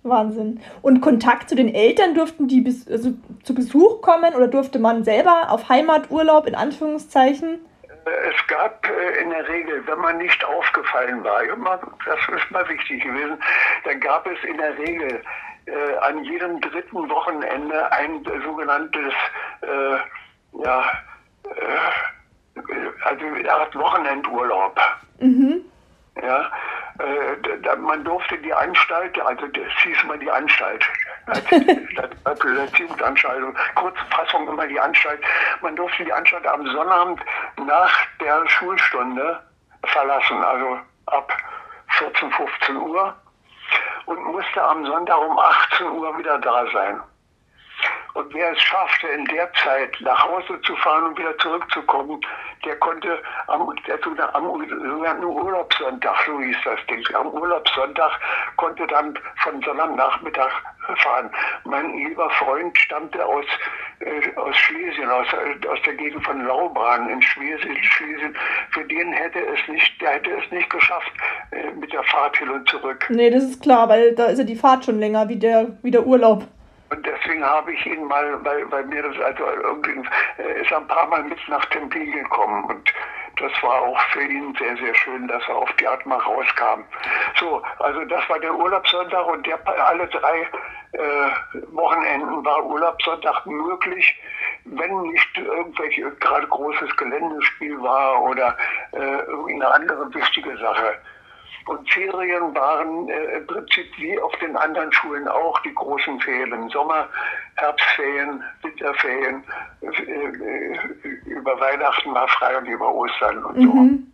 Wahnsinn. 0.02 0.60
Und 0.80 1.00
Kontakt 1.02 1.48
zu 1.48 1.54
den 1.54 1.74
Eltern 1.74 2.14
durften 2.14 2.48
die 2.48 2.62
bis, 2.62 2.88
also 2.88 3.12
zu 3.42 3.54
Besuch 3.54 4.00
kommen 4.00 4.34
oder 4.34 4.48
durfte 4.48 4.78
man 4.78 5.04
selber 5.04 5.50
auf 5.50 5.68
Heimaturlaub 5.68 6.46
in 6.46 6.54
Anführungszeichen? 6.54 7.58
Es 8.04 8.46
gab 8.46 8.86
äh, 8.86 9.20
in 9.22 9.30
der 9.30 9.46
Regel, 9.48 9.86
wenn 9.86 9.98
man 9.98 10.18
nicht 10.18 10.44
aufgefallen 10.44 11.22
war, 11.24 11.42
das 12.04 12.18
ist 12.36 12.50
mal 12.50 12.68
wichtig 12.68 13.02
gewesen, 13.02 13.38
dann 13.84 14.00
gab 14.00 14.26
es 14.26 14.42
in 14.44 14.56
der 14.56 14.76
Regel 14.78 15.22
äh, 15.66 15.96
an 16.00 16.24
jedem 16.24 16.60
dritten 16.60 17.08
Wochenende 17.08 17.92
ein 17.92 18.24
sogenanntes, 18.44 19.12
äh, 19.62 20.64
ja, 20.64 20.84
äh, 21.44 22.60
also 23.04 23.26
eine 23.26 23.52
Art 23.52 23.74
Wochenendurlaub. 23.74 24.78
Mhm. 25.20 25.64
Ja, 26.22 26.50
man 27.78 28.04
durfte 28.04 28.36
die 28.38 28.52
Anstalt, 28.52 29.18
also 29.22 29.46
das 29.46 29.72
hieß 29.82 30.04
mal 30.04 30.18
die 30.18 30.30
Anstalt, 30.30 30.84
Erziehungsanstalt, 32.24 33.54
Kurzfassung 33.74 34.48
immer 34.48 34.66
die 34.66 34.80
Anstalt, 34.80 35.20
man 35.60 35.76
durfte 35.76 36.04
die 36.04 36.12
Anstalt 36.12 36.46
am 36.46 36.66
Sonnabend 36.66 37.20
nach 37.66 37.90
der 38.20 38.48
Schulstunde 38.48 39.40
verlassen, 39.84 40.42
also 40.42 40.78
ab 41.06 41.32
14, 41.98 42.30
15 42.32 42.76
Uhr 42.76 43.14
und 44.06 44.24
musste 44.24 44.62
am 44.62 44.84
Sonntag 44.86 45.18
um 45.18 45.38
18 45.38 45.86
Uhr 45.90 46.18
wieder 46.18 46.38
da 46.38 46.64
sein. 46.72 47.00
Und 48.14 48.34
wer 48.34 48.52
es 48.52 48.60
schaffte, 48.60 49.06
in 49.08 49.24
der 49.26 49.52
Zeit 49.54 49.96
nach 50.00 50.24
Hause 50.24 50.60
zu 50.62 50.74
fahren 50.76 51.04
und 51.04 51.18
wieder 51.18 51.36
zurückzukommen, 51.38 52.20
der 52.64 52.76
konnte 52.76 53.22
am, 53.46 53.74
der, 53.86 54.34
am 54.34 54.44
sogenannten 54.44 55.24
Urlaubssonntag, 55.24 56.16
so 56.26 56.40
hieß 56.40 56.56
das 56.64 56.78
Ding, 56.88 57.04
am 57.14 57.28
Urlaubssonntag 57.28 58.12
konnte 58.56 58.86
dann 58.86 59.18
von 59.42 59.62
Sonntagnachmittag 59.62 60.50
fahren. 60.96 61.30
Mein 61.64 61.96
lieber 61.96 62.28
Freund 62.30 62.76
stammte 62.76 63.24
aus, 63.24 63.44
äh, 64.00 64.36
aus 64.36 64.56
Schlesien, 64.56 65.08
aus, 65.08 65.26
äh, 65.32 65.68
aus 65.68 65.78
der 65.86 65.94
Gegend 65.94 66.24
von 66.24 66.44
Laubran 66.44 67.08
in 67.08 67.22
Schlesien, 67.22 67.76
Schlesien. 67.82 68.36
Für 68.70 68.84
den 68.84 69.12
hätte 69.12 69.38
es 69.40 69.68
nicht, 69.68 70.00
der 70.00 70.10
hätte 70.12 70.30
es 70.32 70.50
nicht 70.50 70.68
geschafft 70.68 71.12
äh, 71.52 71.70
mit 71.72 71.92
der 71.92 72.02
Fahrt 72.04 72.36
hin 72.36 72.50
und 72.50 72.68
zurück. 72.68 73.06
Nee, 73.10 73.30
das 73.30 73.44
ist 73.44 73.62
klar, 73.62 73.88
weil 73.88 74.14
da 74.14 74.26
ist 74.26 74.38
ja 74.38 74.44
die 74.44 74.56
Fahrt 74.56 74.84
schon 74.84 74.98
länger 74.98 75.28
wie 75.28 75.38
der, 75.38 75.78
wie 75.82 75.90
der 75.90 76.06
Urlaub. 76.06 76.44
Und 76.90 77.06
deswegen 77.06 77.44
habe 77.44 77.72
ich 77.72 77.86
ihn 77.86 78.04
mal, 78.06 78.44
weil, 78.44 78.70
weil 78.70 78.84
mir 78.86 79.04
also 79.04 79.44
irgendwie, 79.62 80.02
äh, 80.38 80.60
ist 80.60 80.72
ein 80.72 80.86
paar 80.88 81.06
Mal 81.06 81.22
mit 81.22 81.38
nach 81.48 81.64
Tempe 81.66 82.04
gekommen 82.04 82.64
und 82.64 82.92
das 83.40 83.52
war 83.62 83.80
auch 83.80 84.00
für 84.12 84.22
ihn 84.22 84.54
sehr, 84.58 84.76
sehr 84.76 84.94
schön, 84.94 85.26
dass 85.28 85.42
er 85.48 85.56
auf 85.56 85.72
die 85.74 85.86
Art 85.86 86.04
mal 86.04 86.18
rauskam. 86.18 86.82
So, 87.38 87.62
also 87.78 88.04
das 88.04 88.28
war 88.28 88.38
der 88.38 88.54
Urlaubssonntag 88.54 89.26
und 89.28 89.46
der, 89.46 89.58
alle 89.86 90.06
drei 90.08 90.48
äh, 90.92 91.30
Wochenenden 91.72 92.44
war 92.44 92.64
Urlaubssonntag 92.66 93.46
möglich, 93.46 94.20
wenn 94.64 95.02
nicht 95.02 95.38
irgendwelche 95.38 96.10
gerade 96.16 96.46
großes 96.48 96.94
Geländespiel 96.96 97.80
war 97.80 98.22
oder 98.22 98.56
äh, 98.92 98.98
irgendeine 98.98 99.74
andere 99.74 100.14
wichtige 100.14 100.56
Sache. 100.58 100.98
Und 101.66 101.90
Ferien 101.90 102.54
waren 102.54 103.08
äh, 103.08 103.38
im 103.38 103.46
Prinzip 103.46 103.86
wie 103.98 104.18
auf 104.20 104.34
den 104.38 104.56
anderen 104.56 104.92
Schulen 104.92 105.28
auch 105.28 105.58
die 105.60 105.74
großen 105.74 106.18
Ferien 106.20 106.68
Sommer, 106.70 107.08
Herbstferien, 107.56 108.42
Winterferien, 108.62 109.44
äh, 109.82 109.86
äh, 109.86 110.78
über 111.26 111.60
Weihnachten 111.60 112.14
war 112.14 112.28
frei 112.28 112.56
und 112.58 112.66
über 112.66 112.92
Ostern 112.94 113.44
und 113.44 113.58
Mhm. 113.58 114.06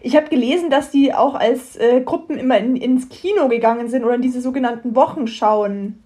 Ich 0.00 0.16
habe 0.16 0.28
gelesen, 0.28 0.70
dass 0.70 0.90
die 0.90 1.12
auch 1.12 1.34
als 1.34 1.76
äh, 1.76 2.00
Gruppen 2.00 2.38
immer 2.38 2.56
in, 2.56 2.76
ins 2.76 3.08
Kino 3.08 3.48
gegangen 3.48 3.88
sind 3.88 4.04
oder 4.04 4.14
in 4.14 4.22
diese 4.22 4.40
sogenannten 4.40 4.94
Wochenschauen. 4.94 6.02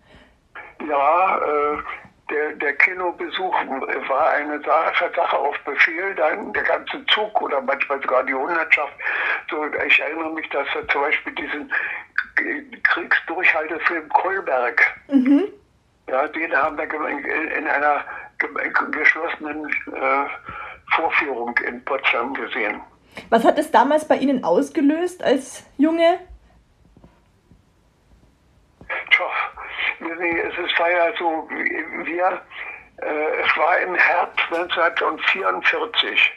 so. 0.80 0.86
Ja, 0.88 1.38
äh, 1.38 1.78
der, 2.30 2.52
der 2.52 2.72
Kinobesuch 2.74 3.54
war 4.08 4.30
eine 4.30 4.60
Sache, 4.62 5.10
Sache 5.14 5.36
auf 5.36 5.56
Befehl, 5.64 6.14
dann 6.14 6.52
der 6.52 6.62
ganze 6.62 7.04
Zug 7.06 7.40
oder 7.42 7.60
manchmal 7.60 8.00
sogar 8.00 8.22
die 8.24 8.34
Hundertschaft. 8.34 8.92
So, 9.50 9.64
ich 9.86 10.00
erinnere 10.00 10.32
mich, 10.32 10.48
dass 10.50 10.66
wir 10.74 10.86
zum 10.88 11.02
Beispiel 11.02 11.34
diesen 11.34 11.72
Kriegsdurchhaltefilm 12.82 14.08
Kolberg, 14.10 14.80
Mhm. 15.08 15.48
ja, 16.08 16.26
den 16.28 16.54
haben 16.56 16.76
wir 16.76 17.08
in 17.08 17.48
in 17.50 17.68
einer 17.68 18.04
geschlossenen 18.90 19.66
äh, 19.66 20.26
Vorführung 20.94 21.56
in 21.66 21.84
Potsdam 21.84 22.34
gesehen. 22.34 22.80
Was 23.28 23.44
hat 23.44 23.58
es 23.58 23.70
damals 23.70 24.06
bei 24.06 24.16
Ihnen 24.16 24.44
ausgelöst 24.44 25.22
als 25.22 25.64
Junge? 25.78 26.18
Tja, 29.10 29.26
nee, 30.18 30.40
es 30.40 30.78
war 30.78 30.90
ja 30.90 31.12
so, 31.18 31.48
wir, 31.50 32.42
äh, 33.02 33.42
es 33.44 33.56
war 33.56 33.78
im 33.78 33.94
Herbst 33.94 34.40
1944, 34.50 36.32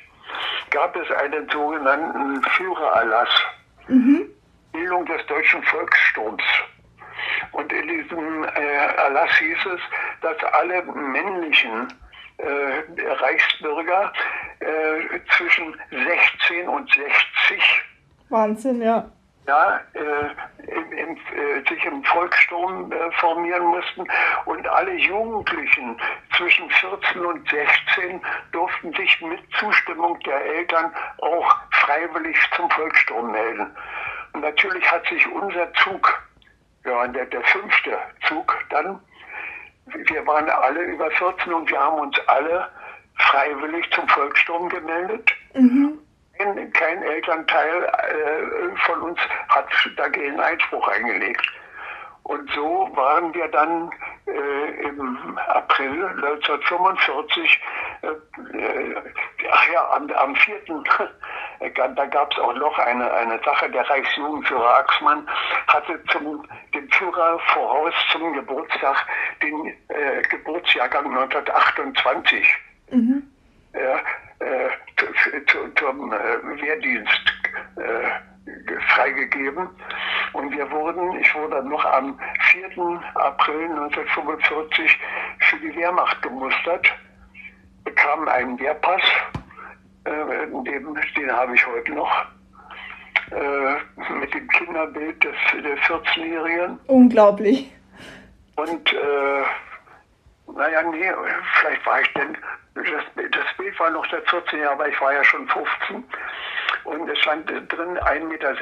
gab 0.71 0.95
es 0.95 1.09
einen 1.11 1.49
sogenannten 1.49 2.41
Führererlass, 2.43 3.29
Bildung 4.71 5.05
des 5.05 5.25
deutschen 5.27 5.63
Volkssturms. 5.63 6.43
Und 7.51 7.71
in 7.71 7.87
diesem 7.87 8.43
äh, 8.43 8.85
Erlass 8.97 9.31
hieß 9.37 9.65
es, 9.75 9.81
dass 10.21 10.43
alle 10.53 10.83
männlichen 10.83 11.93
äh, 12.37 13.11
Reichsbürger 13.11 14.11
äh, 14.59 15.19
zwischen 15.37 15.75
16 15.91 16.67
und 16.67 16.89
60 16.91 17.83
Wahnsinn, 18.33 18.81
ja. 18.81 19.05
Ja, 19.47 19.81
äh, 19.93 20.71
im, 20.71 20.91
im, 20.93 21.15
äh, 21.15 21.69
sich 21.69 21.85
im 21.85 22.03
Volkssturm 22.05 22.91
äh, 22.91 23.11
formieren 23.19 23.65
mussten 23.65 24.07
und 24.45 24.67
alle 24.67 24.93
Jugendlichen 24.93 25.99
zwischen 26.37 26.69
14 26.69 27.25
und 27.25 27.49
16 27.49 28.21
durften 28.51 28.93
sich 28.93 29.21
mit 29.21 29.41
Zustimmung 29.59 30.17
der 30.21 30.45
Eltern 30.45 30.93
auch 31.19 31.57
freiwillig 31.71 32.37
zum 32.55 32.69
Volkssturm 32.69 33.31
melden. 33.31 33.75
Und 34.33 34.41
natürlich 34.41 34.89
hat 34.89 35.05
sich 35.07 35.27
unser 35.31 35.71
Zug, 35.73 36.23
ja, 36.85 37.07
der, 37.07 37.25
der 37.25 37.43
fünfte 37.43 37.97
Zug 38.27 38.57
dann, 38.69 38.99
wir 39.85 40.25
waren 40.25 40.49
alle 40.49 40.81
über 40.83 41.11
14 41.11 41.53
und 41.53 41.69
wir 41.69 41.79
haben 41.79 41.99
uns 41.99 42.17
alle 42.27 42.69
freiwillig 43.15 43.89
zum 43.91 44.07
Volkssturm 44.07 44.69
gemeldet. 44.69 45.29
Kein, 46.43 46.73
kein 46.73 47.03
Elternteil 47.03 47.83
äh, 47.85 48.77
von 48.85 49.01
uns 49.01 49.19
hat 49.47 49.65
dagegen 49.95 50.39
Einspruch 50.39 50.87
eingelegt. 50.89 51.47
Und 52.23 52.49
so 52.51 52.89
waren 52.95 53.33
wir 53.33 53.47
dann 53.49 53.89
äh, 54.27 54.87
im 54.87 55.37
April 55.47 56.05
1945, 56.05 57.61
äh, 58.01 58.07
äh, 58.57 58.95
ach 59.51 59.67
ja, 59.71 59.89
am, 59.93 60.09
am 60.11 60.35
4. 60.35 60.55
äh, 61.59 61.69
da 61.71 62.05
gab 62.05 62.31
es 62.31 62.39
auch 62.39 62.55
noch 62.55 62.77
eine, 62.77 63.11
eine 63.11 63.39
Sache, 63.43 63.69
der 63.69 63.89
Reichsjugendführer 63.89 64.79
Axmann 64.79 65.27
hatte 65.67 66.01
zum, 66.11 66.45
dem 66.73 66.89
Führer 66.91 67.39
voraus 67.53 67.93
zum 68.11 68.33
Geburtstag 68.33 69.05
den 69.41 69.67
äh, 69.89 70.21
Geburtsjahrgang 70.29 71.05
1928 71.05 72.47
ja, 73.73 73.79
äh, 73.79 73.79
zu, 73.79 73.81
zu, 73.81 74.32
zum 75.75 76.13
äh, 76.13 76.61
Wehrdienst 76.61 77.33
äh, 77.75 78.79
freigegeben. 78.93 79.69
Und 80.33 80.51
wir 80.51 80.69
wurden, 80.71 81.19
ich 81.19 81.35
wurde 81.35 81.63
noch 81.67 81.85
am 81.85 82.19
4. 82.51 83.01
April 83.15 83.69
1945 83.69 84.99
für 85.39 85.57
die 85.57 85.75
Wehrmacht 85.75 86.21
gemustert, 86.21 86.87
bekam 87.83 88.27
einen 88.27 88.59
Wehrpass, 88.59 89.01
äh, 90.05 90.11
den, 90.11 90.97
den 91.15 91.31
habe 91.31 91.55
ich 91.55 91.65
heute 91.67 91.93
noch, 91.93 92.25
äh, 93.31 94.13
mit 94.19 94.33
dem 94.33 94.47
Kinderbild 94.49 95.23
des, 95.23 95.35
des 95.63 95.79
14-Jährigen. 95.81 96.79
Unglaublich. 96.87 97.71
Und 98.55 98.93
äh, 98.93 99.43
naja, 100.47 100.81
nee, 100.83 101.11
vielleicht 101.59 101.85
war 101.85 102.01
ich 102.01 102.13
denn, 102.13 102.37
das, 102.75 102.85
das 103.15 103.57
Bild 103.57 103.79
war 103.79 103.89
noch 103.89 104.05
der 104.07 104.21
14 104.23 104.59
Jahre, 104.59 104.73
aber 104.73 104.87
ich 104.87 104.99
war 104.99 105.13
ja 105.13 105.23
schon 105.23 105.47
15. 105.47 106.03
Und 106.85 107.09
es 107.09 107.19
stand 107.19 107.49
drin 107.49 107.97
1,60 107.97 108.23
Meter, 108.25 108.55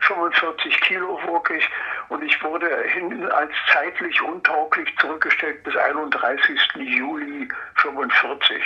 45 0.00 0.80
Kilo 0.82 1.18
wog 1.26 1.50
ich 1.50 1.68
und 2.08 2.22
ich 2.22 2.42
wurde 2.42 2.68
hinten 2.88 3.26
als 3.30 3.52
zeitlich 3.72 4.20
untauglich 4.20 4.94
zurückgestellt 4.98 5.62
bis 5.64 5.76
31. 5.76 6.60
Juli 6.76 7.48
45. 7.76 8.62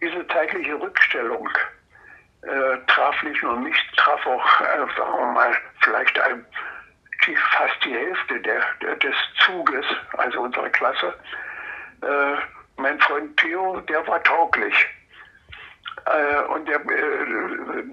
Diese 0.00 0.26
zeitliche 0.28 0.80
Rückstellung 0.80 1.48
äh, 2.42 2.78
traf 2.86 3.22
nicht 3.22 3.42
nur 3.42 3.58
mich, 3.58 3.76
traf 3.96 4.26
auch, 4.26 4.60
äh, 4.60 4.86
sagen 4.96 5.18
wir 5.18 5.32
mal, 5.32 5.56
vielleicht 5.82 6.18
ein, 6.20 6.44
die, 7.26 7.36
fast 7.36 7.84
die 7.84 7.94
Hälfte 7.94 8.40
der, 8.40 8.62
der, 8.82 8.96
des 8.96 9.14
Zuges, 9.44 9.84
also 10.18 10.40
unserer 10.40 10.68
Klasse. 10.70 11.14
Äh, 12.02 12.36
mein 12.76 12.98
Freund 13.00 13.36
Theo, 13.36 13.80
der 13.82 14.06
war 14.06 14.22
tauglich. 14.22 14.74
Äh, 16.06 16.42
und 16.52 16.68
der 16.68 16.80
äh, 16.80 17.84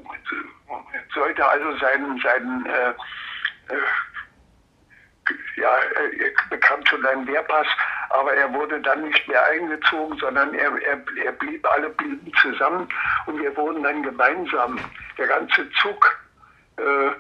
sollte 1.14 1.46
also 1.46 1.78
seinen, 1.78 2.20
seinen 2.20 2.66
äh, 2.66 2.90
äh, 3.70 3.82
ja, 5.56 5.70
er 5.78 6.32
bekam 6.50 6.86
schon 6.86 7.06
einen 7.06 7.28
Wehrpass, 7.28 7.68
aber 8.10 8.34
er 8.34 8.52
wurde 8.54 8.82
dann 8.82 9.04
nicht 9.04 9.28
mehr 9.28 9.46
eingezogen, 9.46 10.18
sondern 10.18 10.54
er, 10.54 10.72
er, 10.82 11.02
er 11.24 11.32
blieb, 11.34 11.66
alle 11.72 11.90
blieben 11.90 12.32
zusammen 12.42 12.88
und 13.28 13.42
wir 13.42 13.56
wurden 13.56 13.84
dann 13.84 14.04
gemeinsam, 14.04 14.80
der 15.18 15.28
ganze 15.28 15.70
Zug, 15.82 16.20
äh, 16.78 17.12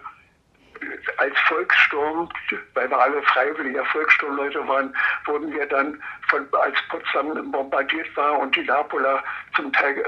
als 1.17 1.33
Volkssturm, 1.47 2.29
weil 2.73 2.89
wir 2.89 2.99
alle 2.99 3.21
freiwillige 3.23 3.83
Volkssturmleute 3.85 4.67
waren, 4.67 4.95
wurden 5.25 5.51
wir 5.53 5.65
dann, 5.67 6.01
von, 6.29 6.47
als 6.59 6.75
Potsdam 6.89 7.51
bombardiert 7.51 8.07
war 8.15 8.39
und 8.39 8.55
die 8.55 8.63
Napola 8.63 9.23
zum 9.55 9.71
Teil 9.73 9.97
äh, 9.97 10.01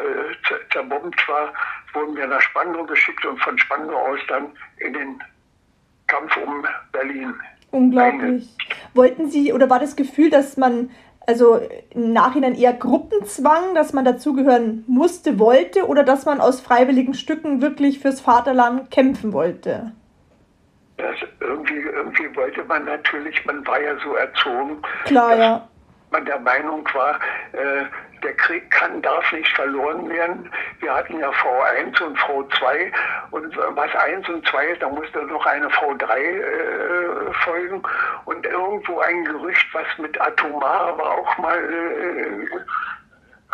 zer- 0.47 0.71
zerbombt 0.71 1.27
war, 1.27 1.53
wurden 1.93 2.15
wir 2.15 2.27
nach 2.27 2.41
Spandau 2.41 2.83
geschickt 2.85 3.25
und 3.25 3.39
von 3.41 3.57
Spandau 3.57 3.97
aus 3.97 4.19
dann 4.27 4.47
in 4.77 4.93
den 4.93 5.21
Kampf 6.07 6.35
um 6.37 6.65
Berlin. 6.91 7.33
Unglaublich. 7.71 8.49
Wollten 8.93 9.29
Sie 9.29 9.51
oder 9.53 9.69
war 9.69 9.79
das 9.79 9.95
Gefühl, 9.95 10.29
dass 10.29 10.57
man 10.57 10.91
also 11.25 11.61
im 11.91 12.11
Nachhinein 12.11 12.53
eher 12.53 12.73
Gruppenzwang, 12.73 13.75
dass 13.75 13.93
man 13.93 14.03
dazugehören 14.03 14.83
musste, 14.87 15.39
wollte 15.39 15.87
oder 15.87 16.03
dass 16.03 16.25
man 16.25 16.41
aus 16.41 16.59
freiwilligen 16.59 17.13
Stücken 17.13 17.61
wirklich 17.61 17.99
fürs 17.99 18.19
Vaterland 18.19 18.91
kämpfen 18.91 19.31
wollte? 19.31 19.93
Das 21.03 21.17
irgendwie, 21.41 21.81
irgendwie 21.81 22.33
wollte 22.33 22.63
man 22.63 22.85
natürlich, 22.85 23.45
man 23.45 23.67
war 23.67 23.81
ja 23.81 23.93
so 24.01 24.15
erzogen, 24.15 24.81
Klar, 25.03 25.31
dass 25.31 25.37
ja. 25.37 25.67
man 26.11 26.25
der 26.25 26.39
Meinung 26.39 26.87
war, 26.93 27.19
äh, 27.51 27.83
der 28.23 28.33
Krieg 28.37 28.71
kann, 28.71 29.01
darf 29.01 29.29
nicht 29.33 29.53
verloren 29.53 30.07
werden. 30.07 30.49
Wir 30.79 30.93
hatten 30.93 31.19
ja 31.19 31.29
V1 31.29 32.01
und 32.01 32.17
V2 32.17 32.91
und 33.31 33.57
was 33.75 33.93
1 33.93 34.29
und 34.29 34.47
2 34.47 34.65
ist, 34.67 34.81
da 34.81 34.87
musste 34.87 35.25
noch 35.25 35.45
eine 35.45 35.67
V3 35.67 36.15
äh, 36.15 37.33
folgen 37.43 37.83
und 38.23 38.45
irgendwo 38.45 38.99
ein 39.01 39.25
Gerücht, 39.25 39.67
was 39.73 39.85
mit 39.97 40.19
Atomar 40.21 40.97
war 40.97 41.11
auch 41.17 41.37
mal 41.37 41.57
äh, 41.57 42.47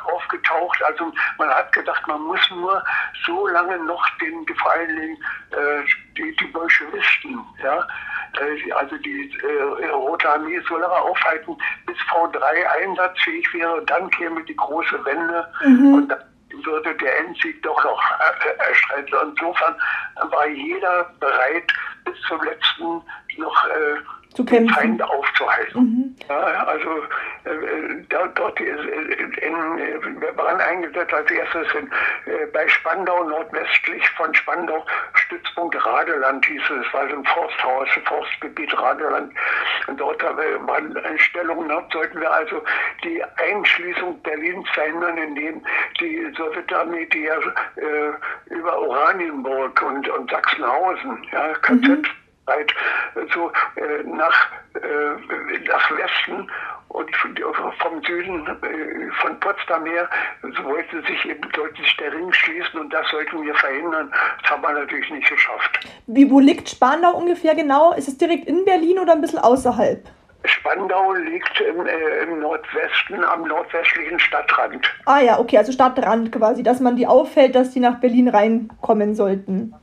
aufgetaucht. 0.03 0.83
Also 0.83 1.11
man 1.37 1.49
hat 1.49 1.71
gedacht, 1.71 2.07
man 2.07 2.21
muss 2.21 2.39
nur 2.51 2.83
so 3.25 3.47
lange 3.47 3.77
noch 3.85 4.07
den, 4.21 4.45
vor 4.57 4.71
allen 4.71 4.95
Dingen 4.95 5.17
äh, 5.51 5.83
die, 6.19 6.35
die 6.35 6.45
Bolschewisten, 6.45 7.39
ja, 7.63 7.87
äh, 8.39 8.71
also 8.73 8.97
die 8.97 9.31
äh, 9.41 9.87
Rote 9.87 10.29
Armee 10.29 10.59
so 10.67 10.77
lange 10.77 10.95
aufhalten, 10.95 11.57
bis 11.85 11.97
V3 12.11 12.41
einsatzfähig 12.81 13.53
wäre. 13.53 13.83
Dann 13.85 14.09
käme 14.11 14.43
die 14.43 14.55
große 14.55 15.03
Wende 15.05 15.47
und 15.63 16.09
dann 16.09 16.19
würde 16.63 16.95
der 16.95 17.19
Endsieg 17.19 17.61
doch 17.63 17.83
noch 17.83 18.01
äh, 18.19 18.67
erstreiten. 18.67 19.15
Insofern 19.31 19.75
war 20.29 20.47
jeder 20.47 21.09
bereit, 21.19 21.71
bis 22.05 22.19
zum 22.27 22.41
letzten 22.43 23.01
noch 23.37 23.65
äh, 23.67 23.95
Zu 24.33 24.45
kämpfen. 24.45 24.73
Feind 24.75 25.01
aufzuhalten. 25.01 26.15
Ja, 26.29 26.39
also 26.39 26.89
äh, 27.45 28.03
da, 28.09 28.27
dort 28.27 28.59
ist, 28.59 28.79
äh, 28.79 29.13
in, 29.13 29.31
in, 29.33 30.21
wir 30.21 30.37
waren 30.37 30.61
eingesetzt 30.61 31.13
als 31.13 31.29
erstes 31.31 31.67
in, 31.73 31.87
äh, 32.31 32.45
bei 32.53 32.67
Spandau, 32.67 33.23
nordwestlich 33.23 34.07
von 34.11 34.33
Spandau, 34.35 34.85
Stützpunkt 35.13 35.83
Radeland 35.83 36.45
hieß 36.45 36.61
es, 36.61 36.85
es 36.85 36.93
war 36.93 37.09
so 37.09 37.15
ein 37.15 37.25
Forsthaus, 37.25 37.89
Forstgebiet 38.05 38.77
Radeland. 38.79 39.33
Und 39.87 39.99
dort 39.99 40.21
äh, 40.21 40.67
waren 40.67 40.95
Stellungen, 41.17 41.67
dort 41.69 41.91
sollten 41.91 42.21
wir 42.21 42.31
also 42.31 42.63
die 43.03 43.23
Einschließung 43.37 44.21
Berlins 44.21 44.69
verhindern, 44.73 45.17
indem 45.17 45.61
die 45.99 46.31
Sowjetarmee, 46.37 47.05
die 47.07 47.23
ja 47.23 47.35
äh, 47.35 48.53
über 48.53 48.79
Oranienburg 48.79 49.81
und, 49.81 50.07
und 50.09 50.29
Sachsenhausen, 50.29 51.25
ja, 51.31 51.53
KZ, 51.61 52.07
Zeit 52.49 52.73
so 53.33 53.51
äh, 53.75 54.03
nach, 54.03 54.47
äh, 54.75 55.59
nach 55.67 55.91
Westen 55.97 56.49
und 56.89 57.15
vom 57.15 58.03
Süden 58.03 58.47
äh, 58.47 59.11
von 59.21 59.39
Potsdam 59.39 59.85
her 59.85 60.09
so 60.41 60.63
wollte 60.63 61.01
sich 61.03 61.25
eben 61.25 61.47
sollte 61.55 61.81
sich 61.81 61.95
der 61.97 62.11
Ring 62.11 62.31
schließen 62.33 62.79
und 62.79 62.91
das 62.91 63.07
sollten 63.09 63.43
wir 63.43 63.53
verhindern. 63.55 64.11
Das 64.41 64.51
haben 64.51 64.63
wir 64.63 64.73
natürlich 64.73 65.09
nicht 65.11 65.29
geschafft. 65.29 65.87
Wie, 66.07 66.29
wo 66.29 66.39
liegt 66.39 66.69
Spandau 66.69 67.15
ungefähr 67.15 67.55
genau? 67.55 67.93
Ist 67.93 68.07
es 68.07 68.17
direkt 68.17 68.47
in 68.47 68.65
Berlin 68.65 68.99
oder 68.99 69.13
ein 69.13 69.21
bisschen 69.21 69.39
außerhalb? 69.39 70.03
Spandau 70.45 71.13
liegt 71.13 71.61
im, 71.61 71.85
äh, 71.85 72.23
im 72.23 72.39
Nordwesten, 72.39 73.23
am 73.23 73.43
nordwestlichen 73.43 74.19
Stadtrand. 74.19 74.87
Ah 75.05 75.19
ja, 75.19 75.37
okay, 75.37 75.57
also 75.57 75.71
Stadtrand 75.71 76.31
quasi, 76.31 76.63
dass 76.63 76.79
man 76.79 76.95
die 76.95 77.05
auffällt, 77.05 77.55
dass 77.55 77.71
die 77.71 77.81
nach 77.81 77.99
Berlin 77.99 78.29
reinkommen 78.29 79.15
sollten. 79.15 79.75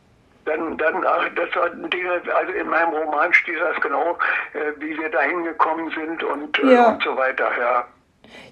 Dann, 0.46 0.78
dann, 0.78 1.04
ach, 1.04 1.28
das 1.34 1.54
waren 1.56 1.90
Dinge, 1.90 2.22
also 2.34 2.52
in 2.52 2.68
meinem 2.68 2.94
Roman 2.94 3.32
steht 3.34 3.60
das 3.60 3.80
genau, 3.80 4.16
äh, 4.54 4.72
wie 4.78 4.96
wir 4.96 5.10
da 5.10 5.20
hingekommen 5.22 5.90
sind 5.90 6.22
und, 6.22 6.58
äh, 6.60 6.72
Ja. 6.72 6.88
und 6.92 7.02
so 7.02 7.16
weiter, 7.16 7.50
ja. 7.58 7.84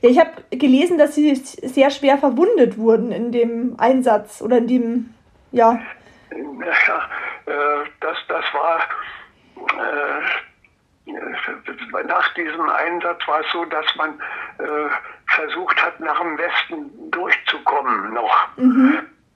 Ja, 0.02 0.10
ich 0.10 0.18
habe 0.18 0.30
gelesen, 0.50 0.98
dass 0.98 1.14
sie 1.14 1.34
sehr 1.36 1.90
schwer 1.90 2.18
verwundet 2.18 2.78
wurden 2.78 3.10
in 3.12 3.32
dem 3.32 3.76
Einsatz 3.78 4.42
oder 4.42 4.58
in 4.58 4.66
dem, 4.66 5.14
ja, 5.52 5.78
Ja, 6.32 7.08
äh, 7.46 7.84
das, 8.00 8.16
das 8.28 8.44
war 8.52 8.80
äh, 9.56 10.22
nach 12.06 12.34
diesem 12.34 12.68
Einsatz 12.68 13.20
war 13.26 13.40
es 13.40 13.46
so, 13.52 13.64
dass 13.66 13.86
man 13.96 14.10
äh, 14.58 14.88
versucht 15.26 15.80
hat, 15.82 16.00
nach 16.00 16.20
dem 16.20 16.38
Westen 16.38 17.10
durchzukommen 17.10 18.14
noch. 18.14 18.48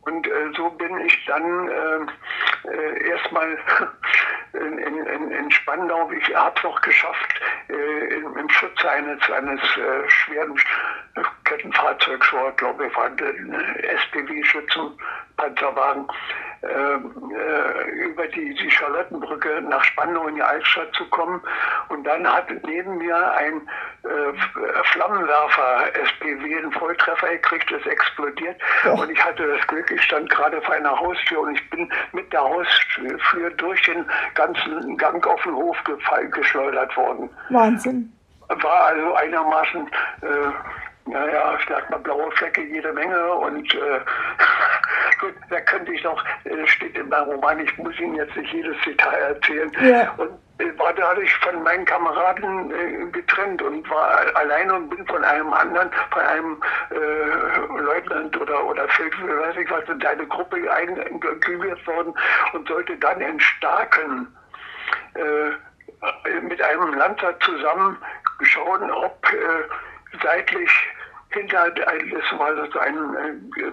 Und 0.09 0.26
äh, 0.26 0.50
so 0.56 0.70
bin 0.70 0.98
ich 1.00 1.24
dann 1.26 1.68
äh, 1.68 2.06
äh, 2.70 3.11
erstmal 3.11 3.59
in, 4.54 4.78
in, 4.78 5.30
in, 5.30 5.50
Spandau, 5.50 6.11
ich 6.11 6.34
habe 6.34 6.56
es 6.56 6.64
noch 6.64 6.80
geschafft, 6.80 7.38
äh, 7.68 8.14
im, 8.14 8.34
im 8.38 8.48
Schutz 8.48 8.82
eines, 8.86 9.20
eines 9.30 9.61
äh, 9.61 10.09
schweren 10.09 10.59
Kettenfahrzeugs, 11.44 12.32
war, 12.32 12.52
glaube 12.52 12.86
ich, 12.86 12.96
war 12.96 13.04
ein 13.06 13.54
SPW-Schützenpanzerwagen, 13.82 16.09
äh, 16.61 16.66
äh, 16.66 18.04
über 18.04 18.26
die, 18.26 18.52
die 18.54 18.70
Charlottenbrücke 18.70 19.62
nach 19.62 19.84
Spandau 19.84 20.26
in 20.26 20.34
die 20.34 20.42
Altstadt 20.42 20.92
zu 20.94 21.09
kommen. 21.11 21.40
Und 21.88 22.02
dann 22.04 22.26
hat 22.26 22.50
neben 22.66 22.98
mir 22.98 23.32
ein 23.34 23.62
Flammenwerfer 24.92 25.94
SPW 26.02 26.56
einen 26.56 26.72
Volltreffer 26.72 27.28
gekriegt, 27.28 27.70
das 27.70 27.84
explodiert. 27.86 28.56
Ja. 28.84 28.92
Und 28.92 29.11
ich 29.11 29.22
hatte 29.22 29.46
das 29.46 29.66
Glück, 29.66 29.90
ich 29.99 30.05
stand 30.05 30.30
gerade 30.30 30.61
vor 30.62 30.74
einer 30.74 30.99
Haustür 30.99 31.40
und 31.40 31.55
ich 31.55 31.70
bin 31.70 31.90
mit 32.12 32.32
der 32.32 32.40
Haustür 32.40 33.51
durch 33.57 33.82
den 33.82 34.05
ganzen 34.34 34.96
Gang 34.96 35.26
auf 35.26 35.42
den 35.42 35.55
Hof 35.55 35.76
geschleudert 36.30 36.96
worden 36.96 37.28
Wahnsinn. 37.51 38.12
war 38.49 38.82
also 38.86 39.14
einigermaßen, 39.14 39.86
äh, 40.22 41.11
naja, 41.11 41.57
ich 41.59 41.66
sag 41.68 41.90
mal, 41.90 41.99
blaue 41.99 42.30
Flecke 42.32 42.62
jede 42.62 42.92
Menge 42.92 43.32
und 43.32 43.74
äh, 43.74 43.78
gut, 45.20 45.34
da 45.51 45.61
könnte 45.61 45.92
ich 45.92 46.05
noch, 46.05 46.24
äh, 46.44 46.66
steht 46.66 46.96
in 46.96 47.09
meinem 47.09 47.30
Roman, 47.30 47.61
ich 47.61 47.76
muss 47.78 47.99
Ihnen 47.99 48.16
jetzt 48.16 48.36
nicht 48.36 48.53
jedes 48.53 48.76
Detail 48.84 49.34
erzählen. 49.34 49.72
Ja. 49.80 50.12
Und 50.16 50.30
war 50.76 50.92
dadurch 50.92 51.32
von 51.36 51.62
meinen 51.62 51.84
Kameraden 51.84 52.70
äh, 52.72 53.11
getrennt 53.11 53.62
und 53.62 53.88
war 53.90 54.36
alleine 54.36 54.74
und 54.74 54.88
bin 54.90 55.06
von 55.06 55.22
einem 55.24 55.52
anderen, 55.52 55.90
von 56.11 56.22
einem 56.22 56.62
äh, 56.90 57.80
Leutnant 57.80 58.36
oder, 58.40 58.64
oder 58.64 58.88
Feldwebel, 58.88 59.38
weiß 59.40 59.56
ich 59.56 59.70
was, 59.70 59.88
in 59.88 60.04
eine 60.04 60.26
Gruppe 60.26 60.56
eingegliedert 60.70 61.86
worden 61.86 62.14
und 62.52 62.68
sollte 62.68 62.96
dann 62.96 63.20
in 63.20 63.38
Starken 63.38 64.26
äh, 65.14 66.40
mit 66.42 66.61
einem 66.62 66.94
Lanzer 66.94 67.38
zusammen 67.40 67.98
schauen, 68.42 68.90
ob 68.90 69.26
äh, 69.32 70.18
seitlich 70.22 70.70
hinter 71.30 71.70
das 71.70 72.38
war 72.38 72.54
so 72.72 72.78
ein 72.78 73.14
äh, 73.56 73.72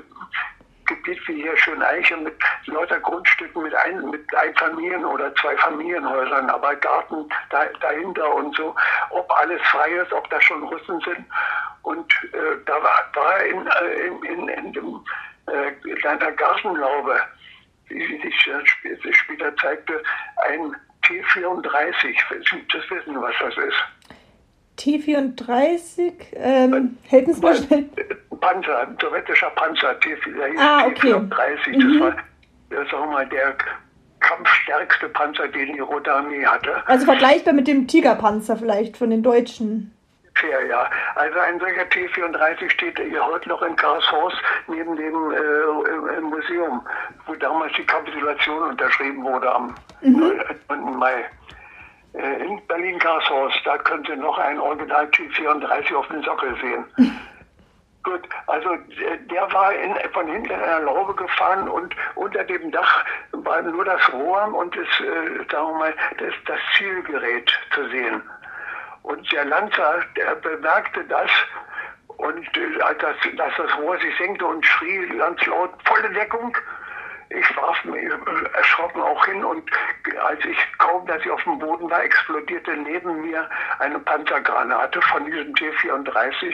Gebiet 0.85 1.19
wie 1.27 1.41
hier 1.41 1.57
Schöneiche 1.57 2.17
mit 2.17 2.35
lauter 2.65 2.99
Grundstücken 2.99 3.63
mit 3.63 3.73
ein, 3.75 4.09
mit 4.09 4.25
Einfamilien- 4.35 5.05
oder 5.05 5.33
zwei 5.35 5.55
Familienhäusern, 5.57 6.49
aber 6.49 6.75
Garten 6.75 7.27
da, 7.49 7.65
dahinter 7.81 8.33
und 8.33 8.55
so, 8.55 8.75
ob 9.09 9.31
alles 9.39 9.61
frei 9.63 9.89
ist, 9.91 10.13
ob 10.13 10.29
da 10.29 10.39
schon 10.41 10.63
Russen 10.63 10.99
sind. 11.01 11.25
Und 11.83 12.11
äh, 12.33 12.57
da 12.65 12.73
war, 12.81 13.09
war 13.13 13.39
in, 13.43 13.67
äh, 13.67 14.07
in, 14.07 14.23
in, 14.23 14.47
in, 14.49 14.73
dem, 14.73 15.05
äh, 15.47 15.71
in 15.89 16.35
Gartenlaube, 16.35 17.19
wie 17.89 18.21
sich 18.21 18.35
sp- 18.65 19.13
später 19.13 19.55
zeigte, 19.57 20.01
ein 20.37 20.75
T34. 21.03 22.15
Das 22.73 22.89
wissen, 22.89 23.21
was 23.21 23.33
das 23.39 23.57
ist. 23.57 24.14
T34, 24.77 26.11
ähm, 26.35 26.97
helfen 27.07 27.33
Sie 27.33 27.41
mal 27.41 27.55
schnell. 27.55 27.89
Panzer, 28.41 28.87
sowjetischer 29.01 29.49
Panzer, 29.51 29.99
T, 30.01 30.15
Ah, 30.57 30.85
okay. 30.85 31.13
T34. 31.13 31.29
Das 31.91 32.01
war, 32.01 32.15
das 32.69 32.89
sagen 32.91 33.03
wir 33.03 33.11
mal, 33.11 33.27
der 33.27 33.55
kampfstärkste 34.19 35.09
Panzer, 35.09 35.47
den 35.47 35.73
die 35.73 35.79
Rote 35.79 36.11
Armee 36.13 36.45
hatte. 36.45 36.75
Also 36.87 37.05
vergleichbar 37.05 37.53
mit 37.53 37.67
dem 37.67 37.87
Tigerpanzer 37.87 38.57
vielleicht 38.57 38.97
von 38.97 39.09
den 39.09 39.23
Deutschen. 39.23 39.91
Fair, 40.33 40.65
ja. 40.67 40.89
Also 41.15 41.39
ein 41.39 41.59
solcher 41.59 41.87
T-34 41.89 42.69
steht 42.69 42.99
hier 42.99 43.25
heute 43.25 43.47
noch 43.47 43.61
in 43.61 43.73
Karlshorst 43.77 44.35
neben 44.67 44.95
dem 44.97 45.31
äh, 45.31 46.17
im 46.17 46.25
Museum, 46.25 46.85
wo 47.25 47.35
damals 47.35 47.71
die 47.77 47.85
Kapitulation 47.85 48.63
unterschrieben 48.69 49.23
wurde 49.23 49.49
am 49.53 49.73
9. 50.01 50.97
Mai. 50.97 51.23
Äh, 52.17 52.45
in 52.45 52.65
Berlin-Karlshorst, 52.67 53.61
da 53.65 53.77
könnt 53.79 54.07
ihr 54.07 54.15
noch 54.15 54.37
ein 54.37 54.59
Original 54.59 55.09
T-34 55.11 55.95
auf 55.95 56.07
dem 56.07 56.23
Sockel 56.23 56.55
sehen. 56.61 56.85
Gut, 58.03 58.21
also 58.47 58.73
äh, 58.73 59.17
der 59.31 59.51
war 59.51 59.73
in, 59.73 59.95
von 60.13 60.27
hinten 60.27 60.51
in 60.51 60.59
einer 60.59 60.81
Laube 60.81 61.15
gefahren 61.15 61.67
und 61.67 61.95
unter 62.13 62.43
dem 62.43 62.71
Dach 62.71 63.03
war 63.31 63.61
nur 63.63 63.83
das 63.83 64.13
Rohr 64.13 64.53
und 64.53 64.75
das, 64.75 64.87
äh, 64.99 65.37
sagen 65.51 65.67
wir 65.67 65.79
mal, 65.79 65.93
das, 66.19 66.33
das 66.45 66.59
Zielgerät 66.77 67.51
zu 67.73 67.89
sehen. 67.89 68.21
Und 69.01 69.31
der 69.31 69.45
Lanzer, 69.45 70.03
der 70.15 70.35
bemerkte 70.35 71.03
das 71.05 71.31
und 72.17 72.57
äh, 72.57 72.81
als 72.81 72.99
das, 72.99 73.15
dass 73.37 73.53
das 73.57 73.77
Rohr 73.77 73.97
sich 73.99 74.15
senkte 74.17 74.45
und 74.45 74.65
schrie 74.65 75.07
ganz 75.17 75.43
laut, 75.47 75.71
volle 75.85 76.09
Deckung. 76.11 76.55
Ich 77.29 77.57
warf 77.57 77.83
mich 77.85 78.03
äh, 78.03 78.57
erschrocken 78.57 79.01
auch 79.01 79.25
hin 79.25 79.43
und 79.43 79.69
als 80.23 80.43
ich 80.45 80.57
kaum, 80.77 81.05
dass 81.07 81.21
ich 81.21 81.31
auf 81.31 81.43
dem 81.43 81.59
Boden 81.59 81.89
war, 81.89 82.03
explodierte 82.03 82.75
neben 82.77 83.21
mir 83.21 83.49
eine 83.79 83.99
Panzergranate 83.99 85.01
von 85.01 85.25
diesem 85.25 85.53
T-34. 85.55 86.53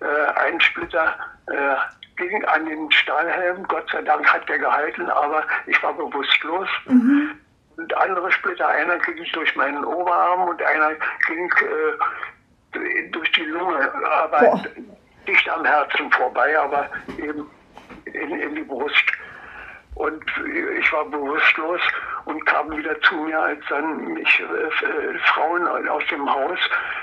Äh, 0.00 0.06
ein 0.36 0.60
Splitter 0.60 1.16
äh, 1.46 1.76
ging 2.16 2.44
an 2.46 2.66
den 2.66 2.90
Stahlhelm. 2.90 3.64
Gott 3.68 3.88
sei 3.90 4.02
Dank 4.02 4.26
hat 4.32 4.48
der 4.48 4.58
gehalten, 4.58 5.08
aber 5.10 5.44
ich 5.66 5.82
war 5.82 5.92
bewusstlos. 5.92 6.68
Und 7.76 7.96
andere 7.96 8.30
Splitter, 8.32 8.68
einer 8.68 8.98
ging 8.98 9.24
durch 9.32 9.56
meinen 9.56 9.84
Oberarm 9.84 10.48
und 10.48 10.62
einer 10.62 10.92
ging 11.26 11.50
äh, 11.50 13.08
durch 13.10 13.32
die 13.32 13.44
Lunge, 13.44 13.92
aber 14.04 14.38
Boah. 14.38 14.64
dicht 15.26 15.48
am 15.48 15.64
Herzen 15.64 16.10
vorbei, 16.12 16.58
aber 16.58 16.90
eben 17.18 17.50
in, 18.04 18.30
in 18.38 18.54
die 18.54 18.62
Brust. 18.62 19.04
Und 20.00 20.24
ich 20.78 20.92
war 20.94 21.04
bewusstlos 21.04 21.80
und 22.24 22.42
kam 22.46 22.74
wieder 22.74 22.98
zu 23.02 23.16
mir, 23.16 23.38
als 23.38 23.60
dann 23.68 24.14
mich 24.14 24.40
äh, 24.40 24.44
äh, 24.86 25.18
Frauen 25.26 25.68
aus 25.68 26.02
dem 26.10 26.26
Haus 26.26 26.58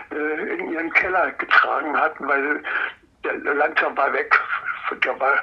äh, 0.10 0.56
in 0.56 0.72
ihren 0.72 0.92
Keller 0.94 1.32
getragen 1.34 1.96
hatten, 1.96 2.28
weil 2.28 2.64
der 3.24 3.54
Lanzer 3.54 3.96
war 3.96 4.12
weg. 4.14 4.36
Der 5.04 5.20
war 5.20 5.36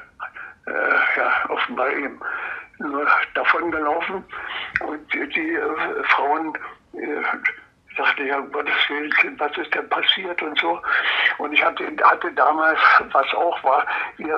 äh, 0.67 1.17
ja, 1.17 1.49
offenbar 1.49 1.93
eben 1.93 2.19
nur 2.81 3.07
davon 3.35 3.71
gelaufen. 3.71 4.25
Und 4.81 5.15
die, 5.15 5.55
äh, 5.55 6.03
Frauen, 6.09 6.59
ich, 7.97 8.27
ja, 8.27 8.39
um 8.39 8.51
Gottes 8.51 8.75
Willen, 8.89 9.13
was 9.39 9.57
ist 9.57 9.75
denn 9.75 9.89
passiert 9.89 10.41
und 10.43 10.59
so. 10.59 10.81
Und 11.39 11.53
ich 11.53 11.65
hatte, 11.65 11.85
hatte 12.03 12.33
damals, 12.33 12.79
was 13.13 13.35
auch 13.35 13.63
war, 13.63 13.87
wir, 14.17 14.37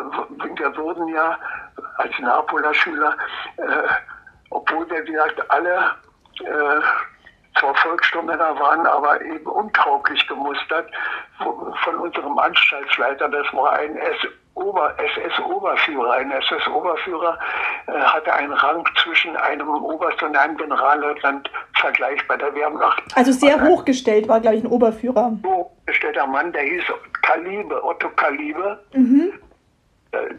wir 0.57 0.77
wurden 0.77 1.09
ja 1.09 1.39
als 1.97 2.19
Napola-Schüler, 2.19 3.17
äh, 3.57 3.63
obwohl 4.51 4.89
wir, 4.91 5.07
wie 5.07 5.13
gesagt, 5.13 5.51
alle 5.51 5.95
äh, 6.41 6.81
zwar 7.59 7.75
Volksstürmer 7.77 8.39
waren, 8.39 8.87
aber 8.87 9.21
eben 9.23 9.47
untauglich 9.47 10.27
gemustert 10.29 10.91
von 11.39 11.95
unserem 11.97 12.39
Anstaltsleiter. 12.39 13.29
Das 13.29 13.47
war 13.53 13.73
ein 13.73 13.97
SS-Oberführer. 14.57 16.13
Ein 16.13 16.31
SS-Oberführer 16.31 17.39
äh, 17.87 17.93
hatte 17.93 18.33
einen 18.33 18.53
Rang 18.53 18.85
zwischen 19.03 19.37
einem 19.37 19.69
Oberst 19.69 20.23
und 20.23 20.37
einem 20.37 20.57
Generalleutnant 20.57 21.51
vergleichbar 21.75 22.39
der 22.39 22.55
Wehrmacht. 22.55 23.03
Also 23.15 23.33
sehr 23.33 23.61
hochgestellt 23.61 24.29
war, 24.29 24.41
glaube 24.41 24.57
ich, 24.57 24.65
ein 24.65 24.71
Oberführer. 24.71 25.33
Hochgestellter 25.45 26.27
Mann, 26.27 26.53
der 26.53 26.63
hieß 26.63 26.85
Kalibe, 27.23 27.85
Otto 27.85 28.09
Kalibe. 28.11 28.79
Mhm 28.93 29.33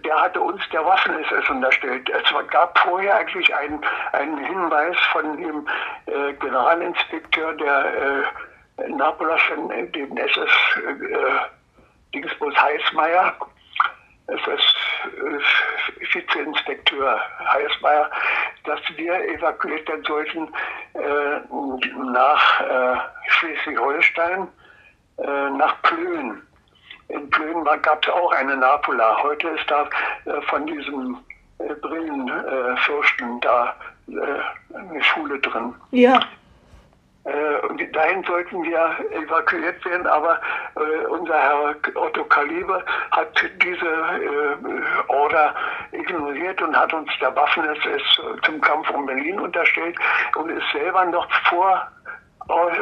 der 0.03 0.21
hatte 0.21 0.41
uns 0.41 0.61
der 0.71 0.83
Waffen-SS 0.85 1.49
unterstellt. 1.49 2.09
Es 2.09 2.49
gab 2.49 2.77
vorher 2.79 3.15
eigentlich 3.17 3.53
einen, 3.53 3.79
einen 4.13 4.37
Hinweis 4.37 4.95
von 5.11 5.37
dem 5.37 5.67
äh, 6.05 6.33
Generalinspekteur 6.33 7.53
der 7.53 7.85
äh, 8.77 8.89
Napoleon, 8.89 9.91
dem 9.91 10.17
SS 10.17 10.49
äh, 10.77 12.13
Dingsbus 12.13 12.55
Heißmeier, 12.55 13.35
SS-Vizeinspekteur 14.27 17.19
Heißmeier, 17.51 18.11
dass 18.65 18.79
wir 18.95 19.15
evakuiert 19.29 19.87
werden 19.87 20.03
sollten 20.05 20.47
äh, 20.93 21.39
nach 22.11 22.61
äh, 22.61 22.97
Schleswig-Holstein, 23.29 24.47
äh, 25.17 25.49
nach 25.51 25.81
Plön 25.81 26.41
in 27.09 27.29
Plön 27.29 27.63
gab 27.81 28.03
es 28.03 28.13
auch 28.13 28.31
eine 28.33 28.57
Napola. 28.57 29.23
Heute 29.23 29.47
ist 29.49 29.69
da 29.69 29.89
äh, 30.25 30.41
von 30.49 30.65
diesem 30.67 31.17
äh, 31.59 31.73
Brillenfürsten 31.75 33.37
äh, 33.37 33.39
da 33.41 33.75
äh, 34.09 34.75
eine 34.75 35.01
Schule 35.03 35.39
drin. 35.39 35.73
Ja. 35.91 36.19
Äh, 37.79 37.83
und 37.83 37.95
dahin 37.95 38.23
sollten 38.23 38.63
wir 38.63 38.95
evakuiert 39.11 39.83
werden, 39.85 40.07
aber 40.07 40.39
äh, 40.75 41.05
unser 41.07 41.33
Herr 41.33 41.75
Otto 41.95 42.23
Kaliber 42.25 42.83
hat 43.11 43.27
diese 43.63 43.87
Order 45.07 45.53
ignoriert 45.91 46.61
und 46.61 46.75
hat 46.75 46.93
uns 46.93 47.09
der 47.21 47.35
Waffen-SS 47.35 48.21
zum 48.43 48.61
Kampf 48.61 48.89
um 48.91 49.05
Berlin 49.05 49.39
unterstellt 49.39 49.95
und 50.35 50.49
ist 50.49 50.65
selber 50.73 51.05
noch 51.05 51.27
vor 51.49 51.87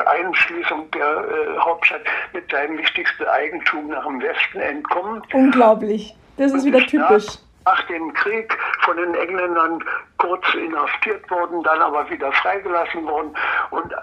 Einschließung 0.05 0.89
der 0.91 1.05
äh, 1.05 1.59
Hauptstadt 1.59 2.01
mit 2.33 2.49
seinem 2.51 2.77
wichtigsten 2.77 3.25
Eigentum 3.25 3.87
nach 3.87 4.05
dem 4.05 4.21
Westen 4.21 4.59
entkommen. 4.59 5.21
Unglaublich. 5.33 6.15
Das 6.37 6.53
ist 6.53 6.65
wieder 6.65 6.79
typisch. 6.79 7.25
Nach, 7.65 7.77
nach 7.77 7.87
dem 7.87 8.13
Krieg 8.13 8.55
von 8.85 8.97
den 8.97 9.15
Engländern 9.15 9.83
kurz 10.17 10.45
inhaftiert 10.53 11.29
worden, 11.29 11.63
dann 11.63 11.81
aber 11.81 12.09
wieder 12.09 12.31
freigelassen 12.31 13.05
worden 13.05 13.35
und 13.71 13.93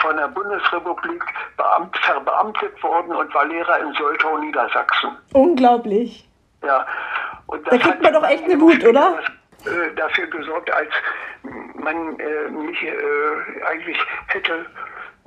von 0.00 0.16
der 0.16 0.28
Bundesrepublik 0.28 1.22
beamt, 1.56 1.96
verbeamtet 1.98 2.82
worden 2.82 3.14
und 3.14 3.32
war 3.34 3.46
Lehrer 3.46 3.78
in 3.80 3.92
Soltau, 3.94 4.38
Niedersachsen. 4.38 5.10
Unglaublich. 5.34 6.28
Ja. 6.62 6.86
Und 7.46 7.66
da 7.70 7.76
kriegt 7.76 8.02
man 8.02 8.12
doch 8.12 8.26
echt 8.26 8.44
eine 8.44 8.60
Wut, 8.60 8.84
oder? 8.84 9.18
Äh, 9.64 9.94
dafür 9.94 10.26
gesorgt, 10.26 10.72
als 10.72 10.90
man 11.74 12.18
äh, 12.18 12.50
mich 12.50 12.82
äh, 12.82 12.92
eigentlich 13.66 13.98
hätte 14.28 14.66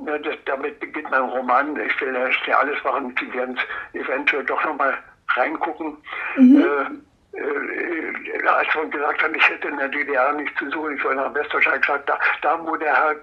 ja, 0.05 0.17
das, 0.19 0.35
damit 0.45 0.79
beginnt 0.79 1.09
mein 1.09 1.23
Roman. 1.23 1.79
Ich 1.79 2.01
will 2.01 2.15
ja 2.47 2.57
alles 2.57 2.83
machen. 2.83 3.15
Sie 3.19 3.33
werden 3.33 3.57
eventuell 3.93 4.43
doch 4.45 4.63
nochmal 4.63 4.93
reingucken. 5.29 5.97
Mhm. 6.37 7.03
Äh, 7.37 7.41
äh, 7.41 8.47
als 8.47 8.67
man 8.75 8.89
gesagt 8.89 9.21
hat, 9.21 9.35
ich 9.35 9.49
hätte 9.49 9.67
in 9.67 9.77
der 9.77 9.89
DDR 9.89 10.33
nicht 10.33 10.57
zu 10.57 10.69
suchen, 10.71 10.95
ich 10.95 11.03
soll 11.03 11.15
nach 11.15 11.33
Westdeutschland 11.33 11.81
gesagt, 11.81 12.09
da, 12.09 12.17
da 12.41 12.59
wo 12.65 12.75
der 12.75 12.93
Herr, 12.93 13.15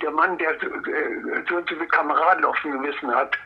der 0.00 0.10
Mann, 0.12 0.38
der 0.38 0.50
äh, 0.50 0.56
so 1.48 1.56
und 1.56 1.68
so 1.68 1.74
viele 1.74 1.88
Kameraden 1.88 2.44
auf 2.44 2.56
dem 2.62 2.80
Gewissen 2.80 3.12
hat, 3.12 3.36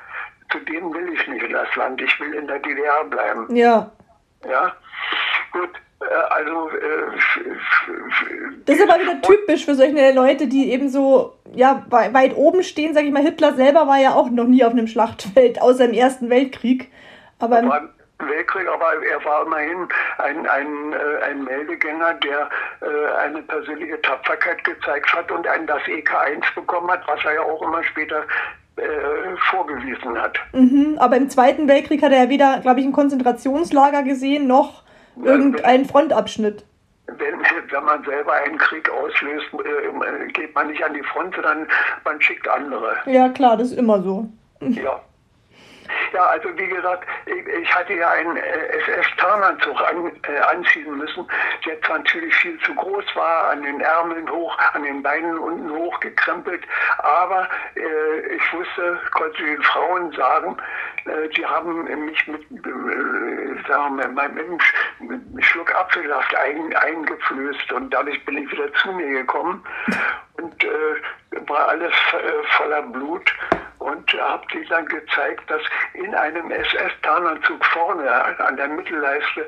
zu 0.51 0.59
dem 0.61 0.93
will 0.93 1.13
ich 1.15 1.27
nicht 1.29 1.43
in 1.45 1.53
das 1.53 1.75
Land. 1.77 2.01
Ich 2.03 2.21
will 2.21 2.35
in 2.35 2.47
der 2.47 2.59
DDR 2.59 3.05
bleiben. 3.05 3.57
Ja. 3.57 3.91
Ja. 4.47 4.77
Gut. 5.53 5.71
Äh, 6.01 6.15
also 6.15 6.69
äh, 6.71 7.57
das 8.67 8.77
ist 8.77 8.91
aber 8.91 9.01
wieder 9.01 9.23
typisch 9.23 9.65
für 9.65 9.75
solche 9.75 10.13
Leute, 10.13 10.47
die 10.47 10.73
eben 10.73 10.91
so 10.91 11.39
ja, 11.55 11.87
weit 11.89 12.37
oben 12.37 12.63
stehen, 12.63 12.93
sage 12.93 13.07
ich 13.07 13.13
mal. 13.13 13.23
Hitler 13.23 13.55
selber 13.55 13.87
war 13.87 13.99
ja 13.99 14.13
auch 14.13 14.29
noch 14.29 14.47
nie 14.47 14.63
auf 14.63 14.73
einem 14.73 14.89
Schlachtfeld, 14.89 15.63
außer 15.63 15.87
im 15.87 15.95
Ersten 15.95 16.29
Weltkrieg. 16.29 16.91
Aber 17.39 17.59
im 17.61 17.73
Weltkrieg, 18.29 18.69
aber 18.69 18.95
er 19.05 19.25
war 19.25 19.47
immerhin 19.47 19.89
ein, 20.19 20.47
ein, 20.47 20.93
äh, 20.93 21.25
ein 21.25 21.45
Meldegänger, 21.45 22.15
der 22.15 22.49
äh, 22.81 23.25
eine 23.25 23.43
persönliche 23.43 24.01
Tapferkeit 24.03 24.63
gezeigt 24.65 25.13
hat 25.15 25.31
und 25.31 25.47
ein 25.47 25.67
das 25.67 25.83
EK1 25.83 26.43
bekommen 26.55 26.91
hat, 26.91 27.07
was 27.07 27.25
er 27.25 27.35
ja 27.35 27.43
auch 27.43 27.63
immer 27.63 27.83
später 27.85 28.25
äh, 28.77 29.37
vorgewiesen 29.51 30.21
hat. 30.21 30.39
Mhm, 30.53 30.97
aber 30.99 31.17
im 31.17 31.29
Zweiten 31.29 31.69
Weltkrieg 31.69 32.03
hat 32.03 32.13
er 32.13 32.25
ja 32.25 32.29
weder, 32.31 32.61
glaube 32.61 32.81
ich, 32.81 32.87
ein 32.87 32.93
Konzentrationslager 32.93 34.03
gesehen, 34.03 34.47
noch 34.47 34.83
irgendeinen 35.17 35.85
Frontabschnitt. 35.85 36.65
Wenn, 37.07 37.41
wenn 37.71 37.85
man 37.85 38.03
selber 38.05 38.33
einen 38.33 38.57
Krieg 38.57 38.89
auslöst, 38.91 39.47
äh, 39.53 40.33
geht 40.33 40.55
man 40.55 40.69
nicht 40.69 40.83
an 40.83 40.95
die 40.95 41.03
Front, 41.03 41.35
sondern 41.35 41.67
man 42.05 42.21
schickt 42.23 42.49
andere. 42.49 42.97
Ja, 43.07 43.29
klar, 43.29 43.57
das 43.57 43.73
ist 43.73 43.79
immer 43.79 44.01
so. 44.03 44.29
Ja. 44.61 45.01
Ja, 46.13 46.27
also 46.27 46.49
wie 46.57 46.69
gesagt, 46.69 47.07
ich, 47.27 47.47
ich 47.47 47.75
hatte 47.75 47.95
ja 47.95 48.11
einen 48.11 48.37
äh, 48.37 48.79
SS-Tarnanzug 48.79 49.81
an, 49.81 50.13
äh, 50.29 50.39
anziehen 50.41 50.97
müssen, 50.97 51.27
der 51.67 51.81
zwar 51.83 51.99
natürlich 51.99 52.35
viel 52.37 52.59
zu 52.61 52.75
groß 52.75 53.05
war, 53.15 53.51
an 53.51 53.63
den 53.63 53.81
Ärmeln 53.81 54.31
hoch, 54.31 54.57
an 54.75 54.83
den 54.83 55.03
Beinen 55.03 55.39
unten 55.39 55.71
hochgekrempelt, 55.71 56.65
aber 56.99 57.49
äh, 57.77 58.35
ich 58.35 58.53
wusste, 58.53 59.01
konnte 59.13 59.43
den 59.43 59.63
Frauen 59.63 60.13
sagen, 60.13 60.57
äh, 61.07 61.29
die 61.31 61.47
haben 61.47 61.85
mich 62.05 62.27
mit, 62.27 62.43
äh, 62.43 63.69
sagen 63.69 63.97
mit 63.97 64.07
einem 64.09 64.59
Schluck 65.41 65.75
Apfelsaft 65.75 66.35
ein, 66.37 66.75
eingeflößt 66.77 67.73
und 67.73 67.91
dadurch 67.93 68.23
bin 68.25 68.39
ich 68.39 68.53
wieder 68.53 68.73
zu 68.75 68.93
mir 68.93 69.21
gekommen 69.21 69.65
und 70.35 70.65
äh, 70.65 71.49
war 71.49 71.69
alles 71.69 71.93
äh, 72.13 72.47
voller 72.57 72.83
Blut 72.83 73.33
und 73.79 74.13
habe 74.15 74.45
sie 74.53 74.65
dann 74.67 74.87
gezeigt, 74.87 75.51
dass 75.51 75.63
in 75.95 76.15
einem 76.15 76.51
SS-Tarnanzug 76.51 77.65
vorne 77.67 78.11
an 78.39 78.57
der 78.57 78.69
Mittelleiste 78.69 79.47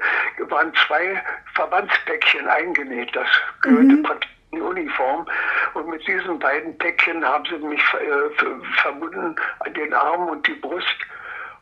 waren 0.48 0.72
zwei 0.86 1.22
Verbandspäckchen 1.54 2.48
eingenäht. 2.48 3.14
Das 3.14 3.28
gehörte 3.62 3.84
mhm. 3.84 4.02
praktisch 4.02 4.30
in 4.50 4.58
die 4.58 4.62
Uniform. 4.62 5.26
Und 5.74 5.88
mit 5.88 6.06
diesen 6.06 6.38
beiden 6.38 6.76
Päckchen 6.78 7.24
haben 7.24 7.44
sie 7.44 7.58
mich 7.58 7.82
äh, 7.94 8.44
verbunden 8.82 9.36
an 9.60 9.74
den 9.74 9.94
Arm 9.94 10.28
und 10.28 10.46
die 10.46 10.54
Brust 10.54 10.96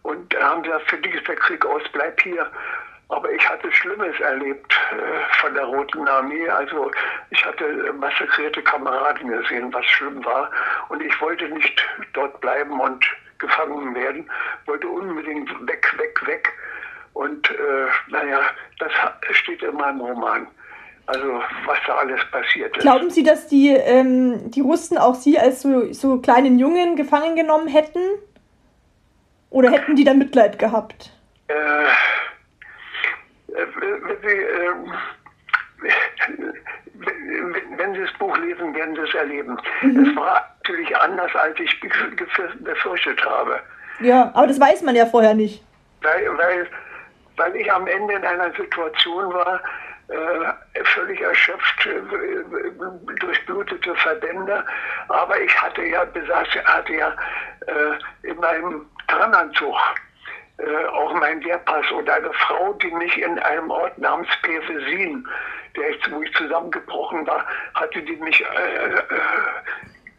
und 0.02 0.34
haben 0.40 0.62
gesagt, 0.62 0.90
für 0.90 0.98
dich 0.98 1.14
ist 1.14 1.28
der 1.28 1.36
Krieg 1.36 1.64
aus, 1.64 1.82
bleib 1.92 2.20
hier. 2.20 2.50
Aber 3.08 3.30
ich 3.30 3.46
hatte 3.48 3.70
Schlimmes 3.72 4.18
erlebt 4.20 4.74
äh, 4.92 5.40
von 5.40 5.52
der 5.54 5.64
Roten 5.64 6.08
Armee. 6.08 6.48
Also 6.48 6.90
ich 7.30 7.44
hatte 7.44 7.92
massakrierte 7.98 8.62
Kameraden 8.62 9.28
gesehen, 9.28 9.72
was 9.72 9.84
schlimm 9.86 10.24
war. 10.24 10.50
Und 10.88 11.02
ich 11.02 11.20
wollte 11.20 11.48
nicht 11.48 11.84
dort 12.14 12.40
bleiben 12.40 12.80
und 12.80 13.04
gefangen 13.38 13.94
werden, 13.94 14.30
wollte 14.66 14.88
unbedingt 14.88 15.50
weg, 15.66 15.94
weg, 15.98 16.26
weg. 16.26 16.52
Und 17.12 17.50
äh, 17.50 17.86
naja, 18.08 18.40
das 18.78 18.92
steht 19.36 19.62
in 19.62 19.74
meinem 19.74 20.00
Roman. 20.00 20.46
Also 21.06 21.42
was 21.66 21.78
da 21.86 21.96
alles 21.96 22.20
passiert 22.30 22.76
ist. 22.76 22.82
Glauben 22.82 23.10
Sie, 23.10 23.24
dass 23.24 23.48
die, 23.48 23.70
ähm, 23.70 24.50
die 24.50 24.60
Russen 24.60 24.96
auch 24.96 25.16
Sie 25.16 25.38
als 25.38 25.62
so, 25.62 25.92
so 25.92 26.20
kleinen 26.20 26.58
Jungen 26.58 26.96
gefangen 26.96 27.34
genommen 27.34 27.66
hätten? 27.66 28.00
Oder 29.50 29.70
hätten 29.70 29.96
die 29.96 30.04
da 30.04 30.14
Mitleid 30.14 30.58
gehabt? 30.58 31.10
Äh, 31.48 31.54
wenn 33.54 34.16
Sie, 34.22 34.36
äh, 34.36 34.74
wenn 37.76 37.94
Sie 37.94 38.00
das 38.00 38.12
Buch 38.18 38.36
lesen, 38.38 38.74
werden 38.74 38.94
Sie 38.94 39.02
es 39.02 39.14
erleben. 39.14 39.58
Mhm. 39.82 40.06
Es 40.06 40.16
war 40.16 40.56
natürlich 40.62 40.96
anders, 40.96 41.34
als 41.34 41.58
ich 41.58 41.80
befürchtet 41.80 43.24
habe. 43.24 43.60
Ja, 44.00 44.30
aber 44.34 44.46
das 44.46 44.60
weiß 44.60 44.82
man 44.82 44.94
ja 44.94 45.06
vorher 45.06 45.34
nicht. 45.34 45.64
Weil, 46.02 46.36
weil, 46.36 46.66
weil 47.36 47.56
ich 47.56 47.72
am 47.72 47.86
Ende 47.86 48.14
in 48.14 48.24
einer 48.24 48.52
Situation 48.54 49.32
war, 49.32 49.60
äh, 50.08 50.84
völlig 50.84 51.20
erschöpft, 51.20 51.86
äh, 51.86 53.14
durchblutete 53.20 53.94
Verbände, 53.94 54.64
aber 55.08 55.40
ich 55.40 55.62
hatte 55.62 55.82
ja 55.84 56.04
besaß, 56.04 56.48
hatte 56.64 56.92
ja 56.92 57.16
äh, 57.66 58.28
in 58.28 58.36
meinem 58.36 58.86
Tarnanzug 59.08 59.76
äh, 60.66 60.86
auch 60.86 61.14
mein 61.14 61.40
Lehrpass 61.40 61.90
und 61.92 62.08
eine 62.08 62.32
Frau, 62.32 62.72
die 62.74 62.90
mich 62.92 63.16
in 63.20 63.38
einem 63.40 63.70
Ort 63.70 63.98
namens 63.98 64.28
Pevesin, 64.42 65.26
der 65.76 65.90
ich, 65.90 66.12
wo 66.12 66.22
ich 66.22 66.32
zusammengebrochen 66.34 67.26
war, 67.26 67.46
hatte 67.74 68.02
die 68.02 68.16
mich 68.16 68.40
äh, 68.40 68.94
äh 68.94 69.02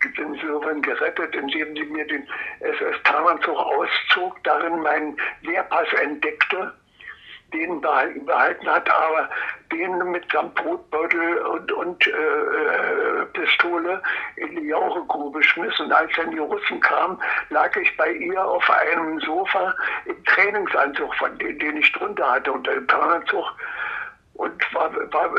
sind 0.04 0.20
insofern 0.20 0.82
gerettet, 0.82 1.34
indem 1.36 1.76
sie 1.76 1.84
mir 1.86 2.06
den 2.06 2.28
SS-Tarnanzug 2.60 3.58
auszog, 3.58 4.44
darin 4.44 4.82
meinen 4.82 5.18
Lehrpass 5.41 5.88
entdeckte 6.02 6.74
den 7.54 7.82
behalten 7.82 8.68
hat, 8.68 8.89
aber 8.89 9.30
den 9.72 9.97
mit 10.12 10.26
samt 10.32 10.56
Brotbeutel 10.56 11.38
und, 11.38 11.72
und 11.72 12.08
äh, 12.08 12.12
äh, 12.12 13.26
Pistole 13.34 14.01
in 14.36 14.56
die 14.56 14.68
Jauchegrube 14.68 15.41
schmiss. 15.43 15.80
Und 15.80 15.91
als 15.91 16.12
dann 16.16 16.32
die 16.32 16.39
Russen 16.39 16.80
kamen, 16.80 17.18
lag 17.49 17.76
ich 17.76 17.95
bei 17.97 18.12
ihr 18.12 18.43
auf 18.43 18.70
einem 18.70 19.20
Sofa 19.22 19.74
im 20.06 20.24
Trainingsanzug, 20.26 21.14
von 21.16 21.38
dem, 21.38 21.58
den 21.60 21.78
ich 21.78 21.91
drunter 21.93 22.32
hatte, 22.32 22.51
unter 22.51 22.74
dem 22.74 22.88
Tarnanzug 22.88 23.45
und 24.36 24.74
war, 24.74 24.93
war 25.12 25.30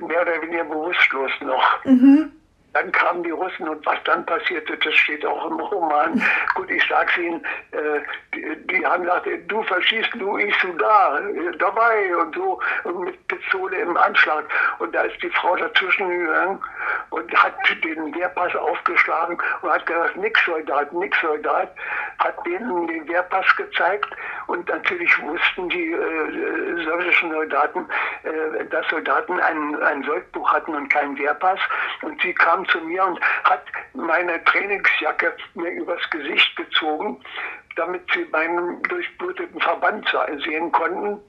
mehr 0.00 0.22
oder 0.22 0.42
weniger 0.42 0.64
bewusstlos 0.64 1.30
noch. 1.40 1.84
Mhm. 1.84 2.32
Dann 2.72 2.90
kamen 2.92 3.22
die 3.22 3.30
Russen 3.30 3.68
und 3.68 3.84
was 3.84 3.98
dann 4.04 4.24
passierte, 4.24 4.76
das 4.78 4.94
steht 4.94 5.24
auch 5.26 5.50
im 5.50 5.60
Roman. 5.60 6.22
Gut, 6.54 6.70
ich 6.70 6.82
sag's 6.88 7.16
Ihnen, 7.18 7.44
äh, 7.72 8.00
die, 8.34 8.56
die, 8.66 8.86
haben 8.86 9.04
gesagt, 9.04 9.28
du 9.48 9.62
verschießt 9.62 10.14
Luis 10.14 10.54
da, 10.78 11.18
äh, 11.18 11.56
dabei 11.58 12.16
und 12.16 12.34
so, 12.34 12.60
und 12.84 13.00
mit 13.00 13.28
Pistole 13.28 13.76
im 13.76 13.96
Anschlag. 13.96 14.44
Und 14.78 14.94
da 14.94 15.02
ist 15.02 15.22
die 15.22 15.30
Frau 15.30 15.56
dazwischen 15.56 16.08
gegangen 16.08 16.60
und 17.10 17.34
hat 17.34 17.54
den 17.84 18.14
Wehrpass 18.14 18.54
aufgeschlagen 18.56 19.38
und 19.60 19.70
hat 19.70 19.86
gesagt, 19.86 20.16
nix 20.16 20.44
Soldat, 20.44 20.92
nix 20.92 21.20
Soldat, 21.20 21.74
hat 22.18 22.46
denen 22.46 22.86
den 22.86 23.08
Wehrpass 23.08 23.46
gezeigt 23.56 24.08
und 24.46 24.68
natürlich 24.68 25.10
wussten 25.22 25.68
die 25.68 25.92
äh, 25.92 26.84
sowjetischen 26.84 27.32
Soldaten, 27.32 27.86
äh, 28.22 28.64
dass 28.66 28.86
Soldaten 28.88 29.40
ein, 29.40 29.82
ein 29.82 30.02
Soldbuch 30.04 30.52
hatten 30.52 30.74
und 30.74 30.88
keinen 30.88 31.18
Wehrpass 31.18 31.60
und 32.02 32.20
sie 32.22 32.32
kam 32.34 32.61
kam 32.62 32.68
zu 32.68 32.80
mir 32.86 33.04
und 33.04 33.20
hat 33.44 33.62
meine 33.94 34.42
Trainingsjacke 34.44 35.34
mir 35.54 35.70
übers 35.70 36.08
Gesicht 36.10 36.56
gezogen, 36.56 37.20
damit 37.76 38.02
sie 38.12 38.24
meinen 38.30 38.82
durchbluteten 38.84 39.60
Verband 39.60 40.06
sehen 40.44 40.70
konnten. 40.72 41.20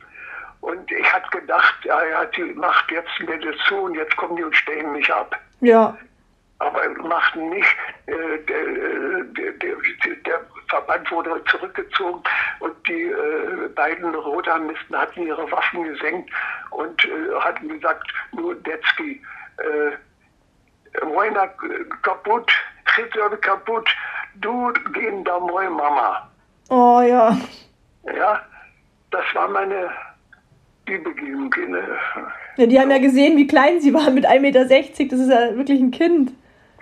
Und 0.61 0.91
ich 0.91 1.13
hatte 1.13 1.39
gedacht, 1.39 1.75
ja, 1.83 2.03
ja, 2.05 2.25
die 2.25 2.53
macht 2.53 2.89
jetzt 2.91 3.19
mir 3.19 3.37
das 3.39 3.55
zu 3.67 3.75
und 3.75 3.95
jetzt 3.95 4.15
kommen 4.15 4.37
die 4.37 4.43
und 4.43 4.55
stellen 4.55 4.93
mich 4.93 5.13
ab. 5.13 5.37
Ja. 5.59 5.97
Aber 6.59 6.87
machten 7.03 7.49
nicht. 7.49 7.75
Äh, 8.05 8.37
der, 8.47 9.23
der, 9.23 9.51
der, 9.53 10.15
der, 10.25 10.41
Verband 10.69 11.11
wurde 11.11 11.43
zurückgezogen 11.51 12.23
und 12.59 12.87
die 12.87 13.03
äh, 13.03 13.67
beiden 13.75 14.15
Rotarmisten 14.15 14.97
hatten 14.97 15.27
ihre 15.27 15.51
Waffen 15.51 15.83
gesenkt 15.83 16.31
und 16.71 17.05
äh, 17.05 17.39
hatten 17.41 17.67
gesagt, 17.67 18.11
nur 18.31 18.55
Detzky, 18.55 19.21
äh, 19.57 19.91
Wojna 21.01 21.47
kaputt, 22.01 22.51
Hitler 22.95 23.35
kaputt, 23.37 23.89
du 24.35 24.71
gehen 24.93 25.23
da 25.23 25.39
moi 25.39 25.69
Mama. 25.69 26.29
Oh 26.69 27.01
ja. 27.01 27.37
Ja, 28.05 28.41
das 29.11 29.23
war 29.33 29.47
meine 29.47 29.89
Liebegehung. 30.87 31.53
Ja, 32.57 32.65
die 32.65 32.79
haben 32.79 32.91
ja 32.91 32.99
gesehen, 32.99 33.37
wie 33.37 33.47
klein 33.47 33.79
sie 33.79 33.93
war 33.93 34.09
mit 34.11 34.27
1,60 34.27 34.39
Meter. 34.41 34.65
Das 34.65 35.19
ist 35.19 35.29
ja 35.29 35.55
wirklich 35.55 35.79
ein 35.79 35.91
Kind. 35.91 36.33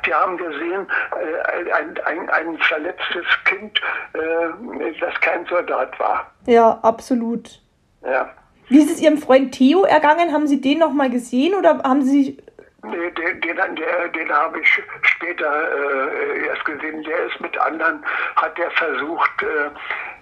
Die 0.05 0.13
haben 0.13 0.35
gesehen, 0.37 0.87
äh, 1.11 1.71
ein, 1.73 1.97
ein, 2.05 2.29
ein 2.29 2.57
verletztes 2.57 3.25
Kind, 3.45 3.79
äh, 4.13 4.99
das 4.99 5.13
kein 5.21 5.45
Soldat 5.45 5.99
war. 5.99 6.31
Ja, 6.47 6.79
absolut. 6.81 7.61
Ja. 8.03 8.29
Wie 8.67 8.79
ist 8.79 8.89
es 8.89 9.01
Ihrem 9.01 9.17
Freund 9.17 9.53
Theo 9.53 9.83
ergangen? 9.83 10.33
Haben 10.33 10.47
Sie 10.47 10.59
den 10.59 10.79
noch 10.79 10.93
mal 10.93 11.09
gesehen 11.09 11.53
oder 11.53 11.83
haben 11.83 12.01
Sie 12.01 12.37
Nee, 12.83 13.11
den, 13.11 13.41
den, 13.41 13.57
den, 13.57 14.11
den 14.13 14.31
habe 14.31 14.59
ich 14.59 14.83
später 15.03 15.71
äh, 15.71 16.47
erst 16.47 16.65
gesehen. 16.65 17.03
Der 17.03 17.25
ist 17.25 17.39
mit 17.39 17.55
anderen, 17.59 18.03
hat 18.35 18.57
der 18.57 18.71
versucht, 18.71 19.43
äh, 19.43 19.69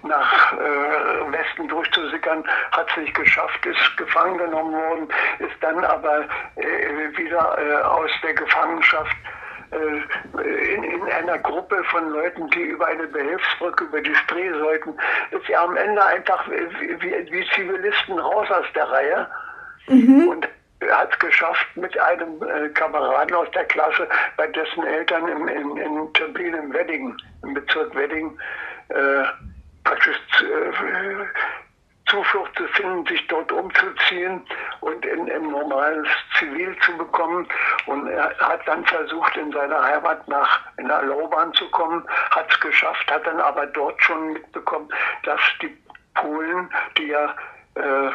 nach 0.04 0.54
äh, 0.54 1.32
Westen 1.32 1.68
durchzusickern, 1.68 2.44
hat 2.72 2.90
es 2.92 2.98
nicht 2.98 3.16
geschafft, 3.16 3.66
ist 3.66 3.98
gefangen 3.98 4.38
genommen 4.38 4.74
worden, 4.74 5.08
ist 5.40 5.56
dann 5.62 5.84
aber 5.86 6.26
äh, 6.56 7.18
wieder 7.18 7.58
äh, 7.58 7.82
aus 7.84 8.12
der 8.24 8.34
Gefangenschaft 8.34 9.16
äh, 9.72 10.74
in, 10.74 10.84
in, 10.84 11.04
einer 11.04 11.38
Gruppe 11.40 11.84
von 11.86 12.10
Leuten, 12.10 12.50
die 12.50 12.62
über 12.62 12.88
eine 12.88 13.08
Behelfsbrücke 13.08 13.86
über 13.86 14.02
die 14.02 14.16
Spree 14.16 14.52
sollten, 14.52 14.98
ist 15.32 15.50
er 15.50 15.62
am 15.62 15.78
Ende 15.78 16.04
einfach 16.04 16.46
wie, 16.50 17.32
wie 17.32 17.50
Zivilisten 17.56 18.20
raus 18.20 18.50
aus 18.52 18.66
der 18.76 18.90
Reihe. 18.90 19.28
Mhm. 19.88 20.28
Und 20.28 20.50
hat 20.92 21.12
es 21.12 21.20
geschafft 21.20 21.68
mit 21.76 21.98
einem 22.00 22.42
äh, 22.42 22.70
Kameraden 22.70 23.36
aus 23.36 23.52
der 23.52 23.66
Klasse, 23.66 24.08
bei 24.38 24.48
dessen 24.48 24.86
Eltern 24.86 25.28
im, 25.28 25.48
in, 25.48 25.78
in 25.78 26.14
Turbin 26.14 26.54
im 26.54 26.74
Wedding, 26.74 27.18
im 27.44 27.54
Bezirk 27.54 27.94
Wedding, 27.96 28.38
äh, 28.90 29.24
praktisch 29.84 30.18
äh, 30.42 31.26
Zuflucht 32.10 32.56
zu 32.56 32.68
finden, 32.70 33.06
sich 33.06 33.26
dort 33.28 33.52
umzuziehen 33.52 34.42
und 34.82 35.06
in, 35.06 35.28
in 35.28 35.52
normales 35.52 36.08
Zivil 36.38 36.76
zu 36.80 36.98
bekommen. 36.98 37.48
Und 37.86 38.08
er 38.08 38.36
hat 38.40 38.68
dann 38.68 38.84
versucht, 38.86 39.38
in 39.38 39.52
seiner 39.52 39.84
Heimat 39.84 40.28
nach 40.28 40.62
in 40.78 40.88
der 40.88 41.04
Laubahn 41.04 41.54
zu 41.54 41.70
kommen, 41.70 42.04
hat 42.32 42.52
es 42.52 42.60
geschafft, 42.62 43.12
hat 43.12 43.28
dann 43.28 43.40
aber 43.40 43.68
dort 43.68 44.02
schon 44.02 44.34
mitbekommen, 44.34 44.90
dass 45.24 45.42
die 45.62 45.78
Polen, 46.16 46.70
die 46.98 47.08
ja 47.08 47.36
äh, 47.76 48.12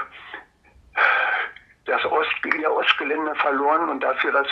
das 1.87 2.05
Ost, 2.07 2.30
ihr 2.45 2.72
Ostgelände 2.72 3.35
verloren 3.37 3.89
und 3.89 4.03
dafür 4.03 4.32
das 4.32 4.47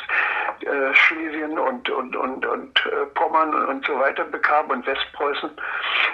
äh, 0.60 0.94
Schlesien 0.94 1.58
und, 1.58 1.88
und, 1.88 2.14
und, 2.14 2.44
und 2.46 2.86
äh, 2.86 3.06
Pommern 3.14 3.54
und 3.66 3.86
so 3.86 3.98
weiter 3.98 4.24
bekam 4.24 4.68
und 4.70 4.86
Westpreußen, 4.86 5.50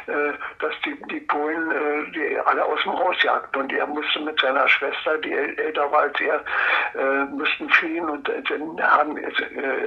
äh, 0.07 0.13
dass 0.61 0.75
die, 0.85 0.97
die 1.11 1.21
Polen 1.21 1.71
äh, 1.71 2.11
die 2.13 2.39
alle 2.39 2.65
aus 2.65 2.81
dem 2.85 2.93
Haus 2.93 3.21
jagten 3.23 3.63
und 3.63 3.73
er 3.73 3.87
musste 3.87 4.21
mit 4.21 4.41
seiner 4.41 4.69
Schwester, 4.69 5.19
die 5.19 5.33
älter 5.33 5.91
war 5.91 6.03
als 6.03 6.21
er, 6.21 6.45
äh, 6.95 7.25
mussten 7.27 7.69
fliehen 7.71 8.09
und 8.09 8.29
äh, 8.29 8.43
haben 8.81 9.17
es, 9.17 9.35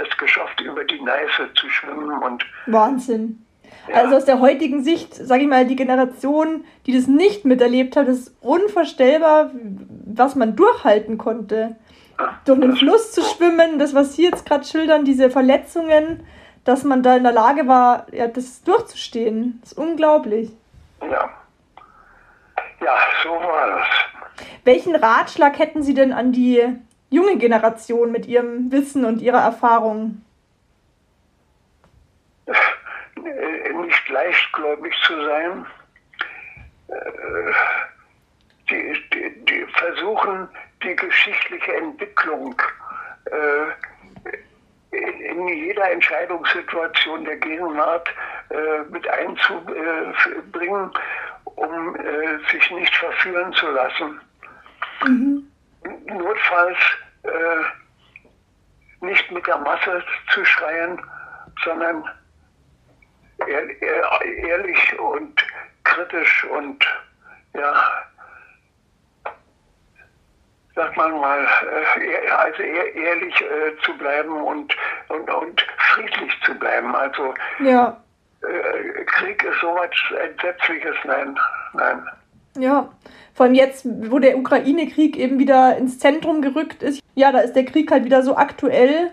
es 0.08 0.18
geschafft, 0.18 0.60
über 0.62 0.84
die 0.84 1.02
Neiße 1.02 1.54
zu 1.56 1.70
schwimmen 1.70 2.12
und 2.24 2.46
Wahnsinn. 2.66 3.46
Also 3.94 4.16
aus 4.16 4.26
der 4.26 4.40
heutigen 4.40 4.84
Sicht, 4.84 5.16
sage 5.16 5.44
ich 5.44 5.50
mal, 5.50 5.66
die 5.66 5.76
Generation, 5.76 6.66
die 6.86 6.94
das 6.94 7.08
nicht 7.08 7.46
miterlebt 7.46 7.96
hat, 7.96 8.08
ist 8.08 8.34
unvorstellbar, 8.42 9.52
was 10.06 10.36
man 10.36 10.56
durchhalten 10.56 11.18
konnte. 11.18 11.76
Durch 12.46 12.62
einen 12.62 12.76
Fluss 12.76 13.12
zu 13.12 13.22
schwimmen, 13.22 13.80
das, 13.80 13.96
was 13.96 14.16
Sie 14.16 14.24
jetzt 14.24 14.46
gerade 14.46 14.64
schildern, 14.64 15.06
diese 15.06 15.30
Verletzungen, 15.30 16.26
dass 16.64 16.84
man 16.84 17.02
da 17.02 17.16
in 17.16 17.24
der 17.24 17.32
Lage 17.32 17.68
war, 17.68 18.06
ja, 18.12 18.28
das 18.28 18.62
durchzustehen. 18.64 19.60
Das 19.62 19.72
ist 19.72 19.78
unglaublich. 19.78 20.52
Ja. 21.02 21.30
Ja, 22.80 22.98
so 23.24 23.30
war 23.30 23.78
das. 23.78 24.46
Welchen 24.64 24.96
Ratschlag 24.96 25.58
hätten 25.58 25.82
Sie 25.84 25.94
denn 25.94 26.14
an 26.14 26.32
die 26.32 26.64
junge 27.10 27.38
Generation 27.38 28.12
mit 28.12 28.28
ihrem 28.28 28.72
Wissen 28.72 29.06
und 29.06 29.22
ihrer 29.22 29.42
Erfahrung? 29.42 30.22
Äh, 33.26 33.74
nicht 33.74 34.10
leichtgläubig 34.10 34.94
zu 35.06 35.14
sein. 35.26 35.66
Äh, 36.88 37.54
die, 38.70 39.10
die, 39.14 39.46
die 39.46 39.66
versuchen, 39.74 40.48
die 40.84 40.96
geschichtliche 40.96 41.76
Entwicklung 41.76 42.56
äh, 43.26 44.98
in 45.28 45.48
jeder 45.48 45.92
Entscheidungssituation 45.92 47.24
der 47.24 47.38
Gegenwart 47.38 48.10
mit 48.90 49.08
einzubringen, 49.08 50.92
um 51.46 51.96
sich 52.52 52.72
nicht 52.72 52.94
verführen 52.98 53.54
zu 53.54 53.70
lassen. 53.70 54.20
Mhm. 55.06 55.48
Notfalls 56.08 56.78
nicht 59.00 59.32
mit 59.32 59.48
der 59.48 59.60
Masse 59.60 60.04
zu 60.34 60.44
schreien, 60.44 61.02
sondern 61.64 62.04
ehrlich 63.48 65.00
und 65.00 65.46
kritisch 65.84 66.46
und 66.46 66.86
ja, 67.54 67.74
sagt 70.76 70.98
man 70.98 71.20
mal, 71.20 71.48
äh, 72.00 72.30
also 72.30 72.62
ehrlich 72.64 73.42
äh, 73.42 73.78
zu 73.84 73.98
bleiben 73.98 74.32
und, 74.42 74.76
und, 75.10 75.30
und 75.30 75.62
friedlich 75.78 76.32
zu 76.46 76.54
bleiben. 76.56 76.96
Also 76.96 77.34
ja. 77.60 78.02
Äh, 78.42 79.04
Krieg 79.06 79.44
ist 79.44 79.60
sowas 79.60 79.90
Entsetzliches, 80.24 80.96
nein, 81.06 81.38
nein. 81.74 82.08
Ja, 82.58 82.90
vor 83.34 83.46
allem 83.46 83.56
jetzt, 83.56 83.86
wo 83.86 84.20
der 84.20 84.38
Ukraine-Krieg 84.38 85.16
eben 85.16 85.40
wieder 85.40 85.78
ins 85.78 86.00
Zentrum 86.00 86.42
gerückt 86.42 86.84
ist, 86.84 87.02
ja, 87.16 87.32
da 87.32 87.40
ist 87.40 87.54
der 87.54 87.66
Krieg 87.66 87.92
halt 87.92 88.04
wieder 88.04 88.24
so 88.24 88.36
aktuell 88.36 89.12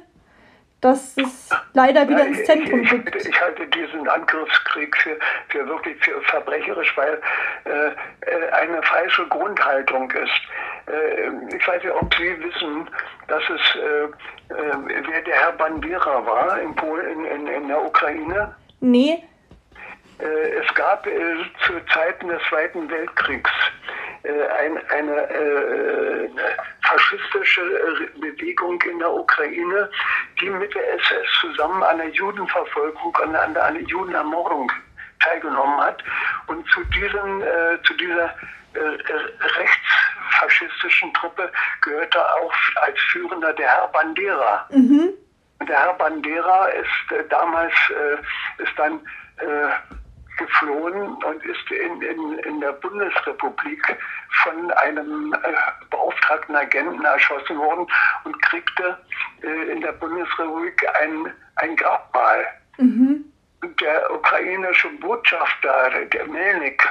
dass 0.80 1.16
es 1.16 1.50
leider 1.72 2.08
wieder 2.08 2.26
ins 2.26 2.44
Zentrum 2.44 2.86
rückt. 2.86 3.14
Ich, 3.16 3.28
ich, 3.28 3.40
halte 3.40 3.66
diesen 3.66 4.08
Angriffskrieg 4.08 4.96
für, 4.96 5.18
für 5.48 5.66
wirklich 5.66 5.96
für 6.04 6.20
verbrecherisch, 6.22 6.96
weil 6.96 7.20
äh, 7.64 7.88
äh 8.30 8.50
eine 8.52 8.82
falsche 8.82 9.26
Grundhaltung 9.28 10.10
ist. 10.10 10.30
äh, 10.86 11.56
ich 11.56 11.66
weiß 11.66 11.82
nicht, 11.82 11.92
ob 11.92 12.14
Sie 12.14 12.44
wissen, 12.44 12.88
dass 13.26 13.42
es, 13.48 13.76
äh, 13.76 14.04
äh, 14.54 15.04
wer 15.08 15.22
der 15.22 15.34
Herr 15.34 15.52
Bandera 15.52 16.24
war 16.24 16.60
in, 16.60 16.74
Polen, 16.76 17.24
in, 17.24 17.24
in, 17.24 17.46
in 17.48 17.68
der 17.68 17.84
Ukraine. 17.84 18.54
Nee, 18.80 19.24
es 20.18 20.74
gab 20.74 21.06
äh, 21.06 21.36
zu 21.64 21.74
Zeiten 21.92 22.28
des 22.28 22.42
Zweiten 22.48 22.90
Weltkriegs 22.90 23.50
äh, 24.24 24.46
ein, 24.48 24.78
eine 24.90 25.30
äh, 25.30 26.28
faschistische 26.82 27.62
äh, 27.62 28.20
Bewegung 28.20 28.80
in 28.82 28.98
der 28.98 29.12
Ukraine, 29.12 29.88
die 30.40 30.50
mit 30.50 30.74
der 30.74 30.94
SS 30.94 31.26
zusammen 31.40 31.82
an 31.82 31.98
der 31.98 32.08
Judenverfolgung, 32.10 33.16
an, 33.16 33.36
an 33.36 33.54
der, 33.54 33.82
Judenermordung 33.82 34.70
teilgenommen 35.20 35.80
hat. 35.80 36.02
Und 36.48 36.68
zu, 36.70 36.82
diesen, 36.84 37.42
äh, 37.42 37.78
zu 37.84 37.94
dieser 37.94 38.34
äh, 38.74 38.78
äh, 38.78 39.28
rechtsfaschistischen 39.40 41.12
Truppe 41.14 41.50
gehörte 41.82 42.20
auch 42.20 42.52
als 42.82 42.98
Führender 43.12 43.52
der 43.52 43.68
Herr 43.68 43.88
Bandera. 43.88 44.66
mhm. 44.70 45.10
Der 45.68 45.76
Herr 45.76 45.94
Bandera 45.94 46.66
ist 46.68 47.12
äh, 47.12 47.24
damals 47.28 47.72
äh, 47.90 48.62
ist 48.62 48.72
dann 48.76 49.00
äh, 49.38 49.70
geflohen 50.38 51.14
und 51.24 51.44
ist 51.44 51.70
in, 51.70 52.00
in, 52.02 52.38
in 52.38 52.60
der 52.60 52.72
Bundesrepublik 52.72 53.82
von 54.42 54.70
einem 54.72 55.34
äh, 55.34 55.38
beauftragten 55.90 56.56
Agenten 56.56 57.04
erschossen 57.04 57.58
worden 57.58 57.86
und 58.24 58.40
kriegte 58.42 58.96
äh, 59.42 59.72
in 59.72 59.80
der 59.80 59.92
Bundesrepublik 59.92 60.86
ein, 61.02 61.32
ein 61.56 61.76
Grabmal. 61.76 62.46
Mhm. 62.78 63.24
Der 63.80 64.14
ukrainische 64.14 64.88
Botschafter, 65.00 65.90
der 66.12 66.26
Melnik, 66.26 66.88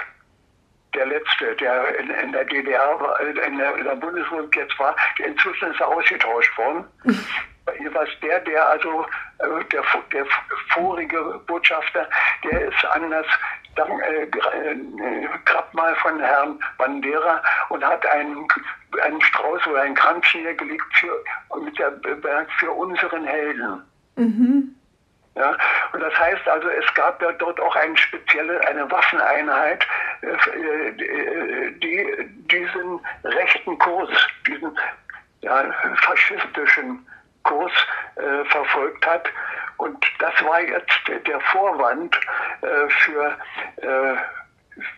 der 0.93 1.05
letzte, 1.05 1.55
der 1.55 1.97
in, 1.99 2.09
in 2.09 2.31
der 2.31 2.45
DDR, 2.45 2.99
war, 2.99 3.19
äh, 3.21 3.47
in 3.47 3.57
der, 3.57 3.75
in 3.77 3.83
der 3.85 3.95
Bundesrepublik 3.95 4.55
jetzt 4.55 4.77
war, 4.79 4.95
der 5.17 5.27
inzwischen 5.27 5.71
ist 5.71 5.79
er 5.79 5.87
ausgetauscht 5.87 6.57
worden. 6.57 6.85
Jeweils 7.79 8.09
der, 8.21 8.39
der 8.41 8.67
also, 8.69 9.05
der, 9.39 9.83
der 10.13 10.25
vorige 10.73 11.41
Botschafter, 11.47 12.07
der 12.43 12.67
ist 12.67 12.85
an 12.85 13.09
das 13.11 13.25
dann, 13.75 13.99
äh, 13.99 14.23
äh, 14.23 15.27
Grabmal 15.45 15.95
von 15.97 16.19
Herrn 16.19 16.59
Bandera 16.77 17.41
und 17.69 17.83
hat 17.85 18.05
einen, 18.07 18.47
einen 19.03 19.21
Strauß 19.21 19.67
oder 19.67 19.81
einen 19.83 19.95
Kranz 19.95 20.25
niedergelegt 20.33 20.85
für, 20.93 21.23
mit 21.59 21.77
der 21.77 21.91
Berg 21.91 22.51
für 22.59 22.71
unseren 22.71 23.25
Helden. 23.25 23.83
Mhm. 24.15 24.73
Ja, 25.35 25.55
und 25.93 25.99
das 25.99 26.17
heißt 26.17 26.47
also, 26.47 26.67
es 26.67 26.91
gab 26.95 27.21
ja 27.21 27.31
dort 27.33 27.59
auch 27.59 27.75
eine 27.75 27.95
spezielle, 27.95 28.59
eine 28.67 28.89
Waffeneinheit, 28.89 29.85
äh, 30.21 30.29
äh, 30.29 31.71
die 31.73 32.07
diesen 32.49 32.99
rechten 33.23 33.77
Kurs, 33.77 34.09
diesen 34.47 34.75
ja, 35.41 35.71
faschistischen 36.01 37.05
Kurs 37.47 37.71
äh, 38.15 38.45
verfolgt 38.45 39.05
hat. 39.05 39.27
Und 39.77 40.05
das 40.19 40.33
war 40.43 40.61
jetzt 40.61 41.27
der 41.27 41.39
Vorwand 41.39 42.15
äh, 42.61 42.89
für, 42.89 43.37
äh, 43.77 44.15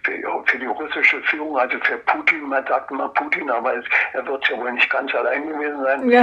für, 0.03 0.43
für 0.45 0.57
die 0.57 0.65
russische 0.65 1.21
Führung, 1.23 1.57
also 1.57 1.77
für 1.79 1.97
Putin, 1.97 2.43
man 2.43 2.65
sagt 2.67 2.91
immer 2.91 3.09
Putin, 3.09 3.49
aber 3.49 3.73
er 4.13 4.25
wird 4.25 4.49
ja 4.49 4.57
wohl 4.57 4.71
nicht 4.71 4.89
ganz 4.89 5.13
allein 5.13 5.47
gewesen 5.49 5.83
sein 5.83 6.09
Ja. 6.09 6.21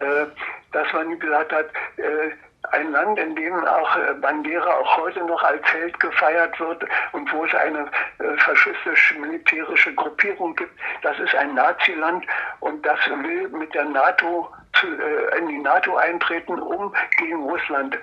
äh, 0.00 0.26
dass 0.72 0.92
man 0.92 1.18
gesagt 1.18 1.52
hat, 1.52 1.66
äh, 1.96 2.30
ein 2.72 2.92
Land, 2.92 3.18
in 3.18 3.34
dem 3.36 3.54
auch 3.64 3.96
äh, 3.96 4.14
Bandera 4.14 4.70
auch 4.78 4.96
heute 4.98 5.24
noch 5.24 5.42
als 5.42 5.62
Held 5.72 5.98
gefeiert 6.00 6.58
wird 6.60 6.84
und 7.12 7.32
wo 7.32 7.44
es 7.44 7.54
eine 7.54 7.88
äh, 8.18 8.36
faschistisch-militärische 8.38 9.94
Gruppierung 9.94 10.54
gibt, 10.56 10.72
das 11.02 11.18
ist 11.18 11.34
ein 11.34 11.54
Naziland 11.54 12.24
und 12.60 12.84
das 12.84 12.98
will 13.08 13.48
mit 13.48 13.74
der 13.74 13.84
NATO 13.84 14.48
zu, 14.74 14.86
äh, 14.86 15.38
in 15.38 15.48
die 15.48 15.58
NATO 15.58 15.96
eintreten, 15.96 16.58
um 16.58 16.94
gegen 17.18 17.42
Russland 17.42 17.98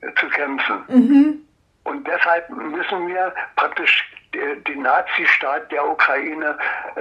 äh, 0.00 0.14
zu 0.14 0.28
kämpfen. 0.28 0.84
Mhm. 0.88 1.44
Und 1.84 2.06
deshalb 2.06 2.50
müssen 2.50 3.08
wir 3.08 3.34
praktisch 3.56 4.04
den 4.66 4.82
Nazistaat 4.82 5.70
der 5.70 5.86
Ukraine 5.88 6.56
äh, 6.96 7.00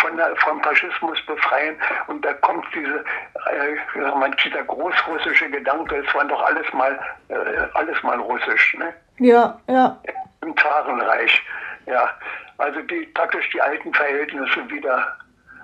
von 0.00 0.18
vom 0.36 0.62
Faschismus 0.62 1.18
befreien. 1.26 1.76
Und 2.06 2.24
da 2.24 2.32
kommt 2.34 2.66
diese, 2.74 2.98
äh, 2.98 4.30
dieser 4.44 4.62
großrussische 4.64 5.50
Gedanke, 5.50 5.96
es 5.96 6.14
war 6.14 6.24
doch 6.24 6.42
alles 6.42 6.72
mal, 6.72 6.98
äh, 7.28 7.34
alles 7.74 8.02
mal 8.02 8.18
russisch, 8.18 8.76
ne? 8.78 8.92
Ja, 9.18 9.58
ja. 9.68 9.98
im 10.42 10.56
Zarenreich. 10.56 11.42
Ja, 11.86 12.10
also 12.58 12.80
die 12.82 13.06
praktisch 13.14 13.48
die 13.50 13.60
alten 13.60 13.92
Verhältnisse 13.94 14.68
wieder 14.68 15.16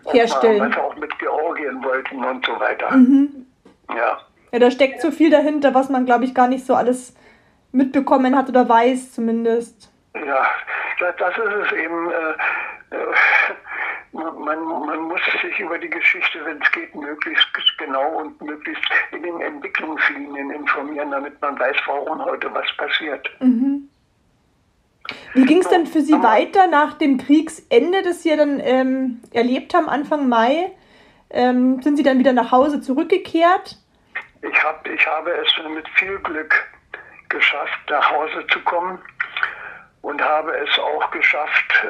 Herstellen. 0.06 0.70
was 0.70 0.78
auch 0.78 0.96
mit 0.96 1.18
Georgien 1.18 1.82
wollten 1.84 2.24
und 2.24 2.44
so 2.44 2.58
weiter. 2.58 2.90
Mhm. 2.92 3.46
Ja. 3.94 4.18
Ja, 4.52 4.58
da 4.58 4.70
steckt 4.70 5.00
so 5.00 5.10
viel 5.10 5.30
dahinter, 5.30 5.74
was 5.74 5.88
man, 5.88 6.06
glaube 6.06 6.24
ich, 6.24 6.34
gar 6.34 6.46
nicht 6.46 6.64
so 6.64 6.74
alles 6.74 7.14
mitbekommen 7.72 8.36
hat 8.36 8.48
oder 8.48 8.68
weiß 8.68 9.12
zumindest. 9.12 9.90
Ja, 10.14 10.46
das, 11.00 11.36
ist 11.36 11.66
es 11.66 11.72
eben. 11.72 12.10
Äh, 12.10 12.96
äh, 12.96 13.14
man, 14.12 14.62
man 14.62 15.00
muss 15.00 15.20
sich 15.42 15.58
über 15.58 15.76
die 15.76 15.90
Geschichte, 15.90 16.44
wenn 16.44 16.62
es 16.62 16.70
geht, 16.70 16.94
möglichst 16.94 17.48
genau 17.78 18.20
und 18.20 18.40
möglichst 18.40 18.84
in 19.10 19.24
den 19.24 19.40
Entwicklungslinien 19.40 20.50
informieren, 20.52 21.10
damit 21.10 21.40
man 21.40 21.58
weiß, 21.58 21.76
warum 21.86 22.24
heute 22.24 22.52
was 22.54 22.66
passiert. 22.76 23.28
Mhm. 23.40 23.88
Wie 25.34 25.44
ging 25.44 25.58
es 25.58 25.68
denn 25.68 25.86
für 25.86 26.00
Sie 26.00 26.22
weiter 26.22 26.68
nach 26.68 26.94
dem 26.94 27.18
Kriegsende, 27.18 28.02
das 28.02 28.22
Sie 28.22 28.34
dann 28.36 28.60
ähm, 28.60 29.20
erlebt 29.32 29.74
haben, 29.74 29.88
Anfang 29.88 30.28
Mai? 30.28 30.70
Ähm, 31.30 31.82
sind 31.82 31.96
Sie 31.96 32.04
dann 32.04 32.20
wieder 32.20 32.32
nach 32.32 32.52
Hause 32.52 32.80
zurückgekehrt? 32.80 33.76
Ich, 34.42 34.64
hab, 34.64 34.86
ich 34.86 35.06
habe 35.06 35.32
es 35.32 35.74
mit 35.74 35.88
viel 35.96 36.18
Glück 36.20 36.54
geschafft, 37.28 37.80
nach 37.90 38.10
Hause 38.12 38.46
zu 38.46 38.60
kommen 38.60 38.98
und 40.04 40.22
habe 40.22 40.52
es 40.58 40.78
auch 40.78 41.10
geschafft, 41.10 41.84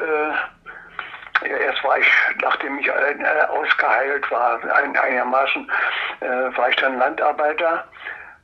äh, 1.43 1.49
erst 1.49 1.83
war 1.83 1.99
ich, 1.99 2.07
nachdem 2.41 2.79
ich 2.79 2.87
äh, 2.87 3.45
ausgeheilt 3.49 4.31
war, 4.31 4.63
ein, 4.73 4.95
einigermaßen, 4.97 5.69
äh, 6.21 6.57
war 6.57 6.69
ich 6.69 6.77
dann 6.77 6.97
Landarbeiter 6.97 7.85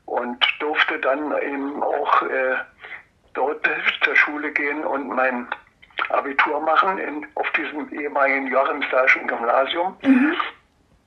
und 0.05 0.45
durfte 0.59 0.99
dann 0.99 1.37
eben 1.41 1.81
auch 1.81 2.21
äh, 2.23 2.55
dort 3.33 3.67
zur 4.03 4.15
Schule 4.17 4.51
gehen 4.51 4.83
und 4.83 5.07
mein 5.07 5.47
Abitur 6.09 6.59
machen 6.59 6.97
in, 6.97 7.25
auf 7.35 7.49
diesem 7.51 7.89
ehemaligen 7.93 8.47
Joachimsthalischen 8.47 9.25
Gymnasium. 9.25 9.97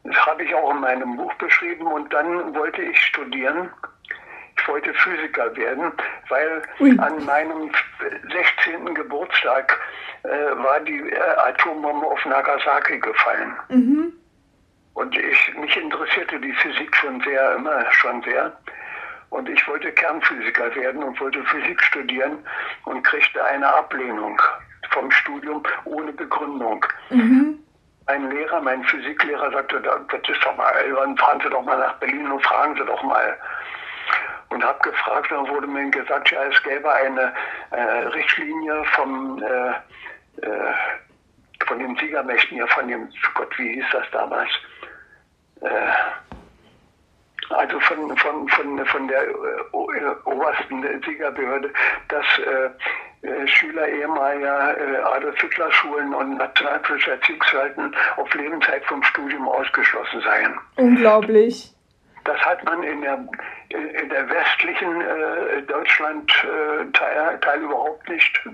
Das 0.05 0.17
habe 0.27 0.43
ich 0.43 0.55
auch 0.55 0.71
in 0.71 0.81
meinem 0.81 1.17
Buch 1.17 1.35
beschrieben 1.35 1.87
und 1.87 2.11
dann 2.15 2.55
wollte 2.55 2.81
ich 2.81 2.99
studieren. 2.99 3.71
Ich 4.65 4.69
wollte 4.71 4.95
Physiker 4.95 5.55
werden, 5.57 5.93
weil 6.31 6.63
Ui. 6.81 6.99
an 6.99 7.23
meinem 7.27 7.71
16. 8.33 8.95
Geburtstag 8.95 9.79
äh, 10.23 10.29
war 10.29 10.81
die 10.81 11.01
äh, 11.11 11.19
Atombombe 11.37 12.07
auf 12.07 12.25
Nagasaki 12.25 12.99
gefallen. 12.99 13.55
Mhm. 13.69 14.13
Und 14.95 15.19
ich, 15.19 15.55
mich 15.59 15.77
interessierte 15.77 16.41
die 16.41 16.53
Physik 16.55 16.97
schon 16.97 17.21
sehr, 17.21 17.57
immer 17.57 17.85
schon 17.93 18.23
sehr. 18.23 18.57
Und 19.29 19.51
ich 19.51 19.69
wollte 19.69 19.93
Kernphysiker 19.93 20.75
werden 20.75 21.03
und 21.03 21.21
wollte 21.21 21.45
Physik 21.45 21.83
studieren 21.83 22.39
und 22.87 23.03
kriegte 23.03 23.45
eine 23.45 23.67
Ablehnung 23.69 24.41
vom 24.93 25.11
Studium 25.11 25.63
ohne 25.85 26.11
Begründung. 26.13 26.87
Mhm. 27.11 27.59
Mein 28.07 28.31
Lehrer, 28.31 28.63
mein 28.63 28.83
Physiklehrer 28.85 29.51
sagte, 29.51 29.79
"Da- 29.83 30.01
das 30.11 30.21
ist 30.27 30.43
doch 30.43 30.57
mal, 30.57 30.73
dann 30.95 31.19
fahren 31.19 31.41
Sie 31.43 31.51
doch 31.51 31.63
mal 31.63 31.79
nach 31.79 31.95
Berlin 31.97 32.31
und 32.31 32.43
fragen 32.47 32.75
Sie 32.77 32.85
doch 32.87 33.03
mal. 33.03 33.37
Und 34.55 34.63
habe 34.63 34.79
gefragt, 34.89 35.33
dann 35.33 35.49
wurde 35.49 35.67
mir 35.67 35.91
gesagt, 35.91 36.31
ja, 36.31 36.45
es 36.45 36.63
gäbe 36.63 36.89
eine 36.89 37.33
äh, 37.73 37.81
Richtlinie 37.81 38.85
vom, 38.95 39.43
äh, 39.43 39.71
äh, 40.47 40.75
von 41.67 41.81
den 41.81 41.97
Siegermächten, 41.97 42.59
ja, 42.59 42.67
von 42.69 42.87
dem, 42.87 43.09
Gott, 43.35 43.59
wie 43.59 43.75
hieß 43.75 43.85
das 43.91 44.07
damals? 44.13 44.49
Äh, 45.61 45.67
also 47.51 47.81
von, 47.81 48.17
von, 48.17 48.49
von, 48.49 48.87
von 48.87 49.09
der 49.09 49.23
äh, 49.25 49.33
obersten 49.73 51.03
Siegerbehörde, 51.05 51.73
dass 52.09 52.25
äh, 52.39 53.47
Schüler 53.49 53.89
ehemaliger 53.89 54.79
äh, 54.79 54.97
Adolf 54.99 55.41
Hitler 55.41 55.73
Schulen 55.73 56.15
und 56.15 56.41
Erziehungsverhalten 56.41 57.93
auf 58.19 58.33
Lebenszeit 58.35 58.85
vom 58.85 59.03
Studium 59.03 59.49
ausgeschlossen 59.49 60.21
seien. 60.21 60.61
Unglaublich. 60.77 61.74
Das 62.25 62.41
hat 62.41 62.65
man 62.65 62.83
in 62.83 63.03
der, 63.03 63.19
in 63.69 64.09
der 64.09 64.29
westlichen 64.31 65.01
äh, 65.03 65.63
Deutschland 65.63 66.33
äh, 66.45 66.91
Teil, 66.93 67.61
überhaupt 67.61 68.09
nicht 68.09 68.41
äh, 68.47 68.51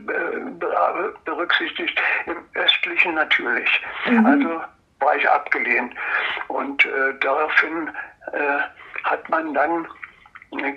be- 0.51 1.15
berücksichtigt, 1.25 2.01
im 2.27 2.37
östlichen 2.55 3.15
natürlich. 3.15 3.83
Also 4.25 4.61
war 4.99 5.17
ich 5.17 5.29
abgelehnt. 5.29 5.95
Und 6.49 6.85
äh, 6.85 7.15
daraufhin 7.21 7.89
äh, 8.33 9.05
hat 9.05 9.29
man 9.29 9.55
dann 9.55 9.87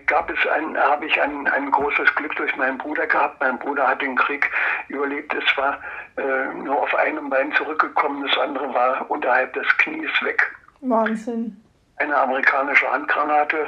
gab 0.06 0.30
es 0.30 0.48
ein, 0.50 0.78
habe 0.78 1.08
ich 1.08 1.20
ein, 1.20 1.48
ein 1.48 1.72
großes 1.72 2.14
Glück 2.14 2.36
durch 2.36 2.56
meinen 2.58 2.78
Bruder 2.78 3.08
gehabt. 3.08 3.39
Mein 3.41 3.58
Bruder 3.58 3.88
hat 3.88 4.04
den 4.04 4.16
Krieg 4.16 4.48
überlebt. 4.88 5.34
Es 5.34 5.58
war 5.58 5.80
äh, 6.18 6.54
nur 6.54 6.80
auf 6.80 6.94
einem 6.94 7.28
Bein 7.30 7.52
zurückgekommen, 7.54 8.24
das 8.28 8.38
andere 8.38 8.72
war 8.72 9.10
unterhalb 9.10 9.52
des 9.54 9.66
Knies 9.80 10.12
weg. 10.22 10.56
Wahnsinn. 10.82 11.60
Eine 11.98 12.18
amerikanische 12.18 12.91
Handgranate. 12.91 13.68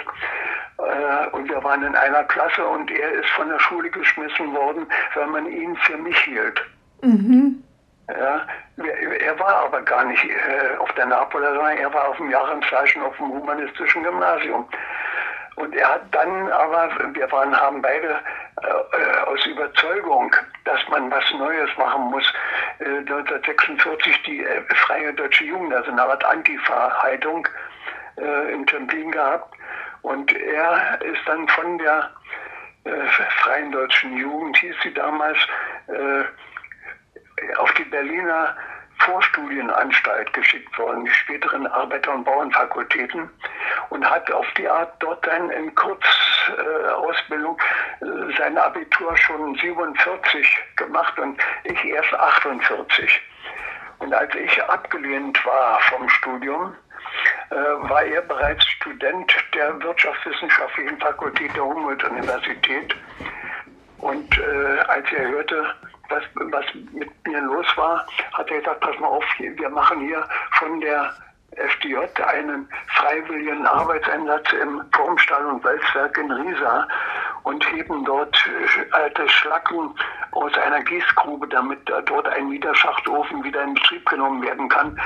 Äh, 0.77 1.27
und 1.31 1.49
wir 1.49 1.63
waren 1.63 1.83
in 1.83 1.95
einer 1.95 2.23
Klasse 2.23 2.65
und 2.65 2.91
er 2.91 3.11
ist 3.11 3.29
von 3.29 3.49
der 3.49 3.59
Schule 3.59 3.89
geschmissen 3.89 4.53
worden, 4.53 4.87
weil 5.13 5.27
man 5.27 5.45
ihn 5.47 5.75
für 5.77 5.97
mich 5.97 6.17
hielt. 6.19 6.61
Mhm. 7.01 7.63
Ja, 8.07 8.45
er 8.77 9.39
war 9.39 9.65
aber 9.65 9.81
gar 9.81 10.03
nicht 10.05 10.23
äh, 10.23 10.77
auf 10.77 10.91
der 10.93 11.07
Napoler, 11.07 11.55
sondern 11.55 11.77
er 11.77 11.91
war 11.91 12.09
auf 12.09 12.17
dem 12.17 12.29
Jahreszeichen 12.29 13.01
auf 13.01 13.17
dem 13.17 13.29
humanistischen 13.29 14.03
Gymnasium. 14.03 14.67
Und 15.55 15.73
er 15.73 15.93
hat 15.93 16.01
dann 16.11 16.51
aber, 16.51 16.89
wir 17.13 17.31
waren, 17.31 17.55
haben 17.55 17.81
beide 17.81 18.19
äh, 18.61 19.19
aus 19.25 19.45
Überzeugung, 19.45 20.35
dass 20.65 20.79
man 20.89 21.09
was 21.09 21.23
Neues 21.31 21.69
machen 21.77 22.03
muss, 22.11 22.31
äh, 22.79 22.97
1946 22.99 24.23
die 24.23 24.43
äh, 24.43 24.61
Freie 24.85 25.13
Deutsche 25.13 25.45
Jugend, 25.45 25.73
also 25.73 25.91
eine 25.91 26.03
Art 26.03 26.23
Antifa-Haltung 26.25 27.47
äh, 28.17 28.53
in 28.53 28.65
Templin 28.67 29.11
gehabt. 29.11 29.55
Und 30.01 30.31
er 30.33 31.01
ist 31.01 31.21
dann 31.25 31.47
von 31.49 31.77
der 31.77 32.11
äh, 32.83 32.91
Freien 33.41 33.71
Deutschen 33.71 34.17
Jugend, 34.17 34.57
hieß 34.57 34.75
sie 34.83 34.93
damals, 34.93 35.37
äh, 35.87 36.23
auf 37.57 37.71
die 37.73 37.83
Berliner 37.85 38.55
Vorstudienanstalt 38.99 40.31
geschickt 40.33 40.77
worden, 40.79 41.05
die 41.05 41.11
späteren 41.11 41.67
Arbeiter- 41.67 42.13
und 42.13 42.23
Bauernfakultäten, 42.23 43.29
und 43.89 44.09
hat 44.09 44.31
auf 44.31 44.45
die 44.57 44.67
Art 44.67 44.93
dort 44.99 45.25
dann 45.27 45.49
in 45.51 45.73
Kurzausbildung 45.75 47.57
äh, 48.01 48.37
sein 48.37 48.57
Abitur 48.57 49.15
schon 49.17 49.55
47 49.55 50.57
gemacht 50.77 51.17
und 51.19 51.39
ich 51.63 51.85
erst 51.85 52.13
48. 52.13 53.21
Und 53.99 54.13
als 54.13 54.33
ich 54.35 54.63
abgelehnt 54.63 55.45
war 55.45 55.79
vom 55.81 56.09
Studium, 56.09 56.75
war 57.49 58.03
er 58.03 58.21
bereits 58.21 58.65
Student 58.65 59.33
der 59.53 59.81
Wirtschaftswissenschaftlichen 59.81 60.97
Fakultät 60.99 61.55
der 61.55 61.63
Humboldt-Universität. 61.63 62.95
Und 63.99 64.37
äh, 64.37 64.79
als 64.87 65.05
er 65.11 65.27
hörte, 65.29 65.73
was, 66.09 66.23
was 66.35 66.65
mit 66.91 67.09
mir 67.27 67.41
los 67.41 67.65
war, 67.75 68.05
hat 68.33 68.49
er 68.49 68.59
gesagt, 68.59 68.81
pass 68.81 68.99
mal 68.99 69.07
auf, 69.07 69.23
wir 69.39 69.69
machen 69.69 70.01
hier 70.01 70.27
von 70.59 70.79
der 70.81 71.13
FDJ 71.55 71.97
einen 72.21 72.67
freiwilligen 72.87 73.65
Arbeitseinsatz 73.65 74.51
im 74.61 74.83
Turmstall 74.91 75.45
und 75.45 75.63
Walzwerk 75.63 76.17
in 76.17 76.31
Riesa 76.31 76.87
und 77.43 77.65
heben 77.71 78.03
dort 78.05 78.35
äh, 78.47 78.91
alte 78.91 79.27
Schlacken 79.29 79.95
aus 80.35 80.53
einer 80.57 80.81
Gießgrube, 80.83 81.47
damit 81.47 81.89
äh, 81.89 82.03
dort 82.03 82.27
ein 82.27 82.49
Niederschachtofen 82.49 83.43
wieder 83.43 83.63
in 83.63 83.73
Betrieb 83.73 84.05
genommen 84.07 84.41
werden 84.43 84.69
kann. 84.69 84.99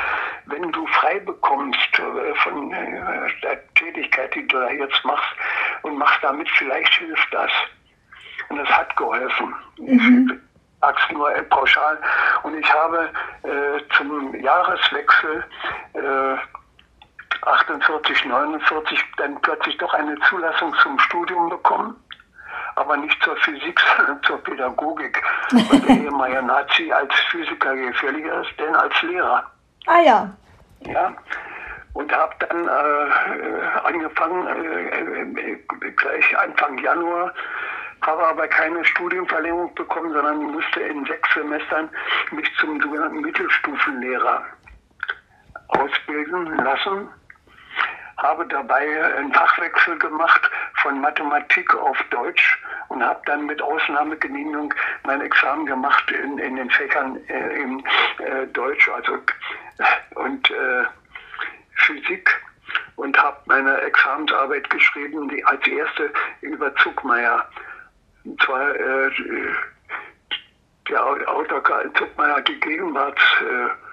Wenn 0.46 0.72
du 0.72 0.86
frei 0.88 1.20
bekommst 1.20 2.00
äh, 2.00 2.36
von 2.36 2.72
äh, 2.74 3.30
der 3.44 3.74
Tätigkeit, 3.76 4.34
die 4.36 4.48
du 4.48 4.60
da 4.60 4.70
jetzt 4.72 5.04
machst 5.06 5.30
und 5.84 5.98
machst 5.98 6.20
damit, 6.22 6.50
vielleicht 6.52 6.94
hilft 6.96 7.34
das. 7.34 7.52
Und 8.50 8.58
das 8.58 8.70
hat 8.70 8.96
geholfen. 8.98 9.54
Ich 9.78 10.02
sag's 10.82 11.12
nur 11.12 11.34
äh, 11.34 11.44
pauschal. 11.44 12.00
Und 12.44 12.58
ich 12.58 12.74
habe 12.74 13.10
äh, 13.44 13.96
zum 13.96 14.34
Jahreswechsel 14.36 15.46
äh, 15.94 16.38
48, 17.42 18.26
49 18.26 19.00
dann 19.18 19.40
plötzlich 19.42 19.78
doch 19.78 19.94
eine 19.94 20.18
Zulassung 20.28 20.74
zum 20.82 21.00
Studium 21.00 21.50
bekommen. 21.50 21.96
Aber 22.76 22.98
nicht 22.98 23.22
zur 23.24 23.36
Physik, 23.38 23.80
sondern 23.98 24.24
zur 24.24 24.38
Pädagogik. 24.44 25.22
Weil 25.52 25.80
der 25.82 25.96
ehemalige 25.96 26.42
Nazi 26.42 26.92
als 26.92 27.14
Physiker 27.32 27.76
gefährlicher 27.76 28.42
ist, 28.42 28.60
denn 28.60 28.76
als 28.76 29.02
Lehrer. 29.02 29.44
Ah 29.88 30.00
ja. 30.02 30.30
Ja. 30.82 31.14
Und 31.94 32.12
habe 32.14 32.34
dann 32.48 32.68
äh, 32.68 33.80
angefangen, 33.84 34.48
äh, 34.48 35.42
äh, 35.42 35.92
gleich 35.92 36.38
Anfang 36.38 36.78
Januar, 36.78 37.34
habe 38.02 38.28
aber 38.28 38.48
keine 38.48 38.86
Studienverlängerung 38.86 39.74
bekommen, 39.76 40.14
sondern 40.14 40.38
musste 40.52 40.80
in 40.82 41.06
sechs 41.06 41.34
Semestern 41.34 41.90
mich 42.32 42.50
zum 42.60 42.80
sogenannten 42.82 43.22
Mittelstufenlehrer 43.22 44.44
ausbilden 45.70 46.58
lassen. 46.58 47.10
Habe 48.22 48.46
dabei 48.48 49.16
einen 49.16 49.34
Fachwechsel 49.34 49.98
gemacht 49.98 50.50
von 50.82 51.00
Mathematik 51.00 51.74
auf 51.76 51.98
Deutsch 52.12 52.62
und 52.90 53.02
habe 53.02 53.22
dann 53.26 53.46
mit 53.46 53.62
Ausnahmegenehmigung 53.62 54.74
mein 55.04 55.22
Examen 55.22 55.66
gemacht 55.66 56.12
in, 56.12 56.38
in 56.38 56.58
den 56.58 56.70
Fächern 56.70 57.18
äh, 57.28 57.62
im 57.62 57.84
äh, 58.18 58.46
Deutsch 58.48 58.90
also, 58.90 59.20
und 60.16 60.52
äh, 60.52 60.84
Physik 61.76 62.30
und 62.98 63.18
habe 63.18 63.38
meine 63.46 63.78
Examensarbeit 63.82 64.70
geschrieben, 64.70 65.30
die 65.30 65.44
als 65.46 65.66
erste 65.66 66.12
über 66.42 66.76
Zuckmeier. 66.76 67.48
Und 68.26 68.42
zwar 68.42 68.76
äh, 68.76 69.12
der 70.90 71.06
Autor 71.06 71.64
Karl 71.64 71.94
Zuckmeier 71.94 72.36
hat 72.36 72.48
die 72.50 72.60
Gegenwartsarbeiten 72.60 73.89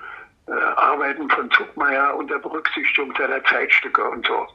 äh, 0.49 0.53
Arbeiten 0.53 1.29
von 1.31 1.51
Zuckmeier 1.51 2.15
unter 2.17 2.39
Berücksichtigung 2.39 3.13
seiner 3.17 3.43
Zeitstücke 3.45 4.05
und 4.05 4.27
so. 4.27 4.47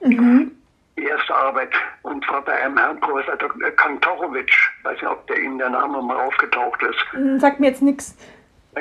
Die 0.98 1.04
erste 1.04 1.34
Arbeit. 1.34 1.70
Und 2.04 2.24
zwar 2.26 2.42
bei 2.42 2.54
einem 2.54 2.78
Herrn 2.78 3.00
Professor 3.00 3.36
Dr. 3.38 3.72
Kantorowitsch. 3.72 4.70
Weiß 4.84 4.94
nicht, 4.94 5.08
ob 5.10 5.26
der 5.28 5.40
Ihnen 5.40 5.58
der 5.58 5.70
Name 5.70 6.02
mal 6.02 6.18
aufgetaucht 6.18 6.82
ist. 6.84 7.00
Hm, 7.12 7.40
Sagt 7.40 7.60
mir 7.60 7.68
jetzt 7.68 7.82
nichts. 7.82 8.16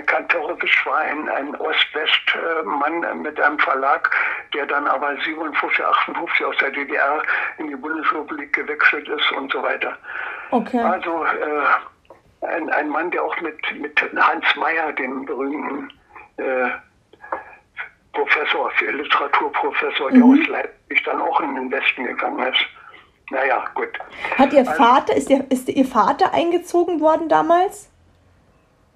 Kantorowitsch 0.07 0.87
war 0.87 0.99
ein, 0.99 1.29
ein 1.29 1.57
Ost-West-Mann 1.57 3.23
mit 3.23 3.41
einem 3.41 3.59
Verlag, 3.59 4.11
der 4.55 4.67
dann 4.67 4.87
aber 4.87 5.17
57, 5.25 5.85
58 5.85 6.45
aus 6.47 6.57
der 6.59 6.71
DDR 6.71 7.23
in 7.59 7.69
die 7.69 7.77
Bundesrepublik 7.77 8.53
gewechselt 8.53 9.09
ist 9.09 9.33
und 9.33 9.51
so 9.53 9.63
weiter. 9.63 9.97
Okay. 10.53 10.79
Also 10.79 11.25
äh, 11.25 12.47
ein, 12.47 12.71
ein 12.71 12.89
Mann, 12.89 13.11
der 13.11 13.25
auch 13.25 13.41
mit, 13.41 13.59
mit 13.81 14.01
Hans 14.17 14.45
Mayer, 14.57 14.93
dem 14.93 15.25
berühmten 15.25 15.93
Literaturprofessor, 18.87 20.11
der 20.13 20.25
aus 20.25 20.47
Leipzig 20.49 21.03
dann 21.05 21.21
auch 21.21 21.41
in 21.41 21.55
den 21.55 21.71
Westen 21.71 22.05
gegangen 22.05 22.53
ist. 22.53 22.61
Naja, 23.31 23.65
gut. 23.75 23.89
Hat 24.37 24.53
Ihr 24.53 24.61
Also- 24.61 24.73
Vater, 24.73 25.15
ist, 25.17 25.31
der, 25.31 25.51
ist 25.51 25.69
Ihr 25.69 25.85
Vater 25.85 26.33
eingezogen 26.35 27.01
worden 27.01 27.29
damals? 27.29 27.91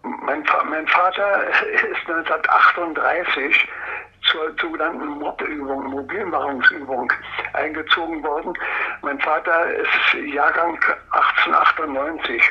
Mein, 0.03 0.45
mein 0.69 0.87
Vater 0.89 1.45
ist 1.73 2.09
1938 2.09 3.69
zur 4.31 4.55
sogenannten 4.61 5.07
MOB-Übung, 5.07 5.85
Mobilmachungsübung, 5.91 7.13
eingezogen 7.53 8.23
worden. 8.23 8.53
Mein 9.03 9.19
Vater 9.21 9.67
ist 9.75 9.89
Jahrgang 10.33 10.79
1898, 11.11 12.43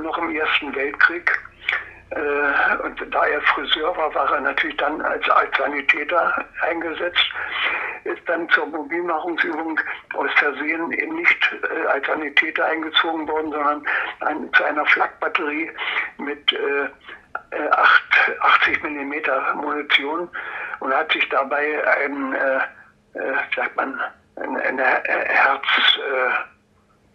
noch 0.00 0.18
im 0.18 0.34
Ersten 0.34 0.74
Weltkrieg. 0.74 1.30
Äh, 2.10 2.76
und 2.82 3.14
da 3.14 3.26
er 3.26 3.40
Friseur 3.42 3.96
war, 3.96 4.14
war 4.14 4.32
er 4.32 4.40
natürlich 4.40 4.76
dann 4.78 5.00
als, 5.02 5.28
als 5.28 5.56
Sanitäter 5.56 6.44
eingesetzt, 6.62 7.32
ist 8.04 8.26
dann 8.26 8.48
zur 8.50 8.66
Mobilmachungsübung 8.66 9.78
aus 10.14 10.30
Versehen 10.36 10.90
eben 10.92 11.16
nicht 11.16 11.50
äh, 11.62 11.86
als 11.86 12.06
Sanitäter 12.06 12.64
eingezogen 12.64 13.28
worden, 13.28 13.52
sondern 13.52 13.86
ein, 14.20 14.50
zu 14.54 14.64
einer 14.64 14.86
Flakbatterie 14.86 15.70
mit 16.16 16.50
äh, 16.52 16.88
äh, 17.50 17.68
acht- 17.70 18.04
80 18.40 18.82
mm 18.82 19.14
Munition 19.56 20.28
und 20.80 20.94
hat 20.94 21.12
sich 21.12 21.28
dabei 21.28 21.86
ein, 22.04 22.32
äh, 22.34 22.56
äh, 23.18 23.34
sagt 23.54 23.76
man, 23.76 24.00
eine, 24.36 24.62
eine 24.62 24.84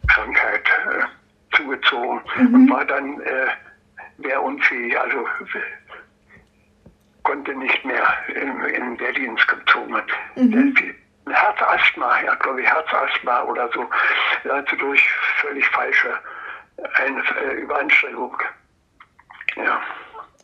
Herzkrankheit 0.07 0.68
äh, 0.68 1.56
zugezogen 1.56 2.22
und 2.38 2.70
war 2.70 2.86
dann 2.86 3.22
äh, 4.19 4.23
wehrunfähig, 4.23 4.99
also 4.99 5.26
konnte 7.23 7.56
nicht 7.56 7.85
mehr 7.85 8.06
in, 8.35 8.61
in 8.65 8.81
den 8.81 8.99
Wehrdienst 8.99 9.48
gezogen 9.48 9.94
werden. 9.94 10.73
Der- 10.76 11.34
Herzasthma, 11.34 12.22
ja, 12.22 12.35
glaube 12.35 12.61
ich, 12.61 12.68
Herzasthma 12.68 13.44
oder 13.44 13.69
so, 13.73 13.85
also 14.49 14.76
durch 14.76 15.02
völlig 15.40 15.65
falsche 15.69 16.14
ein, 16.95 17.23
äh, 17.41 17.53
Überanstrengung. 17.61 18.35
Ja. 19.56 19.81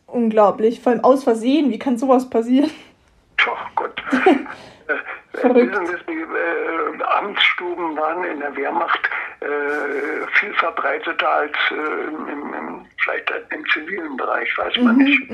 Unglaublich. 0.06 0.80
Vor 0.80 0.92
allem 0.92 1.04
aus 1.04 1.22
Versehen. 1.24 1.70
Wie 1.70 1.78
kann 1.78 1.98
sowas 1.98 2.30
passieren? 2.30 2.70
Tja, 3.36 3.52
Gott. 3.74 4.02
Äh, 5.32 5.38
Verrückt. 5.38 5.72
Wissen 5.72 5.86
Sie, 5.86 6.12
die 6.12 6.20
äh, 6.20 7.02
Amtsstuben 7.18 7.96
waren 7.96 8.24
in 8.24 8.40
der 8.40 8.56
Wehrmacht 8.56 9.00
äh, 9.40 10.26
viel 10.38 10.52
verbreiteter 10.54 11.28
als 11.28 11.56
äh, 11.70 11.74
im, 11.74 12.54
im, 12.54 12.86
vielleicht 12.98 13.32
im 13.50 13.64
zivilen 13.72 14.16
Bereich, 14.16 14.56
weiß 14.58 14.76
man 14.78 14.96
nicht. 14.96 15.30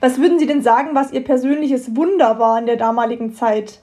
Was 0.00 0.20
würden 0.20 0.38
Sie 0.38 0.46
denn 0.46 0.62
sagen, 0.62 0.94
was 0.94 1.12
Ihr 1.12 1.24
persönliches 1.24 1.96
Wunder 1.96 2.38
war 2.38 2.58
in 2.58 2.66
der 2.66 2.76
damaligen 2.76 3.34
Zeit? 3.34 3.82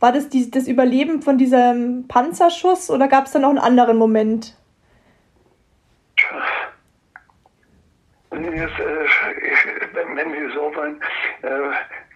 War 0.00 0.12
das 0.12 0.28
die, 0.28 0.50
das 0.50 0.68
Überleben 0.68 1.22
von 1.22 1.38
diesem 1.38 2.06
Panzerschuss 2.06 2.90
oder 2.90 3.08
gab 3.08 3.26
es 3.26 3.32
da 3.32 3.38
noch 3.38 3.48
einen 3.48 3.58
anderen 3.58 3.96
Moment? 3.96 4.54
Jetzt, 8.32 8.78
äh, 8.78 9.04
ich, 9.52 9.94
wenn, 9.94 10.30
Sie 10.30 10.54
so 10.54 10.74
wollen, 10.74 11.00
äh, 11.42 11.48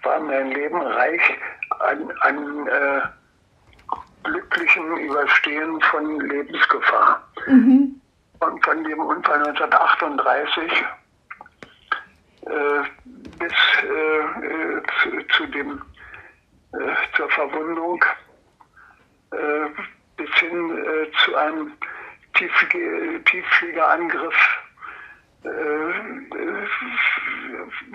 war 0.05 0.21
mein 0.21 0.51
Leben 0.51 0.81
reich 0.81 1.21
an, 1.83 2.11
an 2.21 2.67
äh, 2.67 3.01
glücklichem 4.25 4.97
Überstehen 4.99 5.81
von 5.83 6.21
Lebensgefahr. 6.21 7.23
Mhm. 7.47 8.01
Und 8.41 8.65
von 8.65 8.85
dem 8.85 9.01
Unfall 9.01 9.39
1938 9.39 10.85
äh, 12.43 12.83
bis 13.39 13.53
äh, 13.53 14.83
zu, 15.03 15.11
zu, 15.37 15.47
dem, 15.47 15.83
äh, 16.73 16.95
zur 17.17 17.31
Verwundung 17.31 18.05
bis 20.19 20.29
hin 20.35 20.79
zu 21.25 21.35
einem 21.35 21.73
Tieffliegerangriff 22.35 24.35
äh, 24.35 24.37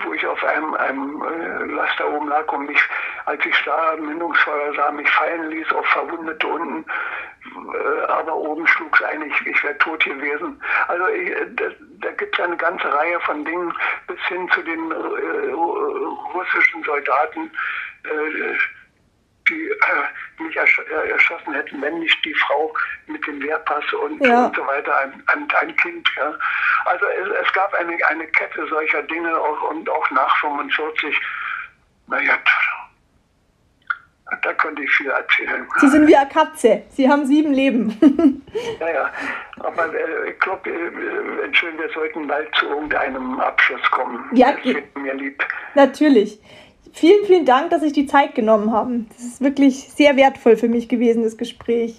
wo 0.04 0.12
ich 0.12 0.26
auf 0.26 0.44
einem, 0.44 0.74
einem 0.74 1.22
äh, 1.22 1.64
Laster 1.72 2.08
oben 2.12 2.28
lag 2.28 2.50
und 2.52 2.66
mich, 2.66 2.80
als 3.24 3.44
ich 3.44 3.62
da 3.64 3.96
Mündungsfeuer 3.96 4.74
sah, 4.74 4.90
mich 4.92 5.08
fallen 5.10 5.50
ließ 5.50 5.72
auf 5.72 5.86
Verwundete 5.86 6.46
unten. 6.46 6.84
Äh, 7.74 8.04
aber 8.06 8.34
oben 8.34 8.66
schlug 8.66 9.00
es 9.00 9.06
ein, 9.06 9.22
ich, 9.22 9.46
ich 9.46 9.64
wäre 9.64 9.78
tot 9.78 10.04
gewesen. 10.04 10.60
Also 10.88 11.06
ich, 11.08 11.34
da, 11.56 11.64
da 12.00 12.10
gibt 12.12 12.38
es 12.38 12.44
eine 12.44 12.56
ganze 12.56 12.92
Reihe 12.92 13.18
von 13.20 13.44
Dingen 13.44 13.72
bis 14.06 14.20
hin 14.26 14.48
zu 14.50 14.62
den 14.62 14.90
äh, 14.90 15.50
russischen 16.34 16.82
Soldaten. 16.84 17.50
Äh, 18.04 18.56
die 19.48 19.68
äh, 19.68 20.42
mich 20.42 20.56
ersch 20.56 20.78
äh, 20.78 21.10
erschossen 21.10 21.54
hätten, 21.54 21.80
wenn 21.82 22.00
nicht 22.00 22.24
die 22.24 22.34
Frau 22.34 22.72
mit 23.06 23.26
dem 23.26 23.42
Wehrpass 23.42 23.84
und, 23.92 24.24
ja. 24.24 24.46
und 24.46 24.56
so 24.56 24.66
weiter, 24.66 24.96
ein, 24.98 25.22
ein, 25.26 25.48
ein 25.60 25.76
Kind. 25.76 26.08
Ja. 26.16 26.34
Also 26.84 27.06
es, 27.06 27.46
es, 27.46 27.52
gab 27.52 27.72
eine, 27.74 27.96
eine 28.06 28.26
Kette 28.28 28.66
solcher 28.68 29.02
Dinge 29.04 29.36
auch, 29.36 29.70
und 29.70 29.88
auch 29.88 30.10
nach 30.10 30.36
45. 30.40 31.20
Naja, 32.08 32.38
da 34.42 34.52
könnte 34.54 34.82
ich 34.82 34.90
viel 34.90 35.10
erzählen. 35.10 35.66
Sie 35.78 35.88
sind 35.88 36.06
wie 36.06 36.16
eine 36.16 36.28
Katze. 36.28 36.82
Sie 36.90 37.08
haben 37.08 37.24
sieben 37.24 37.52
Leben. 37.52 37.98
ja, 38.80 38.90
ja. 38.90 39.10
Aber 39.60 39.94
äh, 39.94 40.30
ich 40.30 40.38
glaube, 40.40 40.68
äh, 40.68 41.54
schön, 41.54 41.78
wir 41.78 41.88
sollten 41.90 42.26
bald 42.26 42.54
zu 42.54 42.66
irgendeinem 42.66 43.40
Abschluss 43.40 43.82
kommen. 43.90 44.28
Ja, 44.34 44.52
das 44.52 44.74
mir 44.96 45.14
lieb. 45.14 45.42
Natürlich. 45.74 46.38
Vielen, 46.92 47.24
vielen 47.26 47.44
Dank, 47.44 47.70
dass 47.70 47.80
Sie 47.80 47.86
sich 47.86 47.94
die 47.94 48.06
Zeit 48.06 48.34
genommen 48.34 48.72
haben. 48.72 49.08
Das 49.10 49.24
ist 49.24 49.40
wirklich 49.40 49.88
sehr 49.90 50.16
wertvoll 50.16 50.56
für 50.56 50.68
mich 50.68 50.88
gewesen, 50.88 51.22
das 51.22 51.36
Gespräch. 51.36 51.96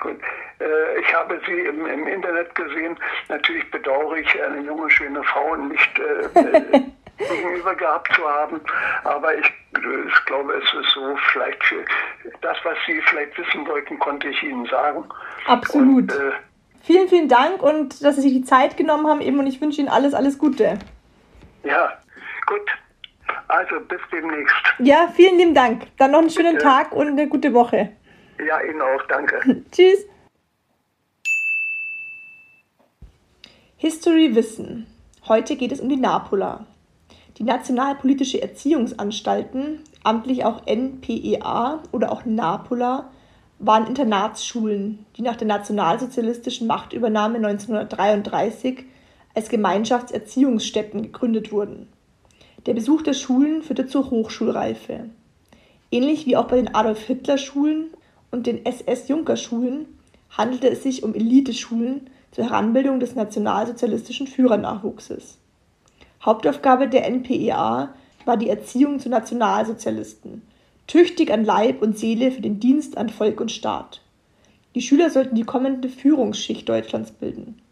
Gut. 0.00 0.18
Äh, 0.60 1.00
ich 1.00 1.14
habe 1.14 1.40
Sie 1.46 1.60
im, 1.60 1.86
im, 1.86 2.06
Internet 2.06 2.54
gesehen. 2.54 2.96
Natürlich 3.28 3.70
bedauere 3.70 4.16
ich, 4.16 4.42
eine 4.42 4.60
junge, 4.64 4.90
schöne 4.90 5.22
Frau 5.24 5.56
nicht 5.56 5.98
äh, 5.98 6.80
gegenüber 7.18 7.74
gehabt 7.74 8.12
zu 8.14 8.22
haben. 8.28 8.60
Aber 9.04 9.36
ich, 9.36 9.46
ich, 9.46 10.24
glaube, 10.26 10.54
es 10.54 10.64
ist 10.80 10.92
so, 10.94 11.16
vielleicht 11.32 11.60
das, 12.40 12.56
was 12.64 12.76
Sie 12.86 13.00
vielleicht 13.02 13.36
wissen 13.38 13.66
wollten, 13.66 13.98
konnte 13.98 14.28
ich 14.28 14.42
Ihnen 14.42 14.66
sagen. 14.66 15.04
Absolut. 15.46 16.12
Und, 16.12 16.12
äh, 16.12 16.32
vielen, 16.82 17.08
vielen 17.08 17.28
Dank 17.28 17.62
und 17.62 18.02
dass 18.02 18.16
Sie 18.16 18.22
sich 18.22 18.32
die 18.32 18.44
Zeit 18.44 18.76
genommen 18.76 19.06
haben 19.06 19.20
eben 19.20 19.38
und 19.38 19.46
ich 19.46 19.60
wünsche 19.60 19.80
Ihnen 19.80 19.90
alles, 19.90 20.14
alles 20.14 20.38
Gute. 20.38 20.78
Ja, 21.64 21.92
gut. 22.46 22.62
Also 23.48 23.80
bis 23.80 24.00
demnächst. 24.12 24.54
Ja, 24.78 25.08
vielen 25.14 25.38
lieben 25.38 25.54
Dank. 25.54 25.86
Dann 25.96 26.10
noch 26.12 26.20
einen 26.20 26.30
schönen 26.30 26.54
Bitte. 26.54 26.64
Tag 26.64 26.92
und 26.92 27.08
eine 27.08 27.28
gute 27.28 27.52
Woche. 27.54 27.90
Ja, 28.46 28.60
Ihnen 28.62 28.80
auch. 28.80 29.02
Danke. 29.08 29.64
Tschüss. 29.72 30.06
History 33.76 34.34
Wissen. 34.34 34.86
Heute 35.28 35.56
geht 35.56 35.72
es 35.72 35.80
um 35.80 35.88
die 35.88 35.96
NAPOLA. 35.96 36.66
Die 37.38 37.44
Nationalpolitische 37.44 38.42
Erziehungsanstalten, 38.42 39.84
amtlich 40.02 40.44
auch 40.44 40.66
NPEA 40.66 41.82
oder 41.92 42.10
auch 42.10 42.24
NAPOLA, 42.24 43.10
waren 43.60 43.86
Internatsschulen, 43.86 45.06
die 45.16 45.22
nach 45.22 45.36
der 45.36 45.46
nationalsozialistischen 45.46 46.66
Machtübernahme 46.66 47.36
1933 47.36 48.84
als 49.34 49.48
Gemeinschaftserziehungsstätten 49.48 51.02
gegründet 51.02 51.52
wurden. 51.52 51.88
Der 52.68 52.74
Besuch 52.74 53.00
der 53.00 53.14
Schulen 53.14 53.62
führte 53.62 53.86
zur 53.86 54.10
Hochschulreife. 54.10 55.08
Ähnlich 55.90 56.26
wie 56.26 56.36
auch 56.36 56.48
bei 56.48 56.56
den 56.56 56.74
Adolf-Hitler-Schulen 56.74 57.86
und 58.30 58.46
den 58.46 58.66
SS-Junker-Schulen 58.66 59.86
handelte 60.28 60.68
es 60.68 60.82
sich 60.82 61.02
um 61.02 61.14
Eliteschulen 61.14 62.10
zur 62.30 62.44
Heranbildung 62.44 63.00
des 63.00 63.14
nationalsozialistischen 63.14 64.26
Führernachwuchses. 64.26 65.38
Hauptaufgabe 66.22 66.88
der 66.88 67.06
NPEA 67.06 67.94
war 68.26 68.36
die 68.36 68.50
Erziehung 68.50 69.00
zu 69.00 69.08
Nationalsozialisten, 69.08 70.42
tüchtig 70.86 71.32
an 71.32 71.46
Leib 71.46 71.80
und 71.80 71.98
Seele 71.98 72.30
für 72.30 72.42
den 72.42 72.60
Dienst 72.60 72.98
an 72.98 73.08
Volk 73.08 73.40
und 73.40 73.50
Staat. 73.50 74.02
Die 74.74 74.82
Schüler 74.82 75.08
sollten 75.08 75.36
die 75.36 75.44
kommende 75.44 75.88
Führungsschicht 75.88 76.68
Deutschlands 76.68 77.12
bilden. 77.12 77.62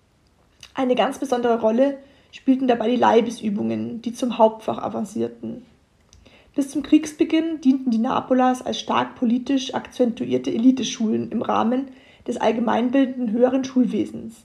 Eine 0.73 0.95
ganz 0.95 1.19
besondere 1.19 1.61
Rolle 1.61 1.99
spielten 2.31 2.69
dabei 2.69 2.91
die 2.91 2.97
Leibesübungen, 2.97 4.03
die 4.03 4.13
zum 4.13 4.39
Hauptfach 4.39 4.79
avancierten. 4.79 5.63
Bis 6.55 6.71
zum 6.71 6.83
Kriegsbeginn 6.83 7.61
dienten 7.61 7.91
die 7.91 7.99
Napolas 7.99 8.63
als 8.63 8.81
stark 8.81 9.15
politisch 9.17 9.75
akzentuierte 9.75 10.51
Eliteschulen 10.51 11.31
im 11.31 11.43
Rahmen 11.43 11.89
des 12.27 12.39
allgemeinbildenden 12.39 13.31
höheren 13.31 13.65
Schulwesens. 13.65 14.45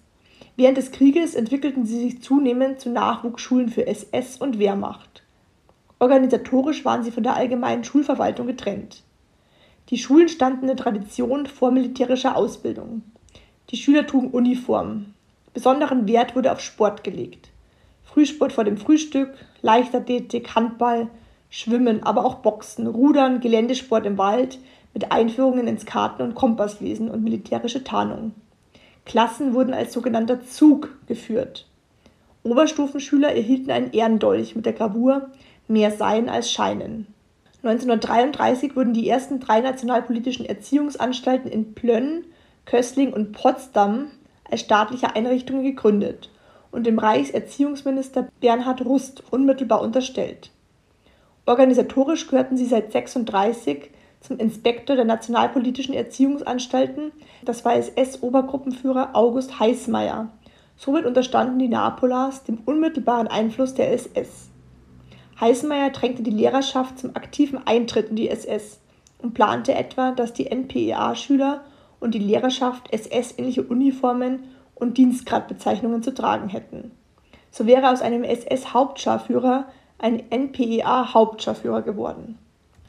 Während 0.58 0.78
des 0.78 0.92
Krieges 0.92 1.36
entwickelten 1.36 1.86
sie 1.86 2.00
sich 2.00 2.22
zunehmend 2.22 2.82
zu 2.82 2.90
Nachwuchsschulen 2.90 3.70
für 3.70 3.88
SS 3.88 4.38
und 4.38 4.60
Wehrmacht. 4.60 5.24
Organisatorisch 6.00 6.84
waren 6.84 7.04
sie 7.04 7.12
von 7.12 7.24
der 7.24 7.36
allgemeinen 7.36 7.84
Schulverwaltung 7.84 8.48
getrennt. 8.48 9.04
Die 9.90 9.98
Schulen 9.98 10.30
standen 10.30 10.64
in 10.64 10.68
der 10.68 10.76
Tradition 10.76 11.46
vormilitärischer 11.46 12.36
Ausbildung. 12.36 13.04
Die 13.70 13.78
Schüler 13.78 14.06
trugen 14.06 14.32
Uniformen. 14.32 15.14
Besonderen 15.54 16.08
Wert 16.08 16.36
wurde 16.36 16.52
auf 16.52 16.60
Sport 16.60 17.04
gelegt. 17.04 17.51
Frühsport 18.14 18.52
vor 18.52 18.66
dem 18.66 18.78
Frühstück, 18.78 19.34
Leichtathletik, 19.62 20.54
Handball, 20.54 21.08
Schwimmen, 21.50 22.04
aber 22.04 22.26
auch 22.26 22.36
Boxen, 22.36 22.88
Rudern, 22.88 23.40
Geländesport 23.40 24.06
im 24.06 24.18
Wald 24.18 24.60
mit 24.94 25.12
Einführungen 25.12 25.68
ins 25.68 25.86
Karten- 25.86 26.22
und 26.22 26.36
Kompasslesen 26.36 27.10
und 27.10 27.24
militärische 27.24 27.84
Tarnung. 27.84 28.34
Klassen 29.06 29.54
wurden 29.54 29.74
als 29.74 29.94
sogenannter 29.94 30.44
Zug 30.46 30.90
geführt. 31.08 31.68
Oberstufenschüler 32.44 33.34
erhielten 33.34 33.72
einen 33.72 33.92
Ehrendolch 33.94 34.56
mit 34.56 34.66
der 34.66 34.74
Gravur 34.74 35.30
Mehr 35.68 35.92
Sein 35.92 36.28
als 36.28 36.52
Scheinen. 36.52 37.08
1933 37.64 38.76
wurden 38.76 38.94
die 38.94 39.08
ersten 39.08 39.40
drei 39.40 39.62
nationalpolitischen 39.62 40.46
Erziehungsanstalten 40.46 41.50
in 41.50 41.76
Plönn, 41.76 42.26
Kössling 42.66 43.14
und 43.14 43.32
Potsdam 43.32 44.08
als 44.50 44.62
staatliche 44.62 45.16
Einrichtungen 45.16 45.64
gegründet 45.64 46.31
und 46.72 46.86
dem 46.86 47.00
Reichserziehungsminister 47.00 48.30
Bernhard 48.40 48.86
Rust 48.86 49.24
unmittelbar 49.32 49.82
unterstellt. 49.82 50.52
Organisatorisch 51.46 52.28
gehörten 52.28 52.58
sie 52.58 52.66
seit 52.66 52.96
1936 52.96 53.90
zum 54.22 54.38
Inspektor 54.38 54.96
der 54.96 55.06
Nationalpolitischen 55.06 55.96
Erziehungsanstalten, 55.96 57.12
das 57.44 57.66
war 57.66 57.76
SS-Obergruppenführer 57.76 59.10
August 59.14 59.60
Heißmeier. 59.60 60.30
Somit 60.78 61.06
unterstanden 61.06 61.60
die 61.60 61.68
Napolas 61.68 62.44
dem 62.44 62.60
unmittelbaren 62.66 63.28
Einfluss 63.28 63.74
der 63.74 63.92
SS. 63.94 64.50
Heißmeier 65.40 65.90
drängte 65.90 66.22
die 66.22 66.32
Lehrerschaft 66.32 67.00
zum 67.00 67.16
aktiven 67.16 67.66
Eintritt 67.66 68.10
in 68.10 68.16
die 68.16 68.30
SS 68.30 68.80
und 69.18 69.34
plante 69.34 69.74
etwa, 69.74 70.12
dass 70.12 70.34
die 70.34 70.52
NPEA-Schüler 70.52 71.62
und 72.00 72.14
die 72.14 72.20
Lehrerschaft 72.20 72.94
SS-ähnliche 72.94 73.64
Uniformen 73.64 74.44
und 74.82 74.98
Dienstgradbezeichnungen 74.98 76.04
zu 76.04 76.14
tragen 76.14 76.50
hätten. 76.50 76.92
So 77.52 77.66
wäre 77.68 77.92
aus 77.92 78.02
einem 78.02 78.24
SS-Hauptscharführer 78.24 79.66
ein 80.00 80.24
NPEA-Hauptscharführer 80.30 81.84
geworden. 81.84 82.38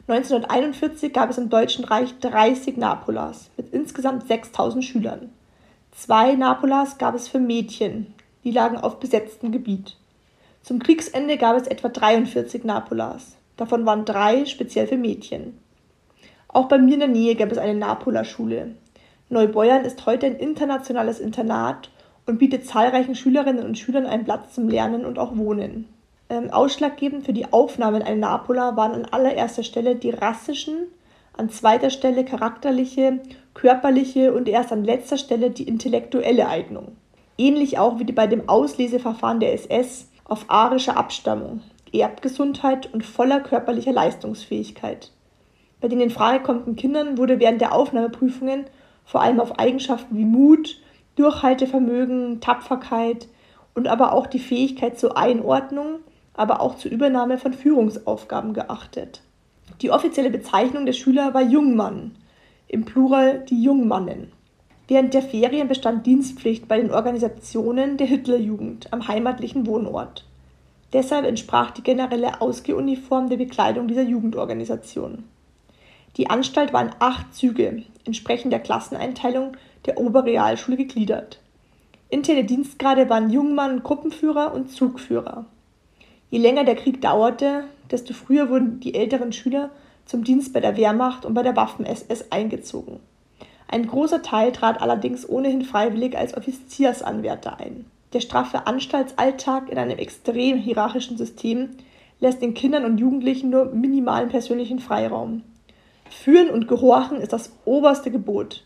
1941 0.07 1.13
gab 1.13 1.29
es 1.29 1.37
im 1.37 1.49
Deutschen 1.49 1.85
Reich 1.85 2.17
30 2.19 2.75
Napolas 2.75 3.49
mit 3.55 3.73
insgesamt 3.73 4.27
6000 4.27 4.83
Schülern. 4.83 5.29
Zwei 5.91 6.33
Napolas 6.33 6.97
gab 6.97 7.15
es 7.15 7.27
für 7.27 7.39
Mädchen, 7.39 8.13
die 8.43 8.51
lagen 8.51 8.77
auf 8.77 8.99
besetztem 8.99 9.51
Gebiet. 9.51 9.95
Zum 10.61 10.79
Kriegsende 10.79 11.37
gab 11.37 11.55
es 11.55 11.67
etwa 11.67 11.89
43 11.89 12.63
Napolas. 12.63 13.37
Davon 13.55 13.85
waren 13.85 14.05
drei 14.05 14.45
speziell 14.45 14.87
für 14.87 14.97
Mädchen. 14.97 15.59
Auch 16.47 16.67
bei 16.67 16.77
mir 16.79 16.95
in 16.95 16.99
der 16.99 17.09
Nähe 17.09 17.35
gab 17.35 17.51
es 17.51 17.57
eine 17.57 17.75
Napola-Schule. 17.75 18.75
Neubeuern 19.33 19.83
ist 19.83 20.05
heute 20.05 20.27
ein 20.27 20.35
internationales 20.35 21.19
Internat 21.19 21.89
und 22.25 22.39
bietet 22.39 22.65
zahlreichen 22.65 23.15
Schülerinnen 23.15 23.65
und 23.65 23.77
Schülern 23.77 24.05
einen 24.05 24.23
Platz 24.23 24.53
zum 24.53 24.69
Lernen 24.69 25.05
und 25.05 25.19
auch 25.19 25.35
Wohnen. 25.35 25.89
Ähm, 26.29 26.51
ausschlaggebend 26.51 27.25
für 27.25 27.33
die 27.33 27.51
Aufnahme 27.51 28.07
in 28.09 28.19
Napola 28.19 28.77
waren 28.77 28.93
an 28.93 29.05
allererster 29.05 29.63
Stelle 29.63 29.95
die 29.95 30.11
rassischen, 30.11 30.87
an 31.35 31.49
zweiter 31.49 31.89
Stelle 31.89 32.23
charakterliche, 32.23 33.19
körperliche 33.53 34.33
und 34.33 34.47
erst 34.47 34.71
an 34.71 34.83
letzter 34.83 35.17
Stelle 35.17 35.49
die 35.49 35.67
intellektuelle 35.67 36.47
Eignung. 36.47 36.95
Ähnlich 37.37 37.79
auch 37.79 37.99
wie 37.99 38.03
bei 38.05 38.27
dem 38.27 38.47
Ausleseverfahren 38.47 39.39
der 39.39 39.53
SS 39.53 40.09
auf 40.25 40.45
arischer 40.47 40.95
Abstammung, 40.95 41.61
Erbgesundheit 41.91 42.93
und 42.93 43.03
voller 43.03 43.39
körperlicher 43.39 43.91
Leistungsfähigkeit. 43.91 45.11
Bei 45.81 45.87
den 45.87 45.99
in 45.99 46.11
Frage 46.11 46.41
kommenden 46.43 46.75
Kindern 46.75 47.17
wurde 47.17 47.39
während 47.39 47.59
der 47.59 47.73
Aufnahmeprüfungen 47.73 48.65
vor 49.05 49.21
allem 49.21 49.39
auf 49.39 49.59
Eigenschaften 49.59 50.17
wie 50.17 50.25
Mut, 50.25 50.79
Durchhaltevermögen, 51.15 52.41
Tapferkeit 52.41 53.27
und 53.75 53.87
aber 53.87 54.13
auch 54.13 54.27
die 54.27 54.39
Fähigkeit 54.39 54.99
zur 54.99 55.17
Einordnung, 55.17 55.99
aber 56.33 56.61
auch 56.61 56.77
zur 56.77 56.91
Übernahme 56.91 57.37
von 57.37 57.53
Führungsaufgaben 57.53 58.53
geachtet. 58.53 59.21
Die 59.81 59.91
offizielle 59.91 60.29
Bezeichnung 60.29 60.85
der 60.85 60.93
Schüler 60.93 61.33
war 61.33 61.41
Jungmann, 61.41 62.15
im 62.67 62.85
Plural 62.85 63.45
die 63.49 63.61
Jungmannen. 63.61 64.31
Während 64.87 65.13
der 65.13 65.21
Ferien 65.21 65.67
bestand 65.67 66.05
Dienstpflicht 66.05 66.67
bei 66.67 66.77
den 66.77 66.91
Organisationen 66.91 67.97
der 67.97 68.07
Hitlerjugend 68.07 68.91
am 68.91 69.07
heimatlichen 69.07 69.65
Wohnort. 69.65 70.25
Deshalb 70.91 71.25
entsprach 71.25 71.71
die 71.71 71.83
generelle 71.83 72.41
Ausgehuniform 72.41 73.29
der 73.29 73.37
Bekleidung 73.37 73.87
dieser 73.87 74.03
Jugendorganisation. 74.03 75.23
Die 76.17 76.29
Anstalt 76.29 76.73
war 76.73 76.83
in 76.83 76.91
acht 76.99 77.33
Züge, 77.33 77.83
entsprechend 78.05 78.53
der 78.53 78.59
Klasseneinteilung 78.59 79.57
der 79.85 79.97
Oberrealschule 79.97 80.77
gegliedert. 80.77 81.39
Interne 82.09 82.43
Dienstgrade 82.43 83.09
waren 83.09 83.31
Jungmann, 83.31 83.81
Gruppenführer 83.81 84.53
und 84.53 84.69
Zugführer. 84.69 85.45
Je 86.29 86.39
länger 86.39 86.63
der 86.63 86.75
Krieg 86.75 87.01
dauerte, 87.01 87.63
desto 87.89 88.13
früher 88.13 88.49
wurden 88.49 88.79
die 88.79 88.93
älteren 88.93 89.33
Schüler 89.33 89.71
zum 90.05 90.23
Dienst 90.23 90.53
bei 90.53 90.59
der 90.59 90.77
Wehrmacht 90.77 91.25
und 91.25 91.33
bei 91.33 91.43
der 91.43 91.55
Waffen-SS 91.55 92.31
eingezogen. 92.31 92.99
Ein 93.67 93.87
großer 93.87 94.21
Teil 94.21 94.51
trat 94.51 94.81
allerdings 94.81 95.27
ohnehin 95.27 95.63
freiwillig 95.63 96.15
als 96.15 96.37
Offiziersanwärter 96.37 97.59
ein. 97.59 97.85
Der 98.13 98.19
straffe 98.19 98.67
Anstaltsalltag 98.67 99.69
in 99.69 99.79
einem 99.79 99.97
extrem 99.97 100.57
hierarchischen 100.57 101.17
System 101.17 101.69
lässt 102.19 102.43
den 102.43 102.53
Kindern 102.53 102.85
und 102.85 102.99
Jugendlichen 102.99 103.49
nur 103.49 103.65
minimalen 103.65 104.29
persönlichen 104.29 104.77
Freiraum. 104.77 105.41
Führen 106.13 106.49
und 106.49 106.67
Gehorchen 106.67 107.17
ist 107.17 107.33
das 107.33 107.51
oberste 107.65 108.11
Gebot. 108.11 108.63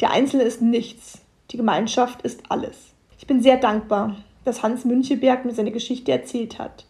Der 0.00 0.10
Einzelne 0.10 0.42
ist 0.42 0.60
nichts, 0.62 1.20
die 1.50 1.56
Gemeinschaft 1.56 2.22
ist 2.22 2.42
alles. 2.48 2.94
Ich 3.18 3.26
bin 3.26 3.40
sehr 3.40 3.56
dankbar, 3.58 4.16
dass 4.44 4.62
Hans 4.62 4.84
Müncheberg 4.84 5.44
mir 5.44 5.54
seine 5.54 5.70
Geschichte 5.70 6.10
erzählt 6.10 6.58
hat. 6.58 6.86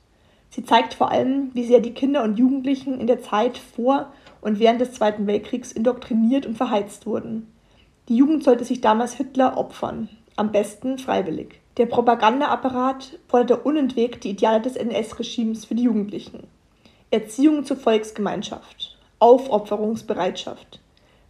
Sie 0.51 0.65
zeigt 0.65 0.95
vor 0.95 1.11
allem, 1.11 1.51
wie 1.53 1.65
sehr 1.65 1.81
die 1.81 1.93
Kinder 1.93 2.23
und 2.23 2.39
Jugendlichen 2.39 2.99
in 2.99 3.07
der 3.07 3.21
Zeit 3.21 3.59
vor 3.59 4.13
und 4.41 4.59
während 4.59 4.81
des 4.81 4.93
Zweiten 4.93 5.27
Weltkriegs 5.27 5.73
indoktriniert 5.73 6.47
und 6.47 6.57
verheizt 6.57 7.07
wurden. 7.07 7.53
Die 8.09 8.17
Jugend 8.17 8.45
sollte 8.45 8.65
sich 8.65 8.81
damals 8.81 9.15
Hitler 9.15 9.59
opfern, 9.59 10.09
am 10.37 10.53
besten 10.53 10.99
freiwillig. 10.99 11.61
Der 11.77 11.87
Propagandaapparat 11.87 13.19
forderte 13.29 13.59
unentwegt 13.59 14.25
die 14.25 14.31
Ideale 14.31 14.63
des 14.63 14.77
NS-Regimes 14.77 15.67
für 15.67 15.75
die 15.75 15.83
Jugendlichen. 15.83 16.45
Erziehung 17.11 17.65
zur 17.65 17.77
Volksgemeinschaft, 17.77 18.96
Aufopferungsbereitschaft, 19.19 20.81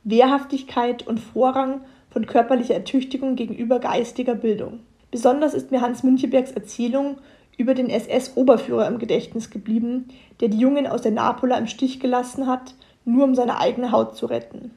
Wehrhaftigkeit 0.05 1.07
und 1.07 1.21
Vorrang 1.21 1.83
von 2.11 2.27
körperlicher 2.27 2.75
Ertüchtigung 2.75 3.37
gegenüber 3.37 3.79
geistiger 3.79 4.35
Bildung. 4.35 4.81
Besonders 5.11 5.55
ist 5.55 5.71
mir 5.71 5.81
Hans 5.81 6.03
Münchebergs 6.03 6.51
Erzählung 6.51 7.19
über 7.57 7.75
den 7.75 7.89
SS-Oberführer 7.89 8.87
im 8.89 8.99
Gedächtnis 8.99 9.51
geblieben, 9.51 10.09
der 10.41 10.49
die 10.49 10.59
Jungen 10.59 10.87
aus 10.87 11.03
der 11.03 11.13
Napola 11.13 11.57
im 11.57 11.67
Stich 11.67 12.01
gelassen 12.01 12.47
hat, 12.47 12.75
nur 13.05 13.25
um 13.25 13.35
seine 13.35 13.59
eigene 13.59 13.93
Haut 13.93 14.17
zu 14.17 14.27
retten. 14.27 14.73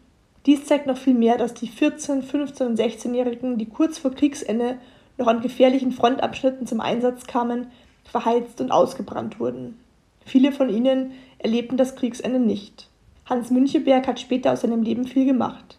Dies 0.45 0.65
zeigt 0.65 0.87
noch 0.87 0.97
viel 0.97 1.13
mehr, 1.13 1.37
dass 1.37 1.53
die 1.53 1.67
14-, 1.67 2.23
15- 2.23 2.65
und 2.65 2.79
16-Jährigen, 2.79 3.57
die 3.57 3.65
kurz 3.65 3.97
vor 3.97 4.11
Kriegsende 4.11 4.77
noch 5.17 5.27
an 5.27 5.41
gefährlichen 5.41 5.91
Frontabschnitten 5.91 6.67
zum 6.67 6.79
Einsatz 6.79 7.25
kamen, 7.27 7.67
verheizt 8.03 8.61
und 8.61 8.71
ausgebrannt 8.71 9.39
wurden. 9.39 9.79
Viele 10.25 10.51
von 10.51 10.69
ihnen 10.69 11.11
erlebten 11.37 11.77
das 11.77 11.95
Kriegsende 11.95 12.39
nicht. 12.39 12.88
Hans 13.29 13.51
Müncheberg 13.51 14.07
hat 14.07 14.19
später 14.19 14.51
aus 14.51 14.61
seinem 14.61 14.81
Leben 14.81 15.05
viel 15.05 15.23
gemacht. 15.23 15.77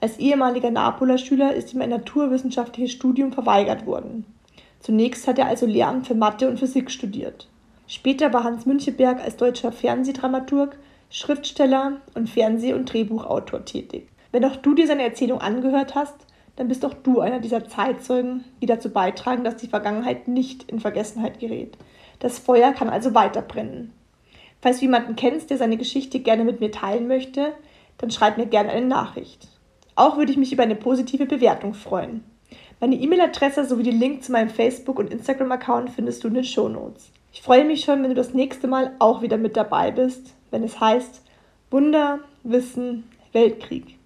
Als 0.00 0.18
ehemaliger 0.18 0.70
Napola-Schüler 0.70 1.52
ist 1.52 1.74
ihm 1.74 1.82
ein 1.82 1.90
naturwissenschaftliches 1.90 2.92
Studium 2.92 3.30
verweigert 3.30 3.84
worden. 3.84 4.24
Zunächst 4.80 5.28
hat 5.28 5.38
er 5.38 5.48
also 5.48 5.66
Lehramt 5.66 6.06
für 6.06 6.14
Mathe 6.14 6.48
und 6.48 6.58
Physik 6.58 6.90
studiert. 6.90 7.46
Später 7.86 8.32
war 8.32 8.42
Hans 8.42 8.64
Müncheberg 8.64 9.20
als 9.22 9.36
deutscher 9.36 9.70
Fernsehdramaturg, 9.70 10.78
Schriftsteller 11.10 12.00
und 12.14 12.30
Fernseh- 12.30 12.72
und 12.72 12.90
Drehbuchautor 12.90 13.66
tätig. 13.66 14.08
Wenn 14.32 14.46
auch 14.46 14.56
du 14.56 14.74
dir 14.74 14.86
seine 14.86 15.02
Erzählung 15.02 15.42
angehört 15.42 15.94
hast, 15.94 16.16
dann 16.56 16.68
bist 16.68 16.86
auch 16.86 16.94
du 16.94 17.20
einer 17.20 17.40
dieser 17.40 17.68
Zeitzeugen, 17.68 18.44
die 18.62 18.66
dazu 18.66 18.88
beitragen, 18.88 19.44
dass 19.44 19.56
die 19.56 19.68
Vergangenheit 19.68 20.26
nicht 20.26 20.70
in 20.70 20.80
Vergessenheit 20.80 21.38
gerät. 21.38 21.76
Das 22.18 22.38
Feuer 22.38 22.72
kann 22.72 22.88
also 22.88 23.14
weiterbrennen. 23.14 23.92
Falls 24.60 24.78
du 24.78 24.86
jemanden 24.86 25.16
kennst, 25.16 25.50
der 25.50 25.58
seine 25.58 25.76
Geschichte 25.76 26.20
gerne 26.20 26.44
mit 26.44 26.60
mir 26.60 26.72
teilen 26.72 27.06
möchte, 27.06 27.52
dann 27.98 28.10
schreib 28.10 28.38
mir 28.38 28.46
gerne 28.46 28.70
eine 28.70 28.86
Nachricht. 28.86 29.48
Auch 29.94 30.16
würde 30.16 30.32
ich 30.32 30.38
mich 30.38 30.52
über 30.52 30.62
eine 30.62 30.76
positive 30.76 31.26
Bewertung 31.26 31.74
freuen. 31.74 32.24
Meine 32.80 32.96
E-Mail-Adresse 32.96 33.64
sowie 33.64 33.82
den 33.82 33.98
Link 33.98 34.22
zu 34.22 34.32
meinem 34.32 34.50
Facebook- 34.50 34.98
und 34.98 35.12
Instagram-Account 35.12 35.90
findest 35.90 36.22
du 36.22 36.28
in 36.28 36.34
den 36.34 36.44
Show 36.44 36.68
Notes. 36.68 37.10
Ich 37.32 37.42
freue 37.42 37.64
mich 37.64 37.84
schon, 37.84 38.02
wenn 38.02 38.10
du 38.10 38.14
das 38.14 38.34
nächste 38.34 38.68
Mal 38.68 38.92
auch 39.00 39.22
wieder 39.22 39.36
mit 39.36 39.56
dabei 39.56 39.90
bist, 39.90 40.34
wenn 40.50 40.62
es 40.62 40.80
heißt 40.80 41.22
Wunder, 41.70 42.20
Wissen, 42.44 43.04
Weltkrieg. 43.32 43.97